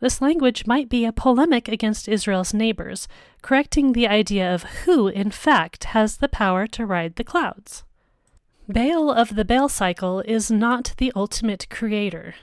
This 0.00 0.20
language 0.20 0.66
might 0.66 0.90
be 0.90 1.06
a 1.06 1.12
polemic 1.12 1.66
against 1.66 2.08
Israel's 2.08 2.52
neighbors, 2.52 3.08
correcting 3.40 3.94
the 3.94 4.06
idea 4.06 4.54
of 4.54 4.64
who, 4.84 5.08
in 5.08 5.30
fact, 5.30 5.84
has 5.84 6.18
the 6.18 6.28
power 6.28 6.66
to 6.66 6.84
ride 6.84 7.16
the 7.16 7.24
clouds. 7.24 7.84
Baal 8.68 9.10
of 9.10 9.34
the 9.34 9.46
Baal 9.46 9.70
cycle 9.70 10.20
is 10.26 10.50
not 10.50 10.92
the 10.98 11.10
ultimate 11.16 11.66
creator. 11.70 12.34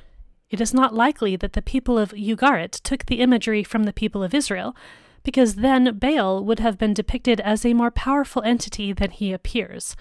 It 0.50 0.60
is 0.60 0.74
not 0.74 0.96
likely 0.96 1.36
that 1.36 1.54
the 1.54 1.62
people 1.62 2.00
of 2.00 2.14
Ugarit 2.14 2.82
took 2.82 3.06
the 3.06 3.20
imagery 3.22 3.64
from 3.64 3.84
the 3.84 3.94
people 3.94 4.24
of 4.24 4.34
Israel, 4.34 4.76
because 5.26 5.56
then 5.56 5.98
Baal 5.98 6.46
would 6.46 6.60
have 6.60 6.78
been 6.78 6.94
depicted 6.94 7.42
as 7.42 7.66
a 7.66 7.74
more 7.74 7.92
powerful 7.92 8.42
entity 8.44 8.94
than 8.94 9.12
he 9.12 9.34
appears. 9.34 9.98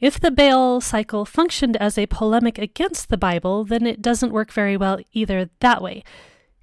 If 0.00 0.18
the 0.18 0.30
Baal 0.30 0.80
cycle 0.80 1.24
functioned 1.24 1.76
as 1.76 1.96
a 1.96 2.06
polemic 2.06 2.58
against 2.58 3.08
the 3.08 3.16
Bible, 3.16 3.64
then 3.64 3.86
it 3.86 4.02
doesn't 4.02 4.32
work 4.32 4.52
very 4.52 4.76
well 4.76 4.98
either 5.12 5.48
that 5.60 5.80
way. 5.80 6.02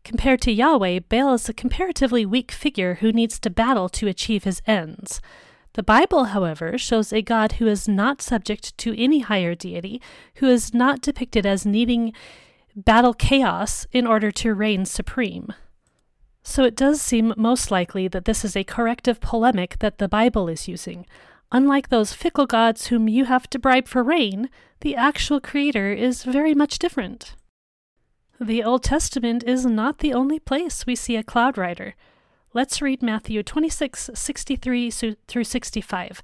Compared 0.04 0.42
to 0.42 0.52
Yahweh, 0.52 1.00
Baal 1.08 1.34
is 1.34 1.48
a 1.48 1.54
comparatively 1.54 2.26
weak 2.26 2.52
figure 2.52 2.96
who 2.96 3.12
needs 3.12 3.40
to 3.40 3.50
battle 3.50 3.90
to 3.90 4.08
achieve 4.08 4.44
his 4.44 4.62
ends. 4.68 5.22
The 5.74 5.84
Bible, 5.84 6.26
however, 6.26 6.78
shows 6.78 7.14
a 7.14 7.22
God 7.22 7.54
who 7.54 7.68
is 7.68 7.88
not 7.88 8.22
subject 8.22 8.78
to 8.80 9.00
any 9.02 9.20
higher 9.20 9.54
deity, 9.54 10.02
who 10.36 10.48
is 10.48 10.74
not 10.74 11.02
depicted 11.02 11.46
as 11.46 11.66
needing 11.66 12.14
battle 12.76 13.14
chaos 13.14 13.86
in 13.92 14.08
order 14.08 14.32
to 14.32 14.54
reign 14.54 14.86
supreme. 14.86 15.54
So 16.48 16.64
it 16.64 16.76
does 16.76 17.02
seem 17.02 17.34
most 17.36 17.72
likely 17.72 18.08
that 18.08 18.26
this 18.26 18.45
is 18.45 18.56
a 18.56 18.64
corrective 18.64 19.20
polemic 19.20 19.80
that 19.80 19.98
the 19.98 20.08
Bible 20.08 20.48
is 20.48 20.68
using, 20.68 21.06
Unlike 21.52 21.89
those 21.89 22.14
fickle 22.14 22.45
gods 22.45 22.88
whom 22.88 23.08
you 23.08 23.26
have 23.26 23.50
to 23.50 23.60
bribe 23.60 23.88
for 23.88 24.04
rain, 24.04 24.50
the 24.82 24.95
actual 24.95 25.39
creator 25.39 25.93
is 25.93 26.24
very 26.24 26.54
much 26.54 26.78
different. 26.78 27.36
The 28.39 28.64
Old 28.64 28.84
Testament 28.84 29.43
is 29.45 29.66
not 29.66 30.00
the 30.00 30.14
only 30.14 30.39
place 30.39 30.86
we 30.86 30.95
see 30.95 31.16
a 31.16 31.24
cloud 31.24 31.58
rider. 31.58 31.95
Let's 32.54 32.82
read 32.82 33.02
Matthew 33.02 33.43
26, 33.43 34.12
63 34.14 34.91
through 34.91 35.43
65. 35.43 36.22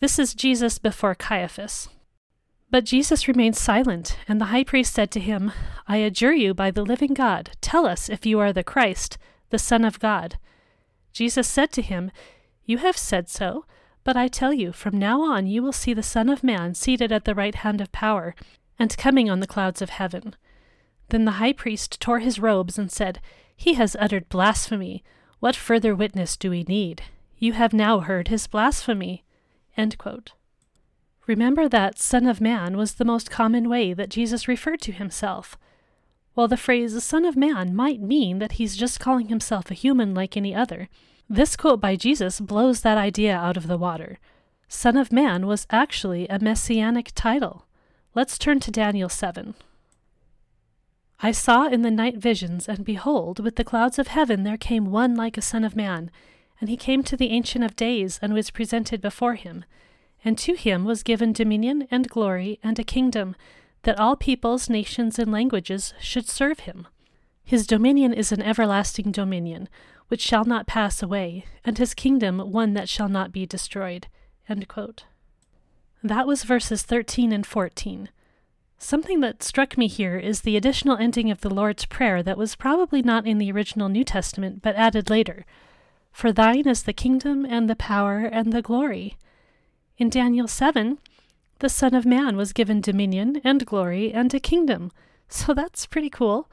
This 0.00 0.18
is 0.18 0.34
Jesus 0.34 0.78
before 0.78 1.14
Caiaphas. 1.14 1.88
But 2.70 2.84
Jesus 2.84 3.28
remained 3.28 3.56
silent, 3.56 4.16
and 4.26 4.40
the 4.40 4.46
high 4.46 4.64
priest 4.64 4.94
said 4.94 5.10
to 5.10 5.20
him, 5.20 5.52
I 5.86 5.98
adjure 5.98 6.32
you 6.32 6.54
by 6.54 6.70
the 6.70 6.84
living 6.84 7.12
God, 7.12 7.50
tell 7.60 7.86
us 7.86 8.08
if 8.08 8.24
you 8.24 8.40
are 8.40 8.52
the 8.52 8.64
Christ, 8.64 9.18
the 9.52 9.58
Son 9.60 9.84
of 9.84 10.00
God. 10.00 10.38
Jesus 11.12 11.46
said 11.46 11.70
to 11.72 11.82
him, 11.82 12.10
You 12.64 12.78
have 12.78 12.96
said 12.96 13.28
so. 13.28 13.64
But 14.04 14.16
I 14.16 14.26
tell 14.26 14.52
you, 14.52 14.72
from 14.72 14.98
now 14.98 15.22
on 15.22 15.46
you 15.46 15.62
will 15.62 15.72
see 15.72 15.94
the 15.94 16.02
Son 16.02 16.28
of 16.28 16.42
Man 16.42 16.74
seated 16.74 17.12
at 17.12 17.24
the 17.24 17.36
right 17.36 17.54
hand 17.54 17.80
of 17.80 17.92
power, 17.92 18.34
and 18.78 18.96
coming 18.96 19.30
on 19.30 19.38
the 19.38 19.46
clouds 19.46 19.80
of 19.80 19.90
heaven. 19.90 20.34
Then 21.10 21.24
the 21.24 21.32
high 21.32 21.52
priest 21.52 22.00
tore 22.00 22.18
his 22.18 22.40
robes 22.40 22.78
and 22.78 22.90
said, 22.90 23.20
He 23.56 23.74
has 23.74 23.94
uttered 24.00 24.28
blasphemy. 24.28 25.04
What 25.38 25.54
further 25.54 25.94
witness 25.94 26.36
do 26.36 26.50
we 26.50 26.64
need? 26.64 27.02
You 27.38 27.52
have 27.52 27.72
now 27.72 28.00
heard 28.00 28.28
his 28.28 28.46
blasphemy. 28.46 29.24
Remember 31.26 31.68
that 31.68 31.98
Son 31.98 32.26
of 32.26 32.40
Man 32.40 32.76
was 32.76 32.94
the 32.94 33.04
most 33.04 33.30
common 33.30 33.68
way 33.68 33.92
that 33.94 34.08
Jesus 34.08 34.48
referred 34.48 34.80
to 34.80 34.92
himself. 34.92 35.56
While 36.34 36.48
the 36.48 36.56
phrase 36.56 37.02
Son 37.04 37.24
of 37.24 37.36
Man 37.36 37.74
might 37.74 38.00
mean 38.00 38.38
that 38.38 38.52
he's 38.52 38.76
just 38.76 39.00
calling 39.00 39.28
himself 39.28 39.70
a 39.70 39.74
human 39.74 40.14
like 40.14 40.36
any 40.36 40.54
other, 40.54 40.88
this 41.28 41.56
quote 41.56 41.80
by 41.80 41.96
Jesus 41.96 42.40
blows 42.40 42.80
that 42.80 42.98
idea 42.98 43.36
out 43.36 43.56
of 43.56 43.66
the 43.66 43.78
water. 43.78 44.18
Son 44.68 44.96
of 44.96 45.12
Man 45.12 45.46
was 45.46 45.66
actually 45.70 46.26
a 46.28 46.38
messianic 46.38 47.12
title. 47.14 47.66
Let's 48.14 48.38
turn 48.38 48.60
to 48.60 48.70
Daniel 48.70 49.08
7. 49.08 49.54
I 51.20 51.30
saw 51.30 51.68
in 51.68 51.82
the 51.82 51.90
night 51.90 52.16
visions, 52.16 52.68
and 52.68 52.84
behold, 52.84 53.38
with 53.38 53.56
the 53.56 53.64
clouds 53.64 53.98
of 53.98 54.08
heaven 54.08 54.42
there 54.42 54.56
came 54.56 54.90
one 54.90 55.14
like 55.14 55.36
a 55.38 55.42
Son 55.42 55.64
of 55.64 55.76
Man, 55.76 56.10
and 56.60 56.68
he 56.68 56.76
came 56.76 57.02
to 57.04 57.16
the 57.16 57.30
Ancient 57.30 57.64
of 57.64 57.76
Days, 57.76 58.18
and 58.22 58.32
was 58.32 58.50
presented 58.50 59.00
before 59.00 59.34
him. 59.34 59.64
And 60.24 60.38
to 60.38 60.54
him 60.54 60.84
was 60.84 61.02
given 61.02 61.32
dominion 61.32 61.86
and 61.90 62.08
glory 62.08 62.58
and 62.62 62.78
a 62.78 62.84
kingdom, 62.84 63.36
that 63.82 63.98
all 63.98 64.16
peoples, 64.16 64.68
nations, 64.70 65.18
and 65.18 65.32
languages 65.32 65.94
should 66.00 66.28
serve 66.28 66.60
him. 66.60 66.86
His 67.44 67.66
dominion 67.66 68.12
is 68.12 68.32
an 68.32 68.42
everlasting 68.42 69.10
dominion, 69.10 69.68
which 70.08 70.20
shall 70.20 70.44
not 70.44 70.66
pass 70.66 71.02
away, 71.02 71.44
and 71.64 71.78
his 71.78 71.94
kingdom 71.94 72.38
one 72.38 72.74
that 72.74 72.88
shall 72.88 73.08
not 73.08 73.32
be 73.32 73.46
destroyed. 73.46 74.06
That 76.02 76.26
was 76.26 76.44
verses 76.44 76.82
13 76.82 77.32
and 77.32 77.46
14. 77.46 78.08
Something 78.78 79.20
that 79.20 79.44
struck 79.44 79.78
me 79.78 79.86
here 79.86 80.18
is 80.18 80.40
the 80.40 80.56
additional 80.56 80.96
ending 80.96 81.30
of 81.30 81.40
the 81.40 81.54
Lord's 81.54 81.84
Prayer 81.84 82.22
that 82.22 82.36
was 82.36 82.56
probably 82.56 83.00
not 83.00 83.26
in 83.26 83.38
the 83.38 83.52
original 83.52 83.88
New 83.88 84.02
Testament, 84.02 84.60
but 84.60 84.74
added 84.74 85.08
later. 85.08 85.46
For 86.10 86.32
thine 86.32 86.66
is 86.66 86.82
the 86.82 86.92
kingdom 86.92 87.44
and 87.44 87.70
the 87.70 87.76
power 87.76 88.18
and 88.20 88.52
the 88.52 88.60
glory. 88.60 89.16
In 89.98 90.10
Daniel 90.10 90.48
7, 90.48 90.98
the 91.62 91.68
Son 91.68 91.94
of 91.94 92.04
Man 92.04 92.36
was 92.36 92.52
given 92.52 92.80
dominion 92.80 93.40
and 93.44 93.64
glory 93.64 94.12
and 94.12 94.34
a 94.34 94.40
kingdom. 94.40 94.90
So 95.28 95.54
that's 95.54 95.86
pretty 95.86 96.10
cool. 96.10 96.50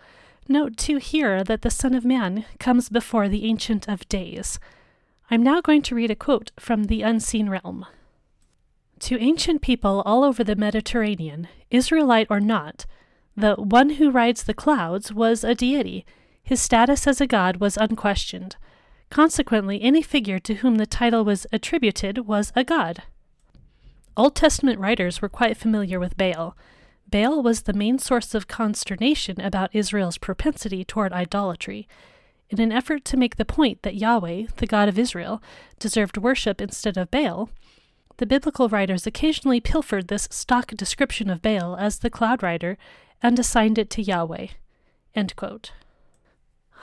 Note 0.47 0.78
too 0.78 0.97
here 0.97 1.43
that 1.43 1.64
the 1.64 1.72
Son 1.72 1.95
of 1.95 2.05
Man 2.05 2.45
comes 2.60 2.89
before 2.89 3.28
the 3.28 3.43
Ancient 3.45 3.89
of 3.89 4.07
Days. 4.07 4.60
I'm 5.32 5.41
now 5.41 5.62
going 5.62 5.82
to 5.82 5.95
read 5.95 6.12
a 6.12 6.16
quote 6.16 6.51
from 6.60 6.84
The 6.84 7.01
Unseen 7.01 7.49
Realm. 7.49 7.88
To 8.99 9.20
ancient 9.20 9.64
people 9.64 10.03
all 10.05 10.24
over 10.24 10.43
the 10.43 10.55
Mediterranean, 10.55 11.47
Israelite 11.72 12.28
or 12.30 12.39
not, 12.39 12.86
the 13.36 13.55
one 13.55 13.91
who 13.91 14.12
rides 14.12 14.43
the 14.43 14.53
clouds 14.53 15.12
was 15.12 15.43
a 15.43 15.55
deity. 15.55 16.05
His 16.43 16.62
status 16.62 17.07
as 17.07 17.20
a 17.20 17.26
god 17.26 17.57
was 17.57 17.78
unquestioned. 17.78 18.57
Consequently, 19.10 19.82
any 19.82 20.03
figure 20.03 20.38
to 20.38 20.55
whom 20.55 20.76
the 20.76 20.86
title 20.86 21.26
was 21.26 21.47
attributed 21.51 22.28
was 22.28 22.53
a 22.55 22.64
god. 22.64 23.01
Old 24.20 24.36
Testament 24.36 24.82
writers 24.82 25.22
were 25.22 25.30
quite 25.30 25.55
familiar 25.55 25.97
with 25.97 26.17
Baal. 26.17 26.57
Baal 27.09 27.41
was 27.41 27.61
the 27.61 27.72
main 27.72 27.99
source 27.99 28.36
of 28.36 28.49
consternation 28.49 29.39
about 29.39 29.74
Israel's 29.74 30.17
propensity 30.17 30.84
toward 30.84 31.13
idolatry. 31.13 31.88
In 32.49 32.59
an 32.59 32.74
effort 32.74 33.05
to 33.05 33.15
make 33.15 33.38
the 33.38 33.45
point 33.45 33.82
that 33.84 33.95
Yahweh, 33.95 34.47
the 34.57 34.67
God 34.67 34.89
of 34.89 34.99
Israel, 34.99 35.41
deserved 35.80 36.17
worship 36.17 36.59
instead 36.59 36.97
of 36.97 37.09
Baal, 37.09 37.49
the 38.17 38.26
biblical 38.26 38.67
writers 38.67 39.07
occasionally 39.07 39.61
pilfered 39.61 40.09
this 40.09 40.28
stock 40.30 40.72
description 40.72 41.30
of 41.30 41.41
Baal 41.41 41.78
as 41.78 41.99
the 41.99 42.09
cloud 42.09 42.43
rider 42.43 42.78
and 43.24 43.39
assigned 43.39 43.78
it 43.78 43.89
to 43.91 44.01
Yahweh. 44.01 44.47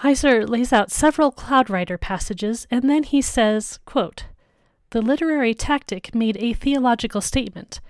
Heiser 0.00 0.48
lays 0.48 0.72
out 0.72 0.90
several 0.90 1.30
cloud 1.30 1.68
rider 1.68 1.98
passages, 1.98 2.66
and 2.70 2.88
then 2.88 3.02
he 3.02 3.20
says, 3.20 3.78
quote, 3.84 4.24
The 4.90 5.02
literary 5.02 5.54
tactic 5.54 6.14
made 6.14 6.36
a 6.38 6.52
theological 6.52 7.20
statement. 7.20 7.80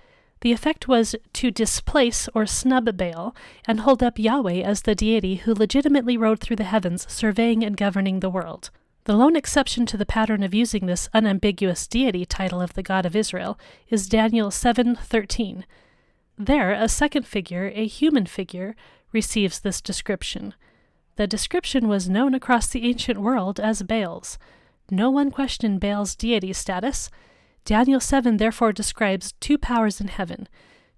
The 0.41 0.53
effect 0.53 0.87
was 0.87 1.15
to 1.35 1.51
displace 1.51 2.29
or 2.35 2.47
snub 2.47 2.97
Baal 2.97 3.35
and 3.67 3.81
hold 3.81 4.03
up 4.03 4.19
Yahweh 4.19 4.63
as 4.63 4.83
the 4.83 4.95
deity 4.95 5.37
who 5.37 5.55
legitimately 5.55 6.17
rode 6.17 6.41
through 6.41 6.57
the 6.57 6.65
heavens, 6.65 7.07
surveying 7.11 7.65
and 7.65 7.77
governing 7.77 8.21
the 8.21 8.31
world. 8.31 8.71
The 9.05 9.17
lone 9.17 9.37
exception 9.37 9.87
to 9.87 9.97
the 9.97 10.05
pattern 10.05 10.43
of 10.43 10.53
using 10.53 10.87
this 10.87 11.09
unambiguous 11.15 11.87
deity 11.87 12.25
title 12.25 12.61
of 12.61 12.75
the 12.75 12.83
God 12.83 13.07
of 13.07 13.15
Israel 13.15 13.59
is 13.89 14.09
Daniel 14.09 14.51
7:13. 14.51 15.65
There, 16.37 16.73
a 16.73 16.89
second 16.89 17.27
figure, 17.27 17.73
a 17.75 17.87
human 17.87 18.27
figure, 18.27 18.75
receives 19.13 19.61
this 19.61 19.81
description. 19.81 20.55
The 21.17 21.27
description 21.27 21.89
was 21.89 22.09
known 22.09 22.35
across 22.35 22.67
the 22.67 22.87
ancient 22.87 23.21
world 23.21 23.59
as 23.59 23.83
Baal's. 23.83 24.39
No 24.91 25.11
one 25.11 25.31
questioned 25.31 25.81
Baal's 25.81 26.15
deity 26.15 26.53
status. 26.53 27.11
Daniel 27.65 28.01
7 28.01 28.37
therefore 28.37 28.73
describes 28.73 29.33
two 29.41 29.59
powers 29.59 30.01
in 30.01 30.09
heaven, 30.09 30.49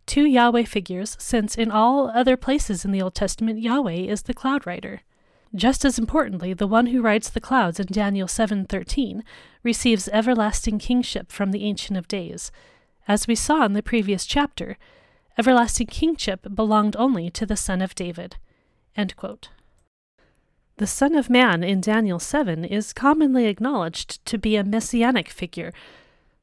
two 0.04 0.24
Yahweh 0.24 0.64
figures, 0.64 1.16
since 1.18 1.56
in 1.56 1.70
all 1.70 2.10
other 2.10 2.36
places 2.36 2.84
in 2.84 2.92
the 2.92 3.00
Old 3.00 3.14
Testament 3.14 3.60
Yahweh 3.60 3.92
is 3.92 4.22
the 4.22 4.34
cloud 4.34 4.66
rider. 4.66 5.00
Just 5.54 5.84
as 5.84 5.98
importantly, 5.98 6.52
the 6.52 6.66
one 6.66 6.86
who 6.86 7.00
rides 7.00 7.30
the 7.30 7.40
clouds 7.40 7.80
in 7.80 7.86
Daniel 7.86 8.28
7:13 8.28 9.22
receives 9.62 10.08
everlasting 10.08 10.78
kingship 10.78 11.32
from 11.32 11.52
the 11.52 11.64
Ancient 11.64 11.96
of 11.96 12.06
Days. 12.06 12.52
As 13.06 13.26
we 13.26 13.34
saw 13.34 13.64
in 13.64 13.72
the 13.72 13.82
previous 13.82 14.26
chapter, 14.26 14.76
everlasting 15.38 15.86
kingship 15.86 16.46
belonged 16.54 16.96
only 16.96 17.30
to 17.30 17.46
the 17.46 17.56
Son 17.56 17.80
of 17.80 17.94
David. 17.94 18.36
The 20.78 20.86
Son 20.86 21.14
of 21.14 21.28
Man 21.28 21.62
in 21.62 21.80
Daniel 21.80 22.18
7 22.18 22.64
is 22.64 22.92
commonly 22.92 23.46
acknowledged 23.46 24.24
to 24.26 24.38
be 24.38 24.56
a 24.56 24.64
messianic 24.64 25.28
figure, 25.28 25.72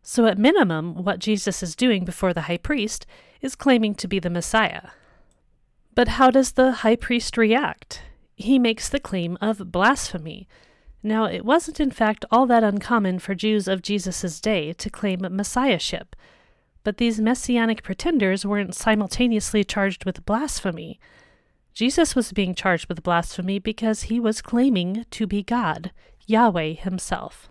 so 0.04 0.28
at 0.28 0.38
minimum, 0.38 1.04
what 1.04 1.20
Jesus 1.20 1.64
is 1.64 1.76
doing 1.76 2.06
before 2.06 2.34
the 2.34 2.42
high 2.42 2.58
priest 2.58 3.06
is 3.42 3.56
claiming 3.56 3.96
to 3.96 4.08
be 4.08 4.20
the 4.20 4.30
Messiah. 4.30 4.90
But 5.96 6.10
how 6.10 6.32
does 6.32 6.52
the 6.52 6.72
high 6.84 6.96
priest 6.96 7.38
react? 7.38 8.04
he 8.36 8.60
makes 8.60 8.90
the 8.90 9.00
claim 9.00 9.38
of 9.40 9.72
blasphemy. 9.72 10.48
Now, 11.02 11.26
it 11.26 11.46
wasn't 11.46 11.80
in 11.80 11.92
fact 11.92 12.26
all 12.30 12.46
that 12.48 12.64
uncommon 12.64 13.20
for 13.20 13.36
Jews 13.36 13.68
of 13.68 13.82
Jesus' 13.82 14.42
day 14.42 14.74
to 14.74 14.90
claim 14.90 15.26
messiahship, 15.32 16.16
but 16.84 16.98
these 16.98 17.22
messianic 17.22 17.84
pretenders 17.84 18.46
weren't 18.46 18.76
simultaneously 18.76 19.64
charged 19.64 20.06
with 20.06 20.26
blasphemy. 20.26 21.00
Jesus 21.76 22.16
was 22.16 22.32
being 22.32 22.56
charged 22.56 22.88
with 22.88 23.04
blasphemy 23.04 23.60
because 23.60 24.04
he 24.04 24.18
was 24.18 24.42
claiming 24.42 25.06
to 25.12 25.28
be 25.28 25.44
God, 25.44 25.92
Yahweh 26.26 26.74
himself. 26.74 27.50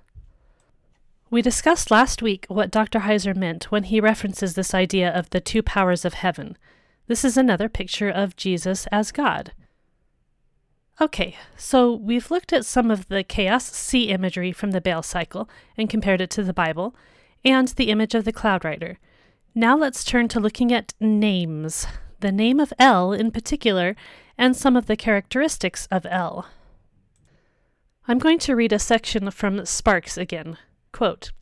We 1.29 1.43
discussed 1.43 1.91
last 1.91 2.23
week 2.23 2.47
what 2.49 2.71
Dr. 2.71 3.01
Heiser 3.01 3.37
meant 3.37 3.71
when 3.71 3.85
he 3.85 4.01
references 4.01 4.55
this 4.55 4.73
idea 4.73 5.13
of 5.13 5.29
the 5.29 5.41
two 5.41 5.63
powers 5.63 6.07
of 6.07 6.15
heaven. 6.15 6.57
This 7.07 7.23
is 7.23 7.37
another 7.37 7.69
picture 7.69 8.09
of 8.09 8.35
Jesus 8.35 8.87
as 8.91 9.13
God. 9.13 9.53
Okay, 11.01 11.37
so 11.57 11.93
we've 11.93 12.31
looked 12.31 12.53
at 12.53 12.65
some 12.65 12.91
of 12.91 13.09
the 13.09 13.25
chaos 13.25 13.65
sea 13.65 14.05
imagery 14.05 14.53
from 14.53 14.71
the 14.71 14.81
Baal 14.81 15.03
cycle 15.03 15.51
and 15.77 15.91
compared 15.91 16.23
it 16.23 16.31
to 16.31 16.43
the 16.43 16.55
Bible, 16.55 16.95
and 17.45 17.69
the 17.69 17.91
image 17.91 18.15
of 18.15 18.25
the 18.25 18.33
cloud 18.33 18.65
rider. 18.65 18.99
Now 19.55 19.77
let's 19.77 20.03
turn 20.03 20.29
to 20.29 20.41
looking 20.41 20.73
at 20.73 20.95
names, 20.99 21.87
the 22.25 22.33
name 22.33 22.59
of 22.59 22.73
El 22.79 23.13
in 23.13 23.31
particular, 23.31 23.95
and 24.39 24.57
some 24.57 24.79
of 24.79 24.87
the 24.87 24.97
characteristics 24.97 25.87
of 25.91 26.07
El. 26.07 26.47
I'm 28.09 28.19
going 28.19 28.39
to 28.39 28.57
read 28.57 28.73
a 28.73 28.79
section 28.79 29.31
from 29.31 29.67
Sparks 29.67 30.17
again. 30.17 30.57
Quote, 30.91 31.33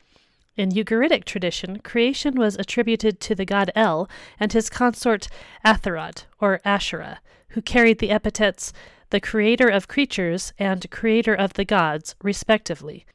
in 0.57 0.71
Ugaritic 0.71 1.23
tradition, 1.23 1.79
creation 1.79 2.35
was 2.35 2.57
attributed 2.57 3.21
to 3.21 3.33
the 3.33 3.45
god 3.45 3.71
El 3.75 4.09
and 4.37 4.51
his 4.51 4.69
consort 4.69 5.29
Athirat, 5.65 6.25
or 6.41 6.59
Asherah, 6.65 7.21
who 7.51 7.61
carried 7.61 7.99
the 7.99 8.11
epithets 8.11 8.73
the 9.09 9.21
creator 9.21 9.69
of 9.69 9.87
creatures 9.87 10.51
and 10.59 10.91
creator 10.91 11.33
of 11.33 11.53
the 11.53 11.63
gods, 11.63 12.13
respectively. 12.21 13.05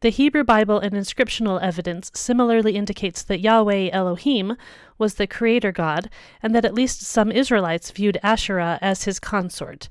The 0.00 0.08
Hebrew 0.08 0.44
Bible 0.44 0.78
and 0.78 0.94
inscriptional 0.94 1.60
evidence 1.60 2.10
similarly 2.14 2.74
indicates 2.74 3.22
that 3.22 3.40
Yahweh 3.40 3.90
Elohim 3.92 4.56
was 4.96 5.14
the 5.14 5.26
creator 5.26 5.72
god, 5.72 6.08
and 6.42 6.54
that 6.54 6.64
at 6.64 6.72
least 6.72 7.02
some 7.02 7.30
Israelites 7.30 7.90
viewed 7.90 8.18
Asherah 8.22 8.78
as 8.80 9.04
his 9.04 9.20
consort. 9.20 9.90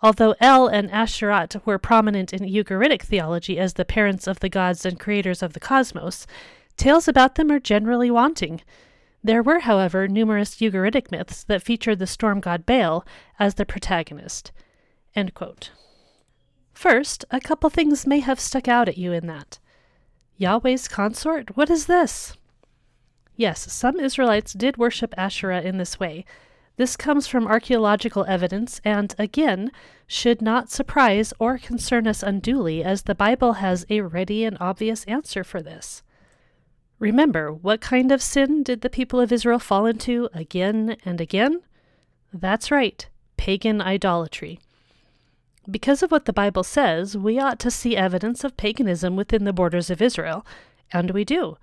Although 0.00 0.34
El 0.40 0.68
and 0.68 0.90
Asherat 0.90 1.60
were 1.66 1.78
prominent 1.78 2.32
in 2.32 2.48
Ugaritic 2.48 3.02
theology 3.02 3.58
as 3.58 3.74
the 3.74 3.84
parents 3.84 4.26
of 4.26 4.40
the 4.40 4.48
gods 4.48 4.86
and 4.86 4.98
creators 4.98 5.42
of 5.42 5.52
the 5.52 5.60
cosmos, 5.60 6.26
tales 6.78 7.06
about 7.06 7.34
them 7.34 7.50
are 7.50 7.60
generally 7.60 8.10
wanting. 8.10 8.62
There 9.22 9.42
were, 9.42 9.60
however, 9.60 10.08
numerous 10.08 10.56
Ugaritic 10.56 11.10
myths 11.10 11.44
that 11.44 11.62
featured 11.62 11.98
the 11.98 12.06
storm 12.06 12.40
god 12.40 12.64
Baal 12.64 13.04
as 13.38 13.56
the 13.56 13.66
protagonist. 13.66 14.52
First, 16.74 17.24
a 17.30 17.40
couple 17.40 17.70
things 17.70 18.06
may 18.06 18.20
have 18.20 18.40
stuck 18.40 18.68
out 18.68 18.88
at 18.88 18.98
you 18.98 19.12
in 19.12 19.26
that. 19.28 19.58
Yahweh's 20.36 20.88
consort? 20.88 21.56
What 21.56 21.70
is 21.70 21.86
this? 21.86 22.36
Yes, 23.36 23.72
some 23.72 23.98
Israelites 23.98 24.52
did 24.52 24.76
worship 24.76 25.14
Asherah 25.16 25.62
in 25.62 25.78
this 25.78 25.98
way. 25.98 26.24
This 26.76 26.96
comes 26.96 27.28
from 27.28 27.46
archaeological 27.46 28.24
evidence 28.26 28.80
and, 28.84 29.14
again, 29.18 29.70
should 30.08 30.42
not 30.42 30.70
surprise 30.70 31.32
or 31.38 31.56
concern 31.56 32.08
us 32.08 32.22
unduly, 32.22 32.82
as 32.82 33.02
the 33.02 33.14
Bible 33.14 33.54
has 33.54 33.86
a 33.88 34.00
ready 34.00 34.44
and 34.44 34.56
obvious 34.60 35.04
answer 35.04 35.44
for 35.44 35.62
this. 35.62 36.02
Remember, 36.98 37.52
what 37.52 37.80
kind 37.80 38.10
of 38.10 38.22
sin 38.22 38.64
did 38.64 38.80
the 38.80 38.90
people 38.90 39.20
of 39.20 39.32
Israel 39.32 39.60
fall 39.60 39.86
into 39.86 40.28
again 40.34 40.96
and 41.04 41.20
again? 41.20 41.62
That's 42.32 42.72
right, 42.72 43.08
pagan 43.36 43.80
idolatry. 43.80 44.58
Because 45.70 46.02
of 46.02 46.10
what 46.10 46.26
the 46.26 46.32
Bible 46.32 46.62
says, 46.62 47.16
we 47.16 47.38
ought 47.38 47.58
to 47.60 47.70
see 47.70 47.96
evidence 47.96 48.44
of 48.44 48.56
paganism 48.56 49.16
within 49.16 49.44
the 49.44 49.52
borders 49.52 49.88
of 49.88 50.02
Israel, 50.02 50.44
and 50.92 51.10
we 51.10 51.24
do. 51.24 51.56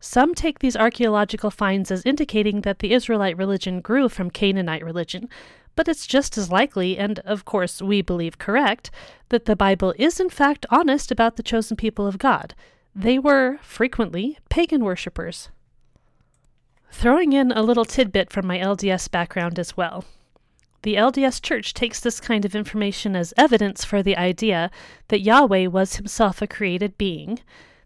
Some 0.00 0.34
take 0.34 0.58
these 0.58 0.76
archaeological 0.76 1.50
finds 1.50 1.90
as 1.90 2.04
indicating 2.04 2.62
that 2.62 2.78
the 2.78 2.92
Israelite 2.92 3.36
religion 3.36 3.80
grew 3.80 4.08
from 4.08 4.30
Canaanite 4.30 4.84
religion, 4.84 5.28
but 5.76 5.88
it's 5.88 6.06
just 6.06 6.38
as 6.38 6.50
likely, 6.50 6.96
and 6.96 7.18
of 7.20 7.44
course 7.44 7.82
we 7.82 8.00
believe 8.00 8.38
correct, 8.38 8.90
that 9.28 9.44
the 9.44 9.56
Bible 9.56 9.94
is 9.98 10.20
in 10.20 10.30
fact 10.30 10.66
honest 10.70 11.10
about 11.10 11.36
the 11.36 11.42
chosen 11.42 11.76
people 11.76 12.06
of 12.06 12.18
God. 12.18 12.54
They 12.94 13.18
were, 13.18 13.58
frequently, 13.60 14.38
pagan 14.48 14.84
worshippers. 14.84 15.50
Throwing 16.90 17.32
in 17.32 17.50
a 17.50 17.62
little 17.62 17.84
tidbit 17.84 18.30
from 18.30 18.46
my 18.46 18.58
LDS 18.58 19.10
background 19.10 19.58
as 19.58 19.76
well. 19.76 20.04
The 20.84 20.96
LDS 20.96 21.40
Church 21.40 21.72
takes 21.72 21.98
this 21.98 22.20
kind 22.20 22.44
of 22.44 22.54
information 22.54 23.16
as 23.16 23.32
evidence 23.38 23.86
for 23.86 24.02
the 24.02 24.18
idea 24.18 24.70
that 25.08 25.22
Yahweh 25.22 25.68
was 25.68 25.96
himself 25.96 26.42
a 26.42 26.46
created 26.46 26.98
being, 26.98 27.38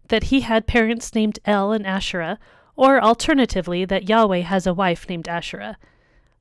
that 0.09 0.23
he 0.23 0.41
had 0.41 0.67
parents 0.67 1.15
named 1.15 1.39
El 1.45 1.71
and 1.71 1.87
Asherah, 1.87 2.37
or 2.75 3.01
alternatively, 3.01 3.85
that 3.85 4.09
Yahweh 4.09 4.41
has 4.41 4.67
a 4.67 4.73
wife 4.73 5.07
named 5.07 5.29
Asherah. 5.29 5.77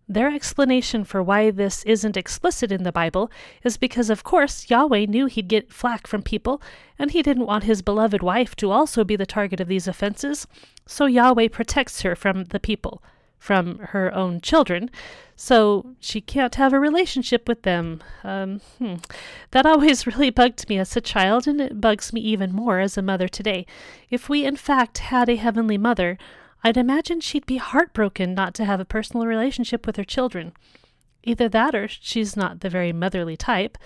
Their 0.09 0.35
explanation 0.35 1.05
for 1.05 1.23
why 1.23 1.53
this 1.53 1.85
isn't 1.85 2.17
explicit 2.17 2.73
in 2.73 2.83
the 2.83 2.91
Bible 2.91 3.31
is 3.63 3.77
because, 3.77 4.11
of 4.11 4.25
course, 4.25 4.69
Yahweh 4.69 5.07
knew 5.07 5.27
he'd 5.27 5.47
get 5.47 5.73
flack 5.73 6.09
from 6.09 6.23
people, 6.23 6.61
and 6.99 7.13
he 7.13 7.23
didn't 7.23 7.47
want 7.47 7.63
his 7.63 7.83
beloved 7.83 8.21
wife 8.21 8.57
to 8.57 8.73
also 8.73 9.05
be 9.05 9.15
the 9.15 9.27
target 9.27 9.61
of 9.61 9.69
these 9.69 9.87
offenses, 9.87 10.49
so 10.87 11.07
Yahweh 11.07 11.47
protects 11.53 12.03
her 12.03 12.17
from 12.17 12.47
the 12.47 12.59
people 12.59 13.01
from 13.39 13.79
her 13.79 14.15
own 14.15 14.41
children, 14.41 14.91
so 15.37 15.95
she 16.01 16.21
can't 16.21 16.57
have 16.57 16.73
a 16.73 16.81
relationship 16.81 17.47
with 17.47 17.63
them. 17.63 18.03
Um, 18.25 18.61
hmm. 18.79 18.97
That 19.53 19.67
always 19.67 20.07
really 20.07 20.31
bugged 20.31 20.69
me 20.69 20.79
as 20.79 20.97
a 20.97 21.01
child, 21.01 21.47
and 21.47 21.61
it 21.61 21.81
bugs 21.81 22.13
me 22.13 22.21
even 22.21 22.53
more 22.53 22.81
as 22.81 22.99
a 22.99 23.03
mother 23.03 23.29
today. 23.29 23.67
If 24.11 24.29
we, 24.29 24.45
in 24.45 24.57
fact, 24.57 24.99
had 24.99 25.29
a 25.29 25.37
heavenly 25.37 25.79
mother, 25.79 26.19
I'd 26.65 26.77
imagine 26.77 27.21
she'd 27.21 27.47
be 27.47 27.59
heartbroken 27.59 28.35
not 28.35 28.55
to 28.55 28.65
have 28.65 28.81
a 28.81 28.85
personal 28.85 29.27
relationship 29.27 29.87
with 29.87 29.97
her 29.97 30.05
children. 30.05 30.53
Either 31.23 31.49
that 31.49 31.75
or 31.75 31.87
she's 31.89 32.37
not 32.37 32.61
the 32.61 32.71
very 32.71 32.93
motherly 32.93 33.37
type. 33.37 33.79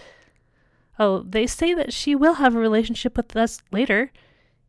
Oh, 0.98 1.22
they 1.22 1.46
say 1.46 1.74
that 1.74 1.92
she 1.92 2.14
will 2.14 2.34
have 2.34 2.54
a 2.54 2.58
relationship 2.58 3.16
with 3.16 3.36
us 3.36 3.60
later. 3.70 4.10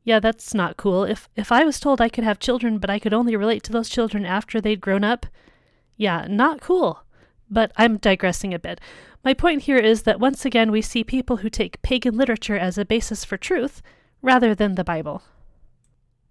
Yeah, 0.03 0.19
that's 0.19 0.53
not 0.53 0.77
cool. 0.77 1.03
If 1.03 1.29
if 1.35 1.51
I 1.51 1.63
was 1.63 1.79
told 1.79 2.01
I 2.01 2.09
could 2.09 2.23
have 2.23 2.39
children 2.39 2.77
but 2.77 2.89
I 2.89 2.99
could 2.99 3.13
only 3.13 3.35
relate 3.35 3.63
to 3.63 3.71
those 3.71 3.89
children 3.89 4.25
after 4.25 4.59
they'd 4.59 4.81
grown 4.81 5.03
up, 5.03 5.25
yeah, 5.95 6.27
not 6.29 6.61
cool. 6.61 7.03
But 7.49 7.71
I'm 7.77 7.97
digressing 7.97 8.53
a 8.53 8.59
bit. 8.59 8.81
My 9.23 9.33
point 9.33 9.63
here 9.63 9.77
is 9.77 10.03
that 10.03 10.19
once 10.19 10.45
again 10.45 10.71
we 10.71 10.81
see 10.81 11.03
people 11.03 11.37
who 11.37 11.49
take 11.49 11.81
pagan 11.81 12.17
literature 12.17 12.57
as 12.57 12.77
a 12.77 12.85
basis 12.85 13.23
for 13.23 13.37
truth 13.37 13.81
rather 14.21 14.53
than 14.53 14.75
the 14.75 14.83
Bible. 14.83 15.23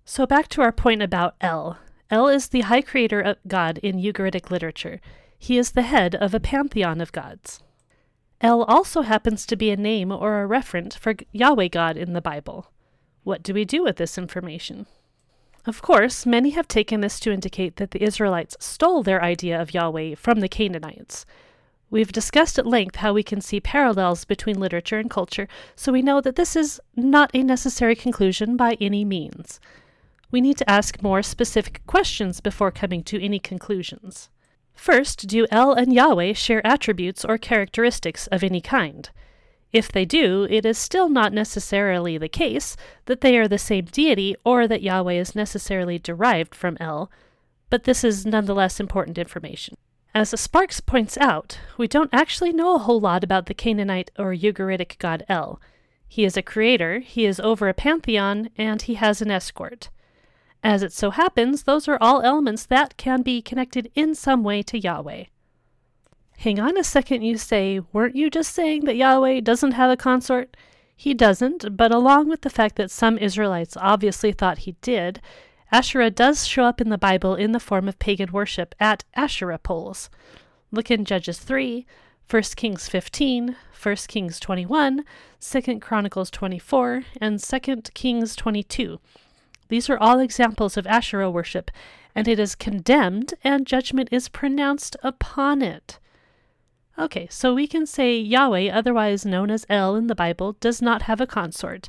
So 0.04 0.26
back 0.26 0.48
to 0.48 0.62
our 0.62 0.72
point 0.72 1.02
about 1.02 1.36
El. 1.40 1.78
El 2.10 2.28
is 2.28 2.48
the 2.48 2.62
high 2.62 2.82
creator 2.82 3.20
of 3.20 3.38
God 3.46 3.78
in 3.78 3.96
Ugaritic 3.96 4.50
literature. 4.50 5.00
He 5.38 5.56
is 5.56 5.72
the 5.72 5.82
head 5.82 6.14
of 6.14 6.34
a 6.34 6.40
pantheon 6.40 7.00
of 7.00 7.12
gods. 7.12 7.60
El 8.40 8.64
also 8.64 9.02
happens 9.02 9.46
to 9.46 9.56
be 9.56 9.70
a 9.70 9.76
name 9.76 10.10
or 10.10 10.42
a 10.42 10.48
referent 10.48 10.98
for 10.98 11.14
Yahweh 11.32 11.68
God 11.68 11.96
in 11.96 12.12
the 12.12 12.20
Bible. 12.20 12.71
What 13.24 13.42
do 13.42 13.54
we 13.54 13.64
do 13.64 13.84
with 13.84 13.96
this 13.96 14.18
information? 14.18 14.86
Of 15.64 15.80
course, 15.80 16.26
many 16.26 16.50
have 16.50 16.66
taken 16.66 17.02
this 17.02 17.20
to 17.20 17.32
indicate 17.32 17.76
that 17.76 17.92
the 17.92 18.02
Israelites 18.02 18.56
stole 18.58 19.02
their 19.02 19.22
idea 19.22 19.60
of 19.60 19.72
Yahweh 19.72 20.16
from 20.16 20.40
the 20.40 20.48
Canaanites. 20.48 21.24
We've 21.88 22.10
discussed 22.10 22.58
at 22.58 22.66
length 22.66 22.96
how 22.96 23.12
we 23.12 23.22
can 23.22 23.40
see 23.40 23.60
parallels 23.60 24.24
between 24.24 24.58
literature 24.58 24.98
and 24.98 25.08
culture, 25.08 25.46
so 25.76 25.92
we 25.92 26.02
know 26.02 26.20
that 26.20 26.36
this 26.36 26.56
is 26.56 26.80
not 26.96 27.30
a 27.32 27.44
necessary 27.44 27.94
conclusion 27.94 28.56
by 28.56 28.76
any 28.80 29.04
means. 29.04 29.60
We 30.32 30.40
need 30.40 30.56
to 30.56 30.70
ask 30.70 31.00
more 31.02 31.22
specific 31.22 31.86
questions 31.86 32.40
before 32.40 32.70
coming 32.70 33.04
to 33.04 33.22
any 33.22 33.38
conclusions. 33.38 34.30
First, 34.74 35.28
do 35.28 35.46
El 35.50 35.74
and 35.74 35.92
Yahweh 35.92 36.32
share 36.32 36.66
attributes 36.66 37.24
or 37.24 37.38
characteristics 37.38 38.26
of 38.28 38.42
any 38.42 38.62
kind? 38.62 39.10
If 39.72 39.90
they 39.90 40.04
do, 40.04 40.46
it 40.50 40.66
is 40.66 40.76
still 40.76 41.08
not 41.08 41.32
necessarily 41.32 42.18
the 42.18 42.28
case 42.28 42.76
that 43.06 43.22
they 43.22 43.38
are 43.38 43.48
the 43.48 43.58
same 43.58 43.86
deity 43.86 44.36
or 44.44 44.68
that 44.68 44.82
Yahweh 44.82 45.14
is 45.14 45.34
necessarily 45.34 45.98
derived 45.98 46.54
from 46.54 46.76
El, 46.78 47.10
but 47.70 47.84
this 47.84 48.04
is 48.04 48.26
nonetheless 48.26 48.80
important 48.80 49.16
information. 49.16 49.76
As 50.14 50.38
Sparks 50.38 50.80
points 50.80 51.16
out, 51.16 51.58
we 51.78 51.88
don't 51.88 52.12
actually 52.12 52.52
know 52.52 52.74
a 52.74 52.80
whole 52.80 53.00
lot 53.00 53.24
about 53.24 53.46
the 53.46 53.54
Canaanite 53.54 54.10
or 54.18 54.34
Ugaritic 54.34 54.98
god 54.98 55.24
El. 55.26 55.58
He 56.06 56.24
is 56.24 56.36
a 56.36 56.42
creator, 56.42 56.98
he 56.98 57.24
is 57.24 57.40
over 57.40 57.66
a 57.66 57.74
pantheon, 57.74 58.50
and 58.58 58.82
he 58.82 58.94
has 58.94 59.22
an 59.22 59.30
escort. 59.30 59.88
As 60.62 60.82
it 60.82 60.92
so 60.92 61.10
happens, 61.10 61.62
those 61.62 61.88
are 61.88 61.96
all 61.98 62.20
elements 62.20 62.66
that 62.66 62.98
can 62.98 63.22
be 63.22 63.40
connected 63.40 63.90
in 63.94 64.14
some 64.14 64.44
way 64.44 64.62
to 64.64 64.78
Yahweh. 64.78 65.24
Hang 66.42 66.58
on 66.58 66.76
a 66.76 66.82
second, 66.82 67.22
you 67.22 67.38
say, 67.38 67.78
weren't 67.92 68.16
you 68.16 68.28
just 68.28 68.52
saying 68.52 68.84
that 68.86 68.96
Yahweh 68.96 69.42
doesn't 69.42 69.74
have 69.74 69.92
a 69.92 69.96
consort? 69.96 70.56
He 70.96 71.14
doesn't, 71.14 71.76
but 71.76 71.94
along 71.94 72.28
with 72.28 72.40
the 72.40 72.50
fact 72.50 72.74
that 72.74 72.90
some 72.90 73.16
Israelites 73.16 73.76
obviously 73.76 74.32
thought 74.32 74.58
he 74.58 74.72
did, 74.80 75.20
Asherah 75.70 76.10
does 76.10 76.44
show 76.44 76.64
up 76.64 76.80
in 76.80 76.88
the 76.88 76.98
Bible 76.98 77.36
in 77.36 77.52
the 77.52 77.60
form 77.60 77.86
of 77.86 78.00
pagan 78.00 78.32
worship 78.32 78.74
at 78.80 79.04
Asherah 79.14 79.60
poles. 79.60 80.10
Look 80.72 80.90
in 80.90 81.04
Judges 81.04 81.38
3, 81.38 81.86
1 82.28 82.42
Kings 82.56 82.88
15, 82.88 83.56
1 83.80 83.96
Kings 84.08 84.40
21, 84.40 85.04
2 85.40 85.78
Chronicles 85.78 86.28
24, 86.28 87.04
and 87.20 87.38
2 87.38 87.82
Kings 87.94 88.34
22. 88.34 88.98
These 89.68 89.88
are 89.88 89.96
all 89.96 90.18
examples 90.18 90.76
of 90.76 90.88
Asherah 90.88 91.30
worship, 91.30 91.70
and 92.16 92.26
it 92.26 92.40
is 92.40 92.56
condemned, 92.56 93.32
and 93.44 93.64
judgment 93.64 94.08
is 94.10 94.28
pronounced 94.28 94.96
upon 95.04 95.62
it. 95.62 96.00
Okay, 96.98 97.26
so 97.30 97.54
we 97.54 97.66
can 97.66 97.86
say 97.86 98.18
Yahweh, 98.18 98.70
otherwise 98.70 99.24
known 99.24 99.50
as 99.50 99.66
El 99.68 99.96
in 99.96 100.08
the 100.08 100.14
Bible, 100.14 100.56
does 100.60 100.82
not 100.82 101.02
have 101.02 101.20
a 101.20 101.26
consort. 101.26 101.88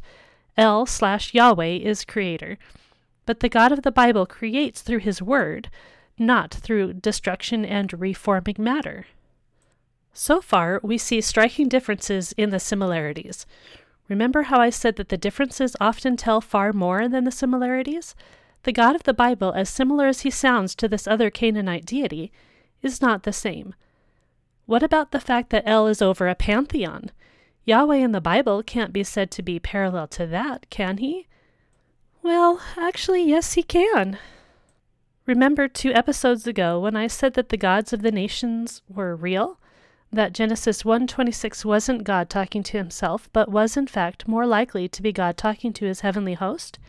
El 0.56 0.86
slash 0.86 1.34
Yahweh 1.34 1.78
is 1.78 2.06
creator. 2.06 2.58
But 3.26 3.40
the 3.40 3.50
God 3.50 3.72
of 3.72 3.82
the 3.82 3.92
Bible 3.92 4.26
creates 4.26 4.82
through 4.82 5.00
his 5.00 5.22
word, 5.22 5.70
not 6.18 6.54
through 6.54 6.94
destruction 6.94 7.66
and 7.66 7.92
reforming 8.00 8.56
matter. 8.60 9.08
So 10.14 10.42
far, 10.42 10.80
we 10.84 10.98
see 10.98 11.22
striking 11.22 11.68
differences 11.68 12.34
in 12.38 12.52
the 12.52 12.60
similarities. 12.60 13.46
Remember 14.08 14.44
how 14.44 14.60
I 14.60 14.70
said 14.70 14.98
that 14.98 15.10
the 15.10 15.18
differences 15.18 15.76
often 15.82 16.16
tell 16.18 16.40
far 16.40 16.72
more 16.72 17.08
than 17.08 17.24
the 17.24 17.32
similarities? 17.32 18.16
The 18.64 18.72
God 18.72 18.96
of 18.96 19.04
the 19.04 19.14
Bible, 19.14 19.52
as 19.54 19.70
similar 19.70 20.08
as 20.08 20.22
he 20.22 20.30
sounds 20.30 20.76
to 20.76 20.88
this 20.88 21.08
other 21.08 21.30
Canaanite 21.30 21.86
deity, 21.86 22.32
is 22.82 23.02
not 23.02 23.24
the 23.24 23.34
same. 23.34 23.74
What 24.66 24.84
about 24.84 25.12
the 25.12 25.20
fact 25.20 25.50
that 25.50 25.68
El 25.68 25.88
is 25.88 26.02
over 26.02 26.28
a 26.28 26.36
pantheon? 26.36 27.12
Yahweh 27.66 27.98
in 27.98 28.12
the 28.12 28.22
Bible 28.22 28.64
can't 28.64 28.94
be 28.94 29.04
said 29.04 29.32
to 29.32 29.42
be 29.42 29.60
parallel 29.60 30.08
to 30.08 30.26
that, 30.28 30.70
can 30.70 30.98
he? 30.98 31.28
Well, 32.22 32.62
actually, 32.78 33.24
yes, 33.24 33.54
he 33.54 33.64
can. 33.64 34.18
Remember 35.26 35.68
two 35.68 35.94
episodes 35.94 36.48
ago 36.48 36.80
when 36.80 36.96
I 36.96 37.08
said 37.08 37.34
that 37.34 37.50
the 37.50 37.58
gods 37.58 37.94
of 37.94 38.02
the 38.02 38.12
nations 38.12 38.82
were 38.88 39.16
real? 39.16 39.60
That 40.12 40.34
Genesis 40.34 40.84
1:26 40.84 41.66
wasn't 41.66 42.04
God 42.04 42.30
talking 42.30 42.64
to 42.64 42.78
himself, 42.78 43.30
but 43.34 43.50
was 43.50 43.76
in 43.76 43.88
fact 43.88 44.28
more 44.28 44.46
likely 44.46 44.88
to 44.88 45.02
be 45.02 45.12
God 45.12 45.38
talking 45.38 45.74
to 45.74 45.86
his 45.86 46.02
heavenly 46.02 46.36
host? 46.36 46.80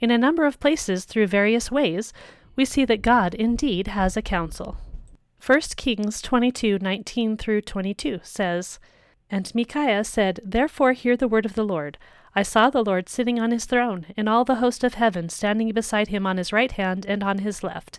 In 0.00 0.10
a 0.10 0.18
number 0.18 0.44
of 0.44 0.60
places 0.60 1.04
through 1.04 1.28
various 1.28 1.70
ways, 1.70 2.12
we 2.54 2.64
see 2.64 2.84
that 2.84 3.02
God 3.02 3.34
indeed 3.34 3.88
has 3.88 4.16
a 4.16 4.22
council. 4.22 4.76
1 5.44 5.60
Kings 5.76 6.22
22 6.22 6.78
19 6.78 7.36
through 7.36 7.60
22 7.62 8.20
says, 8.22 8.78
And 9.28 9.52
Micaiah 9.56 10.04
said, 10.04 10.38
Therefore 10.44 10.92
hear 10.92 11.16
the 11.16 11.26
word 11.26 11.44
of 11.44 11.54
the 11.54 11.64
Lord. 11.64 11.98
I 12.32 12.44
saw 12.44 12.70
the 12.70 12.84
Lord 12.84 13.08
sitting 13.08 13.40
on 13.40 13.50
his 13.50 13.64
throne, 13.64 14.06
and 14.16 14.28
all 14.28 14.44
the 14.44 14.56
host 14.56 14.84
of 14.84 14.94
heaven 14.94 15.28
standing 15.28 15.72
beside 15.72 16.08
him 16.08 16.28
on 16.28 16.36
his 16.36 16.52
right 16.52 16.70
hand 16.70 17.04
and 17.06 17.24
on 17.24 17.38
his 17.38 17.64
left. 17.64 17.98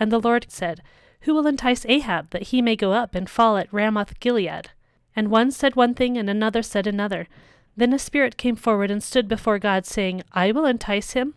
And 0.00 0.10
the 0.10 0.18
Lord 0.18 0.46
said, 0.48 0.80
Who 1.22 1.34
will 1.34 1.46
entice 1.46 1.84
Ahab, 1.84 2.30
that 2.30 2.44
he 2.44 2.62
may 2.62 2.74
go 2.74 2.94
up 2.94 3.14
and 3.14 3.28
fall 3.28 3.58
at 3.58 3.70
Ramoth 3.70 4.18
Gilead? 4.18 4.70
And 5.14 5.30
one 5.30 5.50
said 5.50 5.76
one 5.76 5.92
thing, 5.92 6.16
and 6.16 6.30
another 6.30 6.62
said 6.62 6.86
another. 6.86 7.28
Then 7.76 7.92
a 7.92 7.98
spirit 7.98 8.38
came 8.38 8.56
forward 8.56 8.90
and 8.90 9.02
stood 9.02 9.28
before 9.28 9.58
God, 9.58 9.84
saying, 9.84 10.22
I 10.32 10.52
will 10.52 10.64
entice 10.64 11.12
him. 11.12 11.34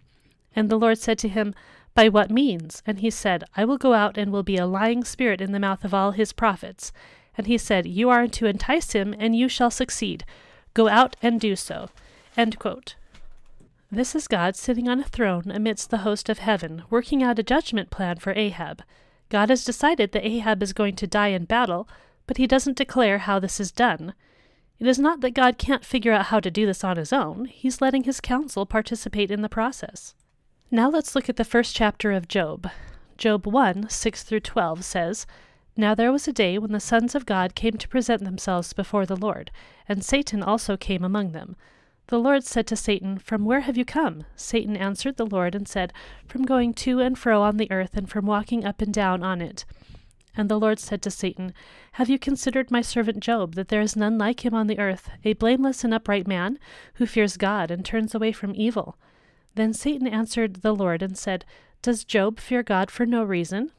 And 0.55 0.69
the 0.69 0.79
Lord 0.79 0.97
said 0.97 1.17
to 1.19 1.27
him, 1.27 1.53
By 1.93 2.07
what 2.09 2.31
means? 2.31 2.81
And 2.85 2.99
he 2.99 3.09
said, 3.09 3.43
I 3.55 3.65
will 3.65 3.77
go 3.77 3.93
out 3.93 4.17
and 4.17 4.31
will 4.31 4.43
be 4.43 4.57
a 4.57 4.65
lying 4.65 5.03
spirit 5.03 5.41
in 5.41 5.51
the 5.51 5.59
mouth 5.59 5.83
of 5.83 5.93
all 5.93 6.11
his 6.11 6.31
prophets. 6.33 6.91
And 7.37 7.47
he 7.47 7.57
said, 7.57 7.85
You 7.85 8.09
are 8.09 8.27
to 8.27 8.45
entice 8.45 8.93
him, 8.93 9.13
and 9.17 9.35
you 9.35 9.49
shall 9.49 9.71
succeed. 9.71 10.23
Go 10.73 10.87
out 10.87 11.15
and 11.21 11.39
do 11.39 11.55
so. 11.55 11.89
This 13.93 14.15
is 14.15 14.29
God 14.29 14.55
sitting 14.55 14.87
on 14.87 15.01
a 15.01 15.03
throne 15.03 15.51
amidst 15.51 15.89
the 15.89 15.99
host 15.99 16.29
of 16.29 16.39
heaven, 16.39 16.83
working 16.89 17.21
out 17.21 17.39
a 17.39 17.43
judgment 17.43 17.89
plan 17.89 18.17
for 18.17 18.31
Ahab. 18.31 18.83
God 19.27 19.49
has 19.49 19.65
decided 19.65 20.13
that 20.13 20.25
Ahab 20.25 20.63
is 20.63 20.71
going 20.71 20.95
to 20.95 21.07
die 21.07 21.29
in 21.29 21.43
battle, 21.43 21.89
but 22.25 22.37
he 22.37 22.47
doesn't 22.47 22.77
declare 22.77 23.17
how 23.17 23.39
this 23.39 23.59
is 23.59 23.71
done. 23.71 24.13
It 24.79 24.87
is 24.87 24.97
not 24.97 25.19
that 25.21 25.33
God 25.33 25.57
can't 25.57 25.83
figure 25.83 26.13
out 26.13 26.27
how 26.27 26.39
to 26.39 26.49
do 26.49 26.65
this 26.65 26.83
on 26.85 26.95
his 26.95 27.11
own, 27.11 27.45
he's 27.45 27.81
letting 27.81 28.05
his 28.05 28.21
council 28.21 28.65
participate 28.65 29.29
in 29.29 29.41
the 29.41 29.49
process. 29.49 30.15
Now 30.73 30.89
let's 30.89 31.15
look 31.15 31.27
at 31.27 31.35
the 31.35 31.43
first 31.43 31.75
chapter 31.75 32.13
of 32.13 32.29
Job. 32.29 32.71
Job 33.17 33.45
1 33.45 33.89
6 33.89 34.23
through 34.23 34.39
12 34.39 34.85
says, 34.85 35.27
Now 35.75 35.93
there 35.93 36.13
was 36.13 36.29
a 36.29 36.31
day 36.31 36.57
when 36.57 36.71
the 36.71 36.79
sons 36.79 37.13
of 37.13 37.25
God 37.25 37.55
came 37.55 37.73
to 37.73 37.89
present 37.89 38.23
themselves 38.23 38.71
before 38.71 39.05
the 39.05 39.17
Lord, 39.17 39.51
and 39.89 40.01
Satan 40.01 40.41
also 40.41 40.77
came 40.77 41.03
among 41.03 41.33
them. 41.33 41.57
The 42.07 42.19
Lord 42.19 42.45
said 42.45 42.67
to 42.67 42.77
Satan, 42.77 43.17
From 43.19 43.43
where 43.43 43.59
have 43.59 43.75
you 43.75 43.83
come? 43.83 44.23
Satan 44.37 44.77
answered 44.77 45.17
the 45.17 45.25
Lord 45.25 45.55
and 45.55 45.67
said, 45.67 45.91
From 46.25 46.43
going 46.43 46.73
to 46.75 47.01
and 47.01 47.19
fro 47.19 47.41
on 47.41 47.57
the 47.57 47.69
earth, 47.69 47.97
and 47.97 48.09
from 48.09 48.25
walking 48.25 48.63
up 48.63 48.81
and 48.81 48.93
down 48.93 49.23
on 49.23 49.41
it. 49.41 49.65
And 50.37 50.47
the 50.47 50.57
Lord 50.57 50.79
said 50.79 51.01
to 51.01 51.11
Satan, 51.11 51.53
Have 51.93 52.09
you 52.09 52.17
considered 52.17 52.71
my 52.71 52.81
servant 52.81 53.19
Job, 53.19 53.55
that 53.55 53.67
there 53.67 53.81
is 53.81 53.97
none 53.97 54.17
like 54.17 54.45
him 54.45 54.53
on 54.53 54.67
the 54.67 54.79
earth, 54.79 55.09
a 55.25 55.33
blameless 55.33 55.83
and 55.83 55.93
upright 55.93 56.29
man, 56.29 56.57
who 56.93 57.05
fears 57.05 57.35
God 57.35 57.71
and 57.71 57.83
turns 57.83 58.15
away 58.15 58.31
from 58.31 58.55
evil? 58.55 58.95
Then 59.55 59.73
Satan 59.73 60.07
answered 60.07 60.55
the 60.55 60.75
Lord 60.75 61.01
and 61.01 61.17
said, 61.17 61.45
Does 61.81 62.03
Job 62.03 62.39
fear 62.39 62.63
God 62.63 62.89
for 62.89 63.05
no 63.05 63.23
reason? 63.23 63.71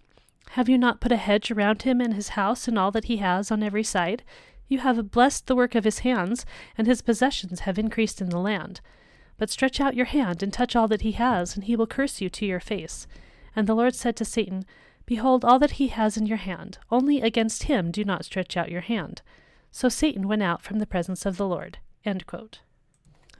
Have 0.50 0.68
you 0.68 0.76
not 0.76 1.00
put 1.00 1.12
a 1.12 1.16
hedge 1.16 1.50
around 1.50 1.82
him 1.82 2.00
and 2.00 2.14
his 2.14 2.30
house 2.30 2.68
and 2.68 2.78
all 2.78 2.90
that 2.90 3.06
he 3.06 3.16
has 3.18 3.50
on 3.50 3.62
every 3.62 3.82
side? 3.82 4.22
You 4.68 4.80
have 4.80 5.10
blessed 5.10 5.46
the 5.46 5.56
work 5.56 5.74
of 5.74 5.84
his 5.84 6.00
hands, 6.00 6.44
and 6.76 6.86
his 6.86 7.02
possessions 7.02 7.60
have 7.60 7.78
increased 7.78 8.20
in 8.20 8.28
the 8.28 8.38
land. 8.38 8.80
But 9.38 9.50
stretch 9.50 9.80
out 9.80 9.96
your 9.96 10.06
hand 10.06 10.42
and 10.42 10.52
touch 10.52 10.76
all 10.76 10.88
that 10.88 11.02
he 11.02 11.12
has, 11.12 11.54
and 11.54 11.64
he 11.64 11.74
will 11.74 11.86
curse 11.86 12.20
you 12.20 12.28
to 12.30 12.46
your 12.46 12.60
face. 12.60 13.06
And 13.56 13.66
the 13.66 13.74
Lord 13.74 13.94
said 13.94 14.16
to 14.16 14.24
Satan, 14.24 14.64
Behold 15.06 15.44
all 15.44 15.58
that 15.58 15.72
he 15.72 15.88
has 15.88 16.16
in 16.16 16.26
your 16.26 16.38
hand, 16.38 16.78
only 16.90 17.20
against 17.20 17.64
him 17.64 17.90
do 17.90 18.04
not 18.04 18.24
stretch 18.24 18.56
out 18.56 18.70
your 18.70 18.82
hand. 18.82 19.22
So 19.70 19.88
Satan 19.88 20.28
went 20.28 20.42
out 20.42 20.62
from 20.62 20.78
the 20.78 20.86
presence 20.86 21.26
of 21.26 21.36
the 21.36 21.48
Lord. 21.48 21.78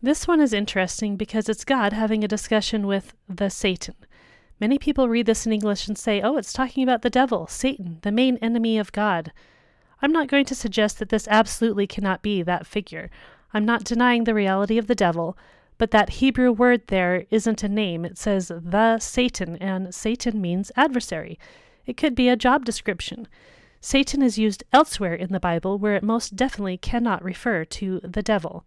This 0.05 0.26
one 0.26 0.40
is 0.40 0.53
interesting 0.53 1.16
because 1.16 1.48
it's 1.48 1.64
God 1.64 1.92
having 1.92 2.24
a 2.24 2.28
discussion 2.28 2.88
with 2.88 3.14
the 3.28 3.48
Satan. 3.48 3.94
Many 4.59 4.76
people 4.76 5.09
read 5.09 5.26
this 5.26 5.46
in 5.46 5.53
English 5.53 5.86
and 5.86 5.96
say, 5.96 6.20
oh, 6.20 6.36
it's 6.36 6.53
talking 6.53 6.82
about 6.82 7.03
the 7.03 7.11
devil, 7.11 7.46
Satan, 7.46 8.00
the 8.03 8.11
main 8.11 8.36
enemy 8.38 8.78
of 8.78 8.90
God. 8.90 9.32
I'm 10.00 10.11
not 10.11 10.26
going 10.26 10.44
to 10.46 10.57
suggest 10.57 10.98
that 10.98 11.11
this 11.11 11.28
absolutely 11.28 11.86
cannot 11.86 12.20
be 12.20 12.42
that 12.42 12.66
figure. 12.66 13.11
I'm 13.55 13.64
not 13.64 13.84
denying 13.84 14.24
the 14.24 14.34
reality 14.34 14.76
of 14.76 14.88
the 14.88 14.96
devil, 14.96 15.38
but 15.78 15.92
that 15.92 16.14
Hebrew 16.14 16.50
word 16.50 16.88
there 16.88 17.24
isn't 17.30 17.62
a 17.62 17.68
name. 17.68 18.05
It 18.05 18.18
says 18.18 18.48
the 18.48 18.98
Satan, 18.98 19.55
and 19.59 19.94
Satan 19.94 20.40
means 20.40 20.72
adversary. 20.74 21.38
It 21.86 21.96
could 21.96 22.16
be 22.16 22.28
a 22.28 22.34
job 22.34 22.64
description. 22.64 23.28
Satan 23.80 24.20
is 24.20 24.36
used 24.36 24.64
elsewhere 24.72 25.14
in 25.14 25.30
the 25.30 25.38
Bible 25.38 25.78
where 25.78 25.94
it 25.94 26.03
most 26.03 26.34
definitely 26.34 26.76
cannot 26.76 27.22
refer 27.22 27.64
to 27.66 28.00
the 28.03 28.22
devil. 28.22 28.64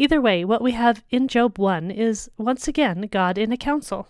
Either 0.00 0.20
way, 0.20 0.44
what 0.44 0.62
we 0.62 0.72
have 0.72 1.02
in 1.10 1.26
Job 1.26 1.58
1 1.58 1.90
is 1.90 2.30
once 2.38 2.68
again 2.68 3.08
God 3.10 3.36
in 3.36 3.50
a 3.50 3.56
council. 3.56 4.06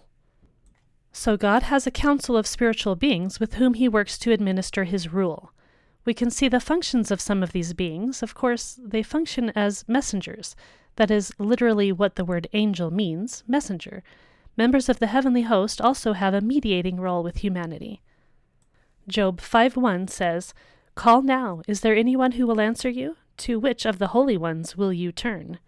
So 1.12 1.39
God 1.39 1.62
has 1.62 1.86
a 1.86 1.91
council 1.91 2.36
of 2.36 2.47
spiritual 2.47 2.95
beings 2.95 3.41
with 3.41 3.55
whom 3.55 3.72
he 3.72 3.89
works 3.89 4.18
to 4.18 4.30
administer 4.30 4.84
his 4.84 5.11
rule. 5.11 5.51
We 6.05 6.12
can 6.12 6.30
see 6.30 6.47
the 6.47 6.61
functions 6.61 7.11
of 7.11 7.22
some 7.22 7.43
of 7.43 7.53
these 7.53 7.72
beings. 7.72 8.22
Of 8.22 8.34
course, 8.34 8.78
they 8.84 9.03
function 9.03 9.51
as 9.57 9.86
messengers. 9.89 10.55
That 10.97 11.11
is 11.11 11.32
literally 11.39 11.91
what 11.91 12.16
the 12.16 12.24
word 12.24 12.49
angel 12.53 12.91
means 12.91 13.43
messenger. 13.49 14.03
Members 14.59 14.91
of 14.91 14.99
the 14.99 15.07
heavenly 15.07 15.43
host 15.43 15.80
also 15.80 16.12
have 16.12 16.34
a 16.34 16.43
mediating 16.43 17.01
role 17.01 17.22
with 17.22 17.39
humanity. 17.39 18.03
Job 19.09 19.41
5:1 19.41 20.11
says, 20.11 20.53
Call 20.95 21.22
now, 21.22 21.62
is 21.66 21.80
there 21.80 21.97
anyone 21.97 22.32
who 22.32 22.47
will 22.47 22.61
answer 22.61 22.91
you? 22.91 23.16
To 23.39 23.59
which 23.59 23.86
of 23.86 23.99
the 23.99 24.09
holy 24.09 24.36
ones 24.36 24.76
will 24.76 24.93
you 24.93 25.12
turn? 25.12 25.59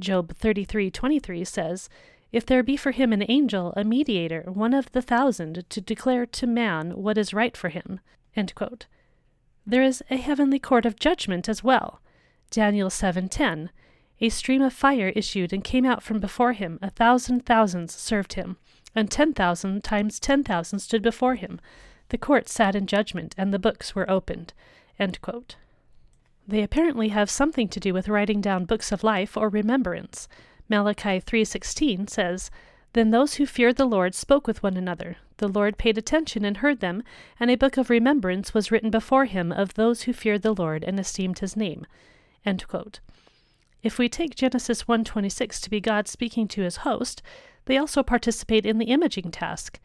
Job 0.00 0.34
33:23 0.34 1.46
says, 1.46 1.88
If 2.32 2.44
there 2.44 2.62
be 2.62 2.76
for 2.76 2.90
him 2.90 3.12
an 3.12 3.24
angel, 3.28 3.72
a 3.76 3.84
mediator, 3.84 4.42
one 4.46 4.74
of 4.74 4.90
the 4.92 5.02
thousand, 5.02 5.64
to 5.68 5.80
declare 5.80 6.26
to 6.26 6.46
man 6.46 6.96
what 6.96 7.16
is 7.16 7.32
right 7.32 7.56
for 7.56 7.68
him. 7.68 8.00
There 9.66 9.82
is 9.82 10.02
a 10.10 10.16
heavenly 10.16 10.58
court 10.58 10.84
of 10.84 10.98
judgment 10.98 11.48
as 11.48 11.62
well. 11.62 12.00
Daniel 12.50 12.90
7:10. 12.90 13.70
A 14.20 14.28
stream 14.28 14.62
of 14.62 14.72
fire 14.72 15.12
issued 15.16 15.52
and 15.52 15.64
came 15.64 15.86
out 15.86 16.02
from 16.02 16.20
before 16.20 16.52
him. 16.52 16.78
A 16.82 16.90
thousand 16.90 17.46
thousands 17.46 17.94
served 17.94 18.34
him, 18.34 18.56
and 18.94 19.10
ten 19.10 19.32
thousand 19.32 19.82
times 19.84 20.20
ten 20.20 20.44
thousand 20.44 20.80
stood 20.80 21.02
before 21.02 21.34
him. 21.36 21.60
The 22.10 22.18
court 22.18 22.48
sat 22.48 22.74
in 22.74 22.86
judgment, 22.86 23.34
and 23.38 23.52
the 23.52 23.58
books 23.58 23.94
were 23.94 24.10
opened. 24.10 24.52
They 26.46 26.62
apparently 26.62 27.08
have 27.08 27.30
something 27.30 27.68
to 27.68 27.80
do 27.80 27.94
with 27.94 28.08
writing 28.08 28.40
down 28.40 28.64
books 28.64 28.92
of 28.92 29.04
life 29.04 29.36
or 29.36 29.48
remembrance. 29.48 30.28
Malachi 30.68 31.20
3:16 31.20 32.08
says, 32.08 32.50
then 32.94 33.10
those 33.10 33.34
who 33.34 33.46
feared 33.46 33.76
the 33.76 33.86
Lord 33.86 34.14
spoke 34.14 34.46
with 34.46 34.62
one 34.62 34.76
another. 34.76 35.16
The 35.38 35.48
Lord 35.48 35.78
paid 35.78 35.98
attention 35.98 36.44
and 36.44 36.58
heard 36.58 36.78
them, 36.78 37.02
and 37.40 37.50
a 37.50 37.56
book 37.56 37.76
of 37.76 37.90
remembrance 37.90 38.54
was 38.54 38.70
written 38.70 38.88
before 38.88 39.24
him 39.24 39.50
of 39.50 39.74
those 39.74 40.02
who 40.02 40.12
feared 40.12 40.42
the 40.42 40.54
Lord 40.54 40.84
and 40.84 40.98
esteemed 40.98 41.40
his 41.40 41.56
name. 41.56 41.86
If 43.82 43.98
we 43.98 44.08
take 44.08 44.36
Genesis 44.36 44.84
1:26 44.84 45.60
to 45.60 45.70
be 45.70 45.80
God 45.80 46.06
speaking 46.06 46.46
to 46.48 46.62
his 46.62 46.78
host, 46.78 47.20
they 47.64 47.76
also 47.76 48.04
participate 48.04 48.64
in 48.64 48.78
the 48.78 48.86
imaging 48.86 49.32
task. 49.32 49.80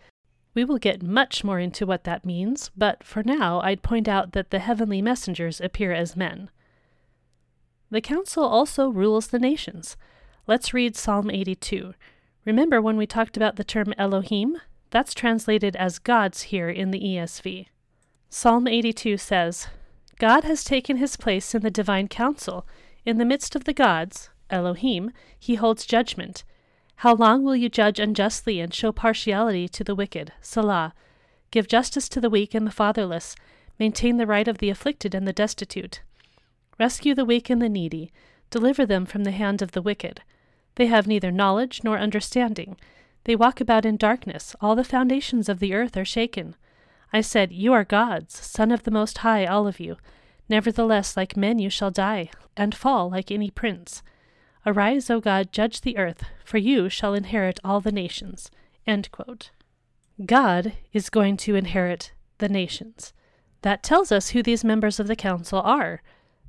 We 0.54 0.66
will 0.66 0.78
get 0.78 1.04
much 1.04 1.44
more 1.44 1.60
into 1.60 1.86
what 1.86 2.04
that 2.06 2.26
means, 2.26 2.72
but 2.76 3.04
for 3.04 3.24
now 3.24 3.62
I'd 3.62 3.84
point 3.84 4.08
out 4.08 4.32
that 4.34 4.50
the 4.50 4.60
heavenly 4.60 5.02
messengers 5.02 5.62
appear 5.62 5.94
as 5.94 6.16
men. 6.16 6.50
The 7.92 8.02
council 8.02 8.44
also 8.44 8.90
rules 8.90 9.28
the 9.28 9.40
nations. 9.40 9.98
Let's 10.48 10.74
read 10.74 10.96
Psalm 10.96 11.30
82. 11.30 11.94
Remember 12.46 12.82
when 12.82 12.98
we 12.98 13.06
talked 13.06 13.38
about 13.38 13.56
the 13.56 13.64
term 13.64 13.94
Elohim? 13.98 14.58
That's 14.92 15.14
translated 15.14 15.76
as 15.76 16.00
gods 16.00 16.44
here 16.44 16.70
in 16.70 16.92
the 16.92 17.00
ESV. 17.00 17.68
Psalm 18.30 18.68
82 18.68 19.18
says, 19.18 19.68
God 20.20 20.44
has 20.44 20.64
taken 20.64 20.98
his 20.98 21.16
place 21.16 21.56
in 21.56 21.62
the 21.62 21.72
divine 21.72 22.08
council. 22.08 22.68
In 23.06 23.18
the 23.18 23.26
midst 23.26 23.56
of 23.56 23.64
the 23.64 23.74
gods, 23.74 24.30
Elohim, 24.50 25.12
he 25.38 25.56
holds 25.56 25.86
judgment. 25.86 26.44
How 27.00 27.16
long 27.16 27.46
will 27.46 27.56
you 27.56 27.70
judge 27.70 27.98
unjustly 27.98 28.60
and 28.60 28.74
show 28.74 28.92
partiality 28.92 29.70
to 29.70 29.86
the 29.86 29.96
wicked? 29.96 30.34
Selah. 30.42 30.94
Give 31.50 31.66
justice 31.66 32.10
to 32.10 32.20
the 32.20 32.30
weak 32.30 32.54
and 32.54 32.68
the 32.68 32.72
fatherless. 32.72 33.38
Maintain 33.80 34.18
the 34.18 34.28
right 34.28 34.50
of 34.50 34.58
the 34.58 34.70
afflicted 34.70 35.16
and 35.16 35.26
the 35.26 35.32
destitute. 35.32 36.02
Rescue 36.78 37.16
the 37.16 37.24
weak 37.24 37.50
and 37.50 37.62
the 37.62 37.70
needy. 37.70 38.12
Deliver 38.50 38.86
them 38.86 39.06
from 39.06 39.24
the 39.24 39.32
hand 39.32 39.62
of 39.62 39.72
the 39.72 39.82
wicked. 39.82 40.24
They 40.76 40.88
have 40.88 41.08
neither 41.08 41.32
knowledge 41.32 41.86
nor 41.86 41.98
understanding. 41.98 42.76
They 43.24 43.34
walk 43.34 43.62
about 43.62 43.86
in 43.86 43.96
darkness. 43.96 44.54
All 44.60 44.76
the 44.76 44.84
foundations 44.84 45.48
of 45.48 45.60
the 45.60 45.74
earth 45.74 45.96
are 45.96 46.04
shaken. 46.04 46.58
I 47.14 47.22
said, 47.22 47.54
You 47.54 47.72
are 47.72 47.86
gods, 47.86 48.36
Son 48.46 48.74
of 48.74 48.84
the 48.84 48.92
Most 48.92 49.20
High, 49.20 49.46
all 49.46 49.68
of 49.68 49.80
you. 49.80 49.96
Nevertheless, 50.50 51.16
like 51.16 51.38
men 51.38 51.60
you 51.60 51.70
shall 51.70 51.92
die, 51.92 52.30
and 52.58 52.76
fall 52.76 53.10
like 53.10 53.32
any 53.32 53.50
prince. 53.50 54.04
Arise, 54.66 55.10
O 55.10 55.20
God, 55.20 55.52
judge 55.52 55.82
the 55.82 55.98
earth, 55.98 56.24
for 56.44 56.58
you 56.58 56.90
shall 56.90 57.14
inherit 57.14 57.60
all 57.64 57.80
the 57.80 57.92
nations. 57.92 58.52
God 60.26 60.74
is 60.92 61.10
going 61.10 61.38
to 61.38 61.56
inherit 61.56 62.12
the 62.40 62.50
nations. 62.50 63.14
That 63.62 63.84
tells 63.84 64.12
us 64.12 64.30
who 64.30 64.44
these 64.44 64.64
members 64.64 65.00
of 65.00 65.08
the 65.08 65.16
council 65.16 65.62
are. 65.62 66.02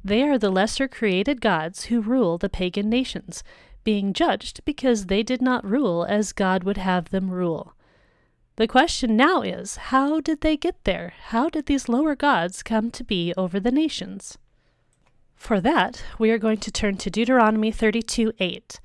They 0.02 0.22
are 0.22 0.38
the 0.38 0.50
lesser 0.50 0.88
created 0.88 1.40
gods 1.40 1.84
who 1.84 2.00
rule 2.00 2.38
the 2.38 2.48
pagan 2.48 2.88
nations 2.88 3.44
being 3.84 4.12
judged 4.12 4.64
because 4.64 5.06
they 5.06 5.22
did 5.22 5.40
not 5.40 5.64
rule 5.64 6.04
as 6.04 6.32
God 6.32 6.64
would 6.64 6.76
have 6.76 7.10
them 7.10 7.30
rule. 7.30 7.74
The 8.56 8.68
question 8.68 9.16
now 9.16 9.42
is 9.42 9.76
how 9.76 10.20
did 10.20 10.42
they 10.42 10.56
get 10.56 10.84
there? 10.84 11.14
How 11.28 11.48
did 11.48 11.66
these 11.66 11.88
lower 11.88 12.14
gods 12.14 12.62
come 12.62 12.90
to 12.90 13.04
be 13.04 13.32
over 13.36 13.58
the 13.58 13.72
nations? 13.72 14.36
For 15.40 15.58
that, 15.62 16.04
we 16.18 16.30
are 16.30 16.38
going 16.38 16.58
to 16.58 16.70
turn 16.70 16.98
to 16.98 17.10
Deuteronomy 17.10 17.72
32 17.72 18.34
8. 18.38 18.78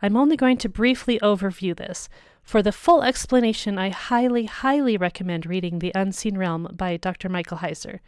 I'm 0.00 0.16
only 0.16 0.36
going 0.36 0.56
to 0.58 0.68
briefly 0.68 1.18
overview 1.18 1.76
this. 1.76 2.08
For 2.44 2.62
the 2.62 2.72
full 2.72 3.02
explanation, 3.02 3.76
I 3.76 3.90
highly, 3.90 4.44
highly 4.44 4.96
recommend 4.96 5.44
reading 5.44 5.80
The 5.80 5.90
Unseen 5.96 6.38
Realm 6.38 6.68
by 6.72 6.96
Dr. 6.96 7.28
Michael 7.28 7.58
Heiser. 7.58 7.98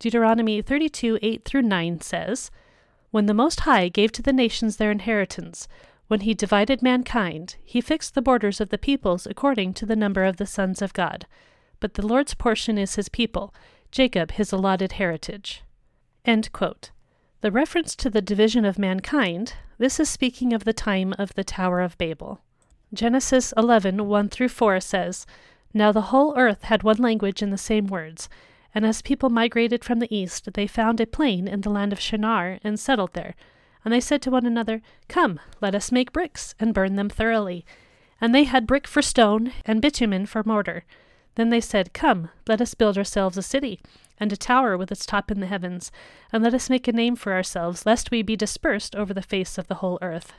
Deuteronomy 0.00 0.60
32 0.60 1.20
8 1.22 1.44
through 1.44 1.62
9 1.62 2.00
says, 2.00 2.50
when 3.12 3.26
the 3.26 3.32
Most 3.32 3.60
High 3.60 3.88
gave 3.88 4.10
to 4.12 4.22
the 4.22 4.32
nations 4.32 4.76
their 4.76 4.90
inheritance, 4.90 5.68
When 6.08 6.20
he 6.20 6.34
divided 6.34 6.82
mankind, 6.82 7.56
he 7.64 7.80
fixed 7.80 8.14
the 8.16 8.22
borders 8.22 8.60
of 8.60 8.70
the 8.70 8.76
peoples 8.76 9.26
according 9.26 9.74
to 9.74 9.86
the 9.86 9.96
number 9.96 10.24
of 10.24 10.38
the 10.38 10.46
sons 10.46 10.82
of 10.82 10.92
God. 10.92 11.26
But 11.78 11.94
the 11.94 12.06
Lord's 12.06 12.34
portion 12.34 12.76
is 12.76 12.96
his 12.96 13.08
people, 13.08 13.54
Jacob 13.92 14.32
his 14.32 14.52
allotted 14.52 14.92
heritage. 14.92 15.62
The 17.42 17.50
reference 17.50 17.96
to 17.96 18.10
the 18.10 18.20
division 18.20 18.66
of 18.66 18.78
mankind, 18.78 19.54
this 19.78 19.98
is 19.98 20.10
speaking 20.10 20.52
of 20.52 20.64
the 20.64 20.74
time 20.74 21.14
of 21.18 21.32
the 21.32 21.44
Tower 21.44 21.80
of 21.80 21.96
Babel. 21.96 22.42
Genesis 22.92 23.54
11 23.56 24.06
1 24.06 24.28
through 24.28 24.50
4 24.50 24.78
says, 24.80 25.26
Now 25.72 25.90
the 25.90 26.12
whole 26.12 26.36
earth 26.36 26.64
had 26.64 26.82
one 26.82 26.98
language 26.98 27.40
and 27.40 27.50
the 27.50 27.56
same 27.56 27.86
words. 27.86 28.28
And 28.74 28.84
as 28.84 29.00
people 29.00 29.30
migrated 29.30 29.84
from 29.84 30.00
the 30.00 30.14
east, 30.14 30.52
they 30.52 30.66
found 30.66 31.00
a 31.00 31.06
plain 31.06 31.48
in 31.48 31.62
the 31.62 31.70
land 31.70 31.94
of 31.94 32.00
Shinar 32.00 32.58
and 32.62 32.78
settled 32.78 33.14
there. 33.14 33.34
And 33.86 33.94
they 33.94 34.00
said 34.00 34.20
to 34.22 34.30
one 34.30 34.44
another, 34.44 34.82
Come, 35.08 35.40
let 35.62 35.74
us 35.74 35.90
make 35.90 36.12
bricks, 36.12 36.54
and 36.60 36.74
burn 36.74 36.96
them 36.96 37.08
thoroughly. 37.08 37.64
And 38.20 38.34
they 38.34 38.44
had 38.44 38.66
brick 38.66 38.86
for 38.86 39.00
stone, 39.00 39.54
and 39.64 39.80
bitumen 39.80 40.26
for 40.26 40.42
mortar. 40.44 40.84
Then 41.36 41.48
they 41.48 41.62
said, 41.62 41.94
Come, 41.94 42.28
let 42.46 42.60
us 42.60 42.74
build 42.74 42.98
ourselves 42.98 43.38
a 43.38 43.42
city, 43.42 43.80
and 44.20 44.32
a 44.32 44.36
tower 44.36 44.76
with 44.76 44.92
its 44.92 45.06
top 45.06 45.30
in 45.30 45.40
the 45.40 45.46
heavens, 45.46 45.90
and 46.32 46.44
let 46.44 46.54
us 46.54 46.70
make 46.70 46.86
a 46.86 46.92
name 46.92 47.16
for 47.16 47.32
ourselves, 47.32 47.86
lest 47.86 48.10
we 48.10 48.22
be 48.22 48.36
dispersed 48.36 48.94
over 48.94 49.12
the 49.12 49.22
face 49.22 49.58
of 49.58 49.66
the 49.66 49.76
whole 49.76 49.98
earth. 50.02 50.34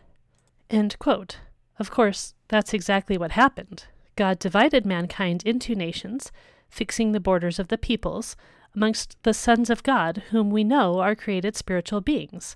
Of 1.79 1.89
course, 1.91 2.35
that's 2.47 2.73
exactly 2.73 3.17
what 3.17 3.31
happened. 3.31 3.85
God 4.15 4.39
divided 4.39 4.85
mankind 4.85 5.41
into 5.45 5.73
nations, 5.73 6.31
fixing 6.69 7.11
the 7.11 7.19
borders 7.19 7.59
of 7.59 7.69
the 7.69 7.77
peoples, 7.77 8.35
amongst 8.75 9.17
the 9.23 9.33
sons 9.33 9.69
of 9.69 9.83
God, 9.83 10.23
whom 10.29 10.49
we 10.49 10.63
know 10.63 10.99
are 10.99 11.15
created 11.15 11.55
spiritual 11.55 12.01
beings. 12.01 12.55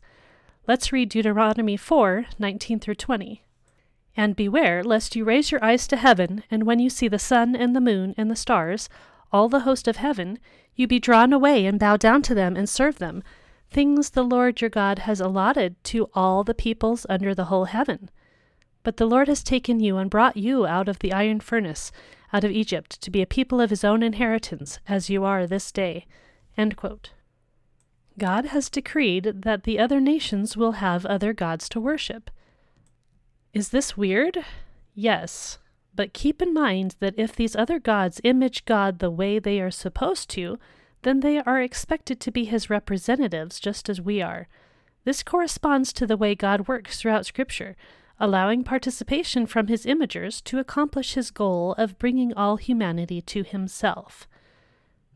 Let's 0.67 0.91
read 0.91 1.09
Deuteronomy 1.09 1.77
4 1.77 2.27
19 2.39 2.79
through 2.79 2.95
20. 2.95 3.43
And 4.17 4.35
beware 4.35 4.83
lest 4.83 5.15
you 5.15 5.25
raise 5.25 5.51
your 5.51 5.63
eyes 5.63 5.87
to 5.87 5.97
heaven, 5.97 6.43
and 6.49 6.63
when 6.63 6.79
you 6.79 6.89
see 6.89 7.07
the 7.07 7.19
sun 7.19 7.55
and 7.55 7.75
the 7.75 7.81
moon 7.81 8.15
and 8.17 8.31
the 8.31 8.35
stars, 8.35 8.87
all 9.35 9.49
the 9.49 9.59
host 9.59 9.85
of 9.85 9.97
heaven, 9.97 10.39
you 10.75 10.87
be 10.87 10.97
drawn 10.97 11.33
away 11.33 11.65
and 11.65 11.77
bow 11.77 11.97
down 11.97 12.21
to 12.21 12.33
them 12.33 12.55
and 12.55 12.69
serve 12.69 12.99
them, 12.99 13.21
things 13.69 14.11
the 14.11 14.23
Lord 14.23 14.61
your 14.61 14.69
God 14.69 14.99
has 14.99 15.19
allotted 15.19 15.75
to 15.91 16.09
all 16.13 16.45
the 16.45 16.53
peoples 16.53 17.05
under 17.09 17.35
the 17.35 17.45
whole 17.45 17.65
heaven. 17.65 18.09
But 18.83 18.95
the 18.95 19.05
Lord 19.05 19.27
has 19.27 19.43
taken 19.43 19.81
you 19.81 19.97
and 19.97 20.09
brought 20.09 20.37
you 20.37 20.65
out 20.65 20.87
of 20.87 20.99
the 20.99 21.11
iron 21.11 21.41
furnace, 21.41 21.91
out 22.31 22.45
of 22.45 22.51
Egypt, 22.51 23.01
to 23.01 23.11
be 23.11 23.21
a 23.21 23.27
people 23.27 23.59
of 23.59 23.71
his 23.71 23.83
own 23.83 24.03
inheritance, 24.03 24.79
as 24.87 25.09
you 25.09 25.25
are 25.25 25.45
this 25.45 25.69
day. 25.69 26.05
God 28.17 28.45
has 28.45 28.69
decreed 28.69 29.41
that 29.41 29.63
the 29.65 29.79
other 29.79 29.99
nations 29.99 30.55
will 30.55 30.73
have 30.73 31.05
other 31.05 31.33
gods 31.33 31.67
to 31.69 31.81
worship. 31.81 32.31
Is 33.53 33.69
this 33.69 33.97
weird? 33.97 34.45
Yes. 34.93 35.57
But 35.95 36.13
keep 36.13 36.41
in 36.41 36.53
mind 36.53 36.95
that 36.99 37.15
if 37.17 37.35
these 37.35 37.55
other 37.55 37.79
gods 37.79 38.19
image 38.23 38.65
God 38.65 38.99
the 38.99 39.09
way 39.09 39.39
they 39.39 39.61
are 39.61 39.71
supposed 39.71 40.29
to, 40.31 40.59
then 41.03 41.21
they 41.21 41.39
are 41.39 41.61
expected 41.61 42.19
to 42.19 42.31
be 42.31 42.45
his 42.45 42.69
representatives 42.69 43.59
just 43.59 43.89
as 43.89 44.01
we 44.01 44.21
are. 44.21 44.47
This 45.05 45.23
corresponds 45.23 45.93
to 45.93 46.07
the 46.07 46.17
way 46.17 46.35
God 46.35 46.67
works 46.67 46.99
throughout 46.99 47.25
Scripture, 47.25 47.75
allowing 48.19 48.63
participation 48.63 49.45
from 49.45 49.67
his 49.67 49.85
imagers 49.85 50.43
to 50.45 50.59
accomplish 50.59 51.13
his 51.13 51.31
goal 51.31 51.73
of 51.77 51.99
bringing 51.99 52.33
all 52.33 52.57
humanity 52.57 53.21
to 53.21 53.43
himself. 53.43 54.27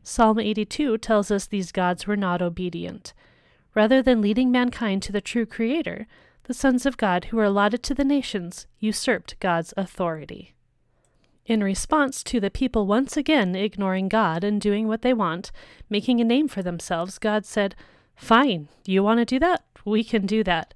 Psalm 0.02 0.38
82 0.38 0.96
tells 0.98 1.30
us 1.30 1.46
these 1.46 1.72
gods 1.72 2.06
were 2.06 2.16
not 2.16 2.40
obedient. 2.40 3.12
Rather 3.74 4.02
than 4.02 4.22
leading 4.22 4.50
mankind 4.50 5.02
to 5.02 5.12
the 5.12 5.20
true 5.20 5.44
Creator, 5.46 6.06
the 6.44 6.54
sons 6.54 6.86
of 6.86 6.96
God 6.96 7.26
who 7.26 7.36
were 7.36 7.44
allotted 7.44 7.82
to 7.84 7.94
the 7.94 8.04
nations 8.04 8.66
usurped 8.78 9.38
God's 9.40 9.74
authority. 9.76 10.54
In 11.46 11.64
response 11.64 12.22
to 12.24 12.38
the 12.38 12.50
people 12.50 12.86
once 12.86 13.16
again 13.16 13.54
ignoring 13.54 14.08
God 14.08 14.44
and 14.44 14.60
doing 14.60 14.86
what 14.86 15.02
they 15.02 15.14
want, 15.14 15.50
making 15.88 16.20
a 16.20 16.24
name 16.24 16.48
for 16.48 16.62
themselves, 16.62 17.18
God 17.18 17.44
said, 17.44 17.74
Fine, 18.14 18.68
you 18.84 19.02
want 19.02 19.18
to 19.18 19.24
do 19.24 19.38
that? 19.38 19.64
We 19.84 20.04
can 20.04 20.26
do 20.26 20.44
that. 20.44 20.74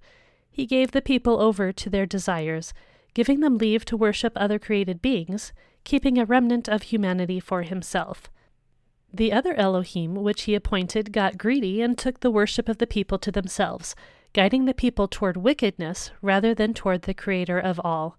He 0.50 0.66
gave 0.66 0.92
the 0.92 1.02
people 1.02 1.40
over 1.40 1.72
to 1.72 1.90
their 1.90 2.06
desires, 2.06 2.72
giving 3.12 3.40
them 3.40 3.58
leave 3.58 3.84
to 3.86 3.96
worship 3.96 4.32
other 4.36 4.58
created 4.58 5.02
beings, 5.02 5.52
keeping 5.84 6.18
a 6.18 6.24
remnant 6.24 6.68
of 6.68 6.82
humanity 6.82 7.38
for 7.38 7.62
himself. 7.62 8.30
The 9.12 9.32
other 9.32 9.54
Elohim 9.54 10.16
which 10.16 10.42
he 10.42 10.54
appointed 10.54 11.12
got 11.12 11.38
greedy 11.38 11.80
and 11.80 11.96
took 11.96 12.20
the 12.20 12.30
worship 12.30 12.68
of 12.68 12.78
the 12.78 12.86
people 12.86 13.18
to 13.18 13.30
themselves, 13.30 13.94
guiding 14.32 14.64
the 14.64 14.74
people 14.74 15.06
toward 15.06 15.36
wickedness 15.36 16.10
rather 16.20 16.54
than 16.54 16.74
toward 16.74 17.02
the 17.02 17.14
Creator 17.14 17.58
of 17.58 17.80
all. 17.84 18.18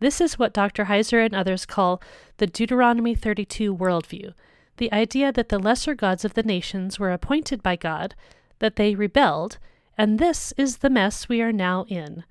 This 0.00 0.20
is 0.20 0.38
what 0.38 0.52
Dr. 0.52 0.84
Heiser 0.84 1.24
and 1.24 1.34
others 1.34 1.66
call 1.66 2.00
the 2.36 2.46
Deuteronomy 2.46 3.14
32 3.14 3.76
worldview 3.76 4.32
the 4.78 4.92
idea 4.92 5.30
that 5.32 5.50
the 5.50 5.58
lesser 5.58 5.94
gods 5.94 6.24
of 6.24 6.34
the 6.34 6.42
nations 6.42 6.98
were 6.98 7.12
appointed 7.12 7.62
by 7.62 7.76
God, 7.76 8.14
that 8.60 8.76
they 8.76 8.94
rebelled, 8.94 9.58
and 9.96 10.18
this 10.18 10.52
is 10.56 10.78
the 10.78 10.90
mess 10.90 11.28
we 11.28 11.42
are 11.42 11.52
now 11.52 11.84
in. 11.88 12.24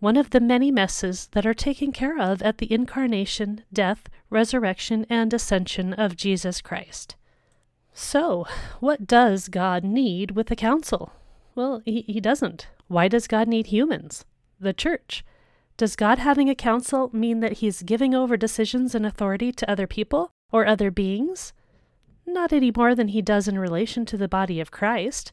One 0.00 0.16
of 0.16 0.30
the 0.30 0.40
many 0.40 0.70
messes 0.70 1.28
that 1.32 1.46
are 1.46 1.54
taken 1.54 1.92
care 1.92 2.18
of 2.18 2.42
at 2.42 2.58
the 2.58 2.72
incarnation, 2.72 3.62
death, 3.72 4.08
resurrection, 4.30 5.06
and 5.10 5.32
ascension 5.32 5.92
of 5.92 6.16
Jesus 6.16 6.62
Christ. 6.62 7.16
So, 7.92 8.46
what 8.80 9.06
does 9.06 9.48
God 9.48 9.84
need 9.84 10.30
with 10.30 10.46
the 10.46 10.56
council? 10.56 11.12
Well, 11.54 11.82
he, 11.84 12.02
he 12.02 12.20
doesn't. 12.20 12.68
Why 12.88 13.08
does 13.08 13.26
God 13.26 13.46
need 13.46 13.66
humans? 13.66 14.24
The 14.58 14.72
church. 14.72 15.22
Does 15.80 15.96
God 15.96 16.18
having 16.18 16.50
a 16.50 16.54
council 16.54 17.08
mean 17.10 17.40
that 17.40 17.54
he's 17.54 17.80
giving 17.80 18.14
over 18.14 18.36
decisions 18.36 18.94
and 18.94 19.06
authority 19.06 19.50
to 19.50 19.70
other 19.70 19.86
people 19.86 20.30
or 20.52 20.66
other 20.66 20.90
beings? 20.90 21.54
Not 22.26 22.52
any 22.52 22.70
more 22.70 22.94
than 22.94 23.08
he 23.08 23.22
does 23.22 23.48
in 23.48 23.58
relation 23.58 24.04
to 24.04 24.18
the 24.18 24.28
body 24.28 24.60
of 24.60 24.70
Christ. 24.70 25.32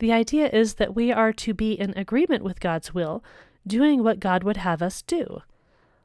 The 0.00 0.12
idea 0.12 0.48
is 0.48 0.74
that 0.74 0.96
we 0.96 1.12
are 1.12 1.32
to 1.34 1.54
be 1.54 1.74
in 1.74 1.96
agreement 1.96 2.42
with 2.42 2.58
God's 2.58 2.92
will, 2.92 3.22
doing 3.64 4.02
what 4.02 4.18
God 4.18 4.42
would 4.42 4.56
have 4.56 4.82
us 4.82 5.00
do. 5.00 5.42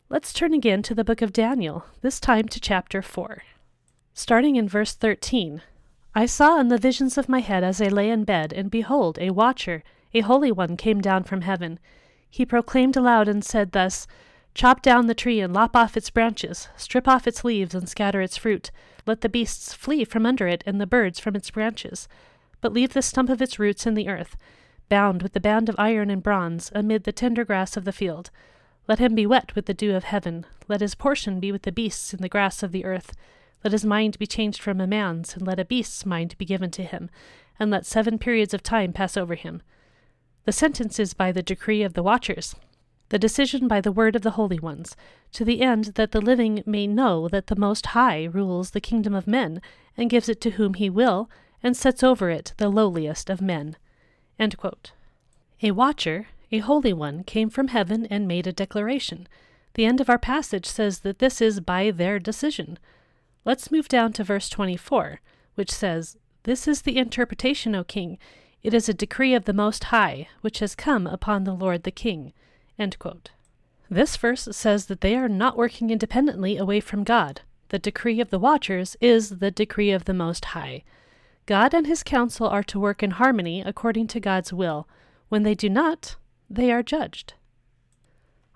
Let's 0.08 0.34
turn 0.34 0.54
again 0.54 0.84
to 0.84 0.94
the 0.94 1.04
book 1.04 1.24
of 1.24 1.34
Daniel, 1.34 1.86
this 2.02 2.20
time 2.20 2.48
to 2.50 2.60
chapter 2.60 3.02
4. 3.02 3.42
Starting 4.14 4.56
in 4.56 4.70
verse 4.70 4.94
13 4.94 5.64
I 6.14 6.28
saw 6.28 6.60
in 6.60 6.68
the 6.68 6.78
visions 6.78 7.18
of 7.18 7.28
my 7.28 7.40
head 7.40 7.64
as 7.64 7.82
I 7.82 7.88
lay 7.88 8.12
in 8.12 8.24
bed, 8.24 8.54
and 8.54 8.70
behold, 8.70 9.18
a 9.20 9.32
watcher, 9.32 9.84
a 10.14 10.20
holy 10.20 10.52
one, 10.52 10.78
came 10.78 11.02
down 11.02 11.24
from 11.24 11.42
heaven. 11.42 11.80
He 12.30 12.46
proclaimed 12.46 12.96
aloud 12.96 13.28
and 13.28 13.44
said 13.44 13.72
thus 13.72 14.08
Chop 14.54 14.82
down 14.82 15.08
the 15.08 15.14
tree 15.14 15.40
and 15.40 15.54
lop 15.54 15.76
off 15.76 15.96
its 15.96 16.10
branches, 16.10 16.68
strip 16.76 17.08
off 17.08 17.28
its 17.28 17.44
leaves 17.44 17.74
and 17.74 17.88
scatter 17.88 18.22
its 18.22 18.38
fruit. 18.38 18.72
Let 19.06 19.22
the 19.22 19.30
beasts 19.30 19.74
flee 19.74 20.04
from 20.04 20.26
under 20.26 20.48
it 20.48 20.64
and 20.66 20.82
the 20.82 20.88
birds 20.88 21.20
from 21.20 21.36
its 21.36 21.50
branches. 21.50 22.08
But 22.62 22.74
leave 22.74 22.94
the 22.94 23.02
stump 23.02 23.30
of 23.30 23.42
its 23.42 23.58
roots 23.58 23.86
in 23.86 23.94
the 23.94 24.10
earth, 24.10 24.36
bound 24.90 25.24
with 25.24 25.34
the 25.34 25.40
band 25.40 25.70
of 25.70 25.76
iron 25.78 26.10
and 26.10 26.22
bronze, 26.22 26.72
amid 26.76 27.04
the 27.04 27.12
tender 27.12 27.46
grass 27.46 27.78
of 27.78 27.86
the 27.86 27.94
field. 27.94 28.32
Let 28.88 29.00
him 29.00 29.16
be 29.16 29.26
wet 29.26 29.56
with 29.56 29.66
the 29.66 29.74
dew 29.74 29.96
of 29.96 30.04
heaven. 30.04 30.46
Let 30.68 30.82
his 30.82 30.96
portion 30.96 31.40
be 31.40 31.52
with 31.52 31.62
the 31.62 31.72
beasts 31.72 32.14
in 32.14 32.22
the 32.22 32.28
grass 32.28 32.64
of 32.64 32.72
the 32.72 32.86
earth. 32.86 33.14
Let 33.64 33.72
his 33.72 33.86
mind 33.86 34.18
be 34.20 34.28
changed 34.28 34.62
from 34.62 34.82
a 34.82 34.88
man's, 34.88 35.36
and 35.36 35.46
let 35.46 35.60
a 35.60 35.66
beast's 35.66 36.06
mind 36.06 36.38
be 36.38 36.46
given 36.46 36.72
to 36.72 36.84
him, 36.84 37.10
and 37.60 37.70
let 37.70 37.86
seven 37.86 38.18
periods 38.18 38.54
of 38.54 38.64
time 38.64 38.92
pass 38.92 39.16
over 39.16 39.36
him. 39.36 39.62
The 40.50 40.54
sentence 40.54 40.98
is 40.98 41.14
by 41.14 41.32
the 41.32 41.44
decree 41.44 41.84
of 41.84 41.94
the 41.94 42.02
watchers, 42.02 42.56
the 43.10 43.20
decision 43.20 43.68
by 43.68 43.82
the 43.82 43.92
word 43.92 44.16
of 44.16 44.24
the 44.24 44.32
holy 44.32 44.58
ones, 44.58 44.96
to 45.34 45.46
the 45.46 45.62
end 45.62 45.94
that 45.94 46.12
the 46.12 46.20
living 46.20 46.64
may 46.66 46.88
know 46.88 47.28
that 47.28 47.46
the 47.46 47.56
Most 47.56 47.86
High 47.86 48.24
rules 48.24 48.72
the 48.72 48.82
kingdom 48.82 49.14
of 49.14 49.28
men, 49.28 49.62
and 49.96 50.10
gives 50.10 50.28
it 50.28 50.42
to 50.42 50.50
whom 50.50 50.74
he 50.74 50.90
will, 50.90 51.30
and 51.62 51.78
sets 51.78 52.02
over 52.02 52.32
it 52.32 52.56
the 52.58 52.68
lowliest 52.68 53.30
of 53.30 53.42
men. 53.44 53.78
A 54.40 55.70
watcher, 55.70 56.30
a 56.52 56.58
holy 56.58 56.94
one, 56.94 57.24
came 57.26 57.52
from 57.52 57.68
heaven 57.68 58.08
and 58.08 58.28
made 58.28 58.48
a 58.48 58.52
declaration. 58.52 59.28
The 59.76 59.86
end 59.86 60.02
of 60.02 60.10
our 60.10 60.18
passage 60.18 60.66
says 60.66 61.02
that 61.02 61.20
this 61.20 61.42
is 61.42 61.60
by 61.60 61.92
their 61.92 62.18
decision. 62.18 62.80
Let's 63.46 63.72
move 63.72 63.88
down 63.88 64.14
to 64.14 64.24
verse 64.24 64.50
24, 64.50 65.22
which 65.54 65.70
says, 65.70 66.18
This 66.42 66.68
is 66.68 66.82
the 66.82 66.98
interpretation, 66.98 67.76
O 67.76 67.84
king. 67.84 68.18
It 68.62 68.74
is 68.74 68.90
a 68.90 68.94
decree 68.94 69.34
of 69.34 69.46
the 69.46 69.54
Most 69.54 69.86
High, 69.86 70.28
which 70.42 70.60
has 70.60 70.76
come 70.76 71.08
upon 71.08 71.44
the 71.44 71.54
Lord 71.54 71.84
the 71.84 71.92
King. 71.92 72.34
This 73.90 74.18
verse 74.18 74.48
says 74.52 74.86
that 74.86 75.02
they 75.02 75.16
are 75.16 75.30
not 75.30 75.58
working 75.58 75.90
independently 75.90 76.58
away 76.58 76.80
from 76.80 77.04
God. 77.04 77.42
The 77.70 77.80
decree 77.80 78.20
of 78.20 78.30
the 78.30 78.40
watchers 78.40 78.98
is 79.00 79.40
the 79.40 79.52
decree 79.52 79.92
of 79.92 80.06
the 80.06 80.14
Most 80.14 80.46
High. 80.46 80.84
God 81.46 81.74
and 81.74 81.88
his 81.88 82.04
council 82.04 82.48
are 82.48 82.64
to 82.64 82.80
work 82.80 83.02
in 83.02 83.12
harmony 83.12 83.62
according 83.62 84.08
to 84.08 84.20
God's 84.20 84.52
will. 84.52 84.88
When 85.30 85.44
they 85.44 85.56
do 85.56 85.70
not, 85.70 86.16
they 86.50 86.72
are 86.72 86.84
judged. 86.84 87.34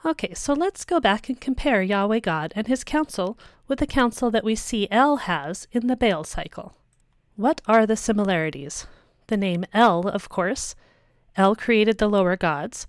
Okay, 0.05 0.33
so 0.33 0.53
let's 0.53 0.83
go 0.83 0.99
back 0.99 1.29
and 1.29 1.39
compare 1.39 1.81
Yahweh 1.81 2.19
God 2.19 2.51
and 2.55 2.67
his 2.67 2.83
council 2.83 3.37
with 3.67 3.79
the 3.79 3.87
council 3.87 4.29
that 4.31 4.43
we 4.43 4.53
see 4.53 4.87
El 4.91 5.15
has 5.15 5.67
in 5.71 5.87
the 5.87 5.95
Baal 5.95 6.23
cycle. 6.23 6.75
What 7.35 7.61
are 7.67 7.85
the 7.85 7.95
similarities? 7.95 8.85
The 9.27 9.37
name 9.37 9.65
El, 9.73 10.07
of 10.07 10.29
course. 10.29 10.75
El 11.35 11.55
created 11.55 11.97
the 11.97 12.09
lower 12.09 12.35
gods. 12.35 12.87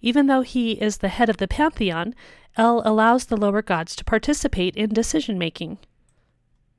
Even 0.00 0.26
though 0.26 0.42
he 0.42 0.72
is 0.72 0.98
the 0.98 1.08
head 1.08 1.28
of 1.28 1.38
the 1.38 1.48
pantheon, 1.48 2.14
El 2.56 2.82
allows 2.84 3.26
the 3.26 3.36
lower 3.36 3.62
gods 3.62 3.94
to 3.96 4.04
participate 4.04 4.76
in 4.76 4.90
decision 4.90 5.38
making. 5.38 5.78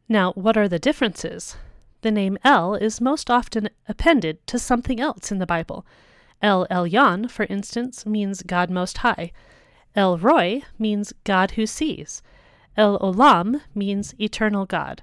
Now, 0.09 0.31
what 0.33 0.57
are 0.57 0.67
the 0.67 0.79
differences? 0.79 1.57
The 2.01 2.11
name 2.11 2.37
El 2.43 2.75
is 2.75 3.01
most 3.01 3.29
often 3.29 3.69
appended 3.87 4.45
to 4.47 4.59
something 4.59 4.99
else 4.99 5.31
in 5.31 5.39
the 5.39 5.45
Bible. 5.45 5.85
El 6.41 6.67
Elyon, 6.67 7.29
for 7.29 7.45
instance, 7.45 8.05
means 8.05 8.43
God 8.43 8.69
Most 8.69 8.99
High. 8.99 9.31
El 9.95 10.17
Roi 10.17 10.61
means 10.77 11.13
God 11.23 11.51
who 11.51 11.65
sees. 11.65 12.21
El 12.75 12.99
Olam 12.99 13.61
means 13.73 14.13
eternal 14.19 14.65
God. 14.65 15.01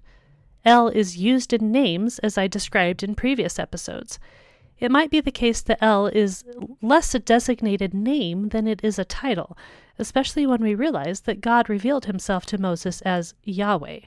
El 0.64 0.88
is 0.88 1.16
used 1.16 1.52
in 1.52 1.70
names 1.70 2.18
as 2.20 2.38
I 2.38 2.46
described 2.46 3.02
in 3.02 3.14
previous 3.14 3.58
episodes. 3.58 4.18
It 4.78 4.90
might 4.90 5.10
be 5.10 5.20
the 5.20 5.30
case 5.30 5.60
that 5.62 5.82
El 5.82 6.06
is 6.06 6.44
less 6.82 7.14
a 7.14 7.18
designated 7.18 7.94
name 7.94 8.48
than 8.48 8.66
it 8.66 8.82
is 8.82 8.98
a 8.98 9.04
title, 9.04 9.56
especially 9.98 10.46
when 10.46 10.62
we 10.62 10.74
realize 10.74 11.22
that 11.22 11.40
God 11.40 11.68
revealed 11.68 12.06
himself 12.06 12.44
to 12.46 12.58
Moses 12.58 13.00
as 13.02 13.34
Yahweh. 13.44 14.00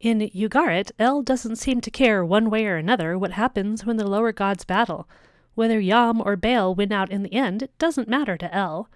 In 0.00 0.18
Ugarit, 0.18 0.90
El 0.98 1.22
doesn't 1.22 1.56
seem 1.56 1.80
to 1.80 1.90
care 1.90 2.24
one 2.24 2.50
way 2.50 2.66
or 2.66 2.76
another 2.76 3.16
what 3.16 3.32
happens 3.32 3.84
when 3.84 3.98
the 3.98 4.06
lower 4.06 4.32
gods 4.32 4.64
battle. 4.64 5.08
Whether 5.54 5.78
Yam 5.78 6.20
or 6.20 6.34
Baal 6.34 6.74
win 6.74 6.92
out 6.92 7.12
in 7.12 7.22
the 7.22 7.32
end, 7.32 7.62
it 7.62 7.78
doesn't 7.78 8.08
matter 8.08 8.36
to 8.36 8.52
El. 8.52 8.88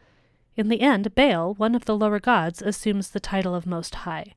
In 0.56 0.68
the 0.68 0.80
end, 0.80 1.14
Baal, 1.14 1.54
one 1.54 1.74
of 1.76 1.84
the 1.84 1.96
lower 1.96 2.18
gods, 2.18 2.60
assumes 2.60 3.10
the 3.10 3.20
title 3.20 3.54
of 3.54 3.66
Most 3.66 3.94
High. 3.94 4.34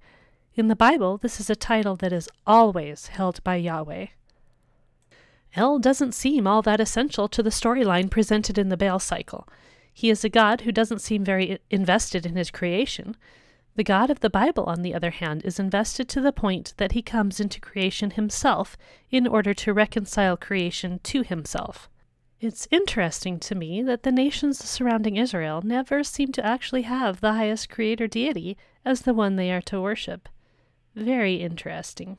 In 0.59 0.67
the 0.67 0.75
Bible, 0.75 1.17
this 1.17 1.39
is 1.39 1.49
a 1.49 1.55
title 1.55 1.95
that 1.95 2.11
is 2.11 2.27
always 2.45 3.07
held 3.07 3.41
by 3.45 3.55
Yahweh. 3.55 4.07
El 5.55 5.79
doesn't 5.79 6.11
seem 6.11 6.45
all 6.45 6.61
that 6.63 6.81
essential 6.81 7.29
to 7.29 7.41
the 7.41 7.49
storyline 7.49 8.11
presented 8.11 8.57
in 8.57 8.67
the 8.67 8.75
Baal 8.75 8.99
cycle. 8.99 9.47
He 9.93 10.09
is 10.09 10.25
a 10.25 10.27
god 10.27 10.61
who 10.61 10.73
doesn't 10.73 10.99
seem 10.99 11.23
very 11.23 11.59
invested 11.69 12.25
in 12.25 12.35
his 12.35 12.51
creation. 12.51 13.15
The 13.77 13.85
God 13.85 14.09
of 14.09 14.19
the 14.19 14.29
Bible, 14.29 14.65
on 14.65 14.81
the 14.81 14.93
other 14.93 15.11
hand, 15.11 15.45
is 15.45 15.61
invested 15.61 16.09
to 16.09 16.19
the 16.19 16.33
point 16.33 16.73
that 16.75 16.91
he 16.91 17.01
comes 17.01 17.39
into 17.39 17.61
creation 17.61 18.11
himself 18.11 18.75
in 19.09 19.27
order 19.27 19.53
to 19.53 19.73
reconcile 19.73 20.35
creation 20.35 20.99
to 21.03 21.23
himself. 21.23 21.89
It's 22.41 22.67
interesting 22.69 23.39
to 23.39 23.55
me 23.55 23.81
that 23.83 24.03
the 24.03 24.11
nations 24.11 24.61
surrounding 24.61 25.15
Israel 25.15 25.61
never 25.63 26.03
seem 26.03 26.33
to 26.33 26.45
actually 26.45 26.81
have 26.81 27.21
the 27.21 27.31
highest 27.31 27.69
creator 27.69 28.07
deity 28.07 28.57
as 28.83 29.03
the 29.03 29.13
one 29.13 29.37
they 29.37 29.53
are 29.53 29.61
to 29.61 29.79
worship. 29.79 30.27
Very 30.95 31.35
interesting. 31.35 32.17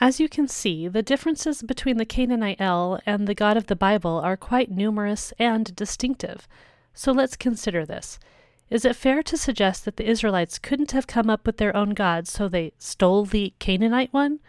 As 0.00 0.18
you 0.18 0.28
can 0.28 0.48
see, 0.48 0.88
the 0.88 1.02
differences 1.02 1.62
between 1.62 1.98
the 1.98 2.06
Canaanite 2.06 2.60
El 2.60 3.00
and 3.04 3.28
the 3.28 3.34
God 3.34 3.56
of 3.56 3.66
the 3.66 3.76
Bible 3.76 4.18
are 4.18 4.36
quite 4.36 4.70
numerous 4.70 5.34
and 5.38 5.74
distinctive. 5.76 6.48
So 6.94 7.12
let's 7.12 7.36
consider 7.36 7.84
this. 7.84 8.18
Is 8.70 8.84
it 8.84 8.96
fair 8.96 9.22
to 9.24 9.36
suggest 9.36 9.84
that 9.84 9.96
the 9.96 10.08
Israelites 10.08 10.58
couldn't 10.58 10.92
have 10.92 11.06
come 11.06 11.28
up 11.28 11.44
with 11.44 11.58
their 11.58 11.76
own 11.76 11.90
God, 11.90 12.28
so 12.28 12.48
they 12.48 12.72
stole 12.78 13.24
the 13.24 13.52
Canaanite 13.58 14.12
one? 14.12 14.40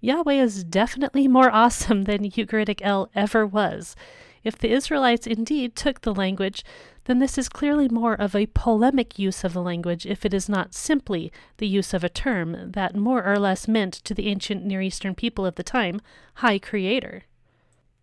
Yahweh 0.00 0.34
is 0.34 0.64
definitely 0.64 1.28
more 1.28 1.50
awesome 1.54 2.04
than 2.04 2.30
Ugaritic 2.30 2.80
El 2.82 3.10
ever 3.14 3.46
was. 3.46 3.96
If 4.42 4.56
the 4.56 4.70
Israelites 4.70 5.26
indeed 5.26 5.76
took 5.76 6.00
the 6.00 6.14
language, 6.14 6.64
then 7.04 7.18
this 7.18 7.36
is 7.36 7.48
clearly 7.48 7.88
more 7.88 8.14
of 8.14 8.34
a 8.34 8.46
polemic 8.46 9.18
use 9.18 9.44
of 9.44 9.52
the 9.52 9.62
language 9.62 10.06
if 10.06 10.24
it 10.24 10.32
is 10.32 10.48
not 10.48 10.74
simply 10.74 11.32
the 11.58 11.66
use 11.66 11.92
of 11.92 12.04
a 12.04 12.08
term 12.08 12.72
that 12.72 12.96
more 12.96 13.24
or 13.24 13.38
less 13.38 13.68
meant 13.68 13.92
to 13.94 14.14
the 14.14 14.28
ancient 14.28 14.64
Near 14.64 14.80
Eastern 14.80 15.14
people 15.14 15.44
of 15.44 15.56
the 15.56 15.62
time, 15.62 16.00
High 16.34 16.58
Creator. 16.58 17.24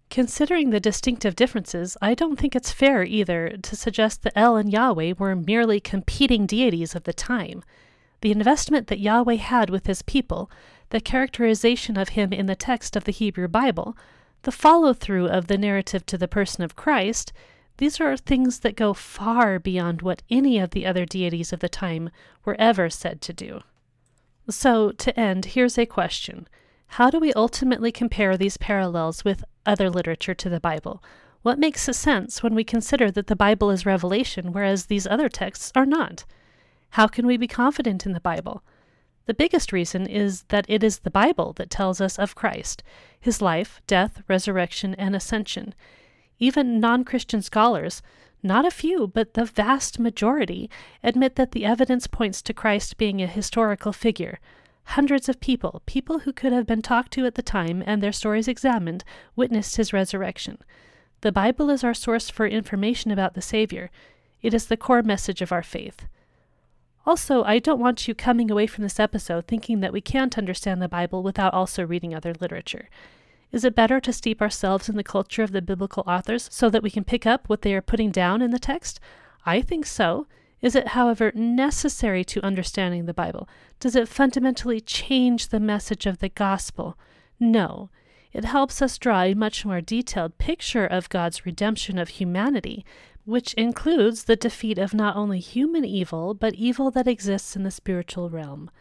Considering 0.09 0.69
the 0.69 0.79
distinctive 0.79 1.35
differences, 1.35 1.97
I 2.01 2.13
don't 2.13 2.39
think 2.39 2.55
it's 2.55 2.71
fair 2.71 3.03
either 3.03 3.57
to 3.61 3.75
suggest 3.75 4.23
that 4.23 4.37
El 4.37 4.55
and 4.55 4.71
Yahweh 4.71 5.13
were 5.17 5.35
merely 5.35 5.79
competing 5.79 6.45
deities 6.45 6.95
of 6.95 7.03
the 7.03 7.13
time. 7.13 7.63
The 8.21 8.31
investment 8.31 8.87
that 8.87 8.99
Yahweh 8.99 9.35
had 9.35 9.69
with 9.69 9.85
his 9.85 10.01
people, 10.01 10.49
the 10.89 11.01
characterization 11.01 11.97
of 11.97 12.09
him 12.09 12.31
in 12.31 12.45
the 12.45 12.55
text 12.55 12.95
of 12.95 13.03
the 13.03 13.11
Hebrew 13.11 13.47
Bible, 13.47 13.97
the 14.43 14.51
follow 14.51 14.93
through 14.93 15.27
of 15.27 15.47
the 15.47 15.57
narrative 15.57 16.05
to 16.07 16.17
the 16.17 16.27
person 16.27 16.63
of 16.63 16.75
Christ, 16.75 17.33
these 17.77 17.99
are 17.99 18.17
things 18.17 18.59
that 18.59 18.75
go 18.75 18.93
far 18.93 19.59
beyond 19.59 20.01
what 20.01 20.23
any 20.29 20.57
of 20.59 20.71
the 20.71 20.85
other 20.85 21.05
deities 21.05 21.53
of 21.53 21.59
the 21.59 21.69
time 21.69 22.09
were 22.43 22.55
ever 22.59 22.89
said 22.89 23.21
to 23.21 23.33
do. 23.33 23.61
So, 24.49 24.91
to 24.91 25.19
end, 25.19 25.45
here's 25.45 25.77
a 25.77 25.85
question 25.85 26.47
How 26.87 27.09
do 27.09 27.19
we 27.19 27.33
ultimately 27.33 27.91
compare 27.91 28.37
these 28.37 28.57
parallels 28.57 29.23
with 29.23 29.43
other 29.65 29.89
literature 29.89 30.33
to 30.33 30.49
the 30.49 30.59
Bible? 30.59 31.03
What 31.43 31.59
makes 31.59 31.81
sense 31.81 32.41
when 32.41 32.55
we 32.55 32.63
consider 32.63 33.11
that 33.11 33.27
the 33.27 33.35
Bible 33.35 33.69
is 33.69 33.85
revelation, 33.85 34.51
whereas 34.51 34.85
these 34.85 35.05
other 35.05 35.29
texts 35.29 35.71
are 35.75 35.85
not? 35.85 36.25
How 36.91 37.07
can 37.07 37.27
we 37.27 37.37
be 37.37 37.47
confident 37.47 38.05
in 38.05 38.13
the 38.13 38.19
Bible? 38.19 38.63
The 39.27 39.33
biggest 39.33 39.73
reason 39.73 40.07
is 40.07 40.43
that 40.43 40.65
it 40.69 40.83
is 40.83 40.99
the 40.99 41.11
Bible 41.11 41.51
that 41.57 41.69
tells 41.69 41.99
us 41.99 42.17
of 42.17 42.33
Christ, 42.33 42.81
his 43.19 43.41
life, 43.41 43.81
death, 43.85 44.23
resurrection, 44.29 44.95
and 44.95 45.15
ascension. 45.15 45.75
Even 46.39 46.79
non 46.79 47.03
Christian 47.03 47.41
scholars, 47.41 48.01
not 48.41 48.65
a 48.65 48.71
few, 48.71 49.05
but 49.05 49.33
the 49.33 49.43
vast 49.43 49.99
majority, 49.99 50.69
admit 51.03 51.35
that 51.35 51.51
the 51.51 51.65
evidence 51.65 52.07
points 52.07 52.41
to 52.43 52.53
Christ 52.53 52.97
being 52.97 53.21
a 53.21 53.27
historical 53.27 53.91
figure. 53.91 54.39
Hundreds 54.91 55.27
of 55.27 55.41
people, 55.41 55.81
people 55.85 56.19
who 56.19 56.31
could 56.31 56.53
have 56.53 56.65
been 56.65 56.81
talked 56.81 57.11
to 57.11 57.25
at 57.25 57.35
the 57.35 57.41
time 57.41 57.83
and 57.85 58.01
their 58.01 58.13
stories 58.13 58.47
examined, 58.47 59.03
witnessed 59.35 59.75
his 59.75 59.91
resurrection. 59.91 60.57
The 61.19 61.33
Bible 61.33 61.69
is 61.69 61.83
our 61.83 61.93
source 61.93 62.29
for 62.29 62.47
information 62.47 63.11
about 63.11 63.33
the 63.33 63.41
Savior. 63.41 63.91
It 64.41 64.53
is 64.53 64.67
the 64.67 64.77
core 64.77 65.03
message 65.03 65.41
of 65.41 65.51
our 65.51 65.63
faith. 65.63 66.05
Also, 67.07 67.41
I 67.45 67.59
don't 67.59 67.79
want 67.79 68.05
you 68.05 68.13
coming 68.13 68.51
away 68.51 68.67
from 68.67 68.83
this 68.83 68.99
episode 68.99 69.47
thinking 69.47 69.79
that 69.79 69.93
we 69.93 70.01
can't 70.01 70.37
understand 70.37 70.81
the 70.81 70.89
Bible 70.89 71.23
without 71.23 71.53
also 71.53 71.85
reading 71.85 72.13
other 72.13 72.33
literature. 72.41 72.89
Is 73.53 73.63
it 73.63 73.75
better 73.75 74.01
to 74.01 74.11
steep 74.11 74.41
ourselves 74.41 74.89
in 74.89 74.97
the 74.97 75.05
culture 75.05 75.41
of 75.41 75.53
the 75.53 75.61
biblical 75.61 76.03
authors 76.05 76.49
so 76.51 76.69
that 76.69 76.83
we 76.83 76.91
can 76.91 77.05
pick 77.05 77.25
up 77.25 77.47
what 77.47 77.61
they 77.61 77.73
are 77.73 77.81
putting 77.81 78.11
down 78.11 78.41
in 78.41 78.51
the 78.51 78.59
text? 78.59 78.99
I 79.45 79.61
think 79.61 79.85
so. 79.85 80.27
Is 80.61 80.75
it, 80.75 80.89
however, 80.89 81.31
necessary 81.33 82.25
to 82.25 82.43
understanding 82.43 83.05
the 83.05 83.13
Bible? 83.13 83.47
Does 83.79 83.95
it 83.95 84.09
fundamentally 84.09 84.81
change 84.81 85.47
the 85.47 85.61
message 85.61 86.05
of 86.07 86.17
the 86.17 86.27
gospel? 86.27 86.97
No. 87.39 87.89
It 88.33 88.43
helps 88.43 88.81
us 88.81 88.97
draw 88.97 89.21
a 89.21 89.33
much 89.33 89.63
more 89.63 89.79
detailed 89.79 90.37
picture 90.39 90.85
of 90.85 91.07
God's 91.07 91.45
redemption 91.45 91.97
of 91.97 92.09
humanity, 92.09 92.85
which 93.27 93.53
includes 93.55 94.23
the 94.23 94.37
defeat 94.37 94.77
of 94.77 94.93
not 94.93 95.17
only 95.17 95.41
human 95.41 95.83
evil, 95.83 96.33
but 96.33 96.55
evil 96.55 96.89
that 96.89 97.09
exists 97.09 97.57
in 97.57 97.63
the 97.63 97.69
spiritual 97.69 98.29
realm. 98.29 98.71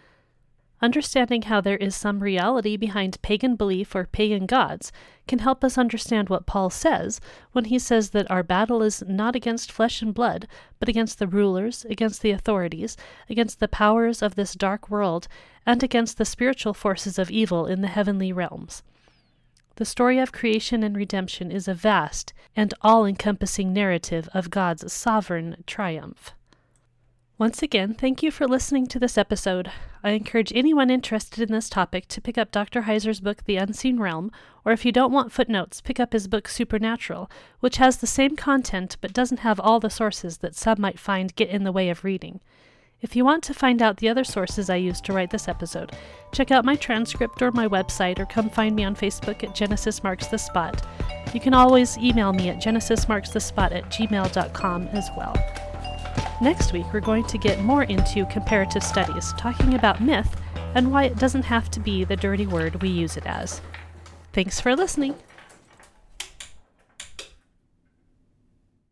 Understanding 0.80 1.42
how 1.42 1.61
there 1.61 1.79
is 1.79 1.96
some 1.96 2.21
reality 2.21 2.76
behind 2.76 3.21
pagan 3.22 3.57
belief 3.57 3.92
or 3.92 4.07
pagan 4.07 4.46
gods 4.46 4.92
can 5.26 5.41
help 5.41 5.64
us 5.64 5.76
understand 5.76 6.29
what 6.29 6.46
Paul 6.46 6.71
says 6.71 7.21
when 7.50 7.64
he 7.64 7.79
says 7.80 8.11
that 8.11 8.30
our 8.30 8.45
battle 8.45 8.84
is 8.84 9.03
not 9.08 9.34
against 9.34 9.72
flesh 9.72 10.00
and 10.00 10.14
blood, 10.14 10.46
but 10.79 10.88
against 10.88 11.18
the 11.18 11.26
rulers, 11.26 11.84
against 11.87 12.22
the 12.22 12.30
authorities, 12.30 12.96
against 13.29 13.58
the 13.58 13.66
powers 13.66 14.22
of 14.22 14.37
this 14.37 14.54
dark 14.54 14.88
world, 14.88 15.26
and 15.66 15.83
against 15.83 16.18
the 16.18 16.25
spiritual 16.25 16.72
forces 16.72 17.18
of 17.18 17.33
evil 17.33 17.66
in 17.66 17.80
the 17.80 17.88
heavenly 17.88 18.33
realms. 18.33 18.84
The 19.76 19.84
story 19.84 20.18
of 20.18 20.32
creation 20.32 20.82
and 20.82 20.96
redemption 20.96 21.53
is 21.53 21.68
a 21.68 21.74
vast 21.74 22.32
and 22.57 22.72
all 22.80 23.04
encompassing 23.04 23.74
narrative 23.74 24.26
of 24.32 24.48
God's 24.48 24.90
sovereign 24.90 25.62
triumph. 25.66 26.32
Once 27.36 27.62
again, 27.62 27.92
thank 27.92 28.22
you 28.22 28.30
for 28.30 28.48
listening 28.48 28.86
to 28.86 28.98
this 28.98 29.18
episode. 29.18 29.70
I 30.03 30.12
encourage 30.12 30.50
anyone 30.54 30.88
interested 30.88 31.42
in 31.42 31.53
this 31.53 31.68
topic 31.68 32.08
to 32.08 32.22
pick 32.22 32.38
up 32.38 32.50
Dr. 32.50 32.82
Heiser's 32.82 33.20
book, 33.20 33.44
The 33.44 33.58
Unseen 33.58 34.00
Realm, 34.00 34.32
or 34.64 34.72
if 34.72 34.86
you 34.86 34.92
don't 34.92 35.12
want 35.12 35.30
footnotes, 35.30 35.82
pick 35.82 36.00
up 36.00 36.14
his 36.14 36.26
book, 36.26 36.48
Supernatural, 36.48 37.30
which 37.61 37.76
has 37.76 37.98
the 37.98 38.07
same 38.07 38.34
content 38.34 38.96
but 39.03 39.12
doesn't 39.12 39.40
have 39.40 39.61
all 39.61 39.78
the 39.78 39.90
sources 39.90 40.38
that 40.38 40.57
some 40.57 40.80
might 40.80 40.98
find 40.98 41.36
get 41.36 41.50
in 41.50 41.64
the 41.64 41.72
way 41.72 41.90
of 41.90 42.03
reading. 42.03 42.40
If 43.03 43.14
you 43.14 43.27
want 43.27 43.45
to 43.45 43.55
find 43.55 43.83
out 43.83 43.99
the 43.99 44.09
other 44.09 44.25
sources 44.25 44.71
I 44.71 44.77
used 44.77 45.05
to 45.05 45.13
write 45.13 45.31
this 45.31 45.49
episode, 45.49 45.93
check 46.33 46.51
out 46.51 46.64
my 46.64 46.77
transcript 46.77 47.43
or 47.43 47.53
my 47.53 47.68
website 47.68 48.18
or 48.18 48.25
come 48.25 48.49
find 48.49 48.75
me 48.75 48.85
on 48.85 48.97
Facebook 48.97 49.45
at 49.45 49.55
Genesis 49.55 50.03
Marks 50.03 50.29
the 50.29 50.39
Spot. 50.39 50.83
You 51.35 51.41
can 51.41 51.53
always 51.53 51.99
email 51.99 52.33
me 52.33 52.49
at 52.49 52.57
genesismarksthespot 52.57 53.73
at 53.73 53.91
gmail.com 53.91 54.83
as 54.89 55.11
well. 55.14 55.35
Next 56.41 56.73
week, 56.73 56.87
we're 56.93 57.01
going 57.01 57.27
to 57.27 57.39
get 57.39 57.61
more 57.63 57.83
into 57.83 58.25
comparative 58.27 58.83
studies, 58.83 59.35
talking 59.37 59.75
about 59.75 60.01
myth 60.01 60.35
and 60.75 60.91
why 60.91 61.05
it 61.05 61.17
doesn't 61.17 61.45
have 61.45 61.71
to 61.73 61.81
be 61.81 62.05
the 62.05 62.17
dirty 62.17 62.47
word 62.47 62.83
we 62.83 62.89
use 62.89 63.18
it 63.18 63.27
as. 63.27 63.61
Thanks 64.33 64.59
for 64.59 64.75
listening. 64.75 65.14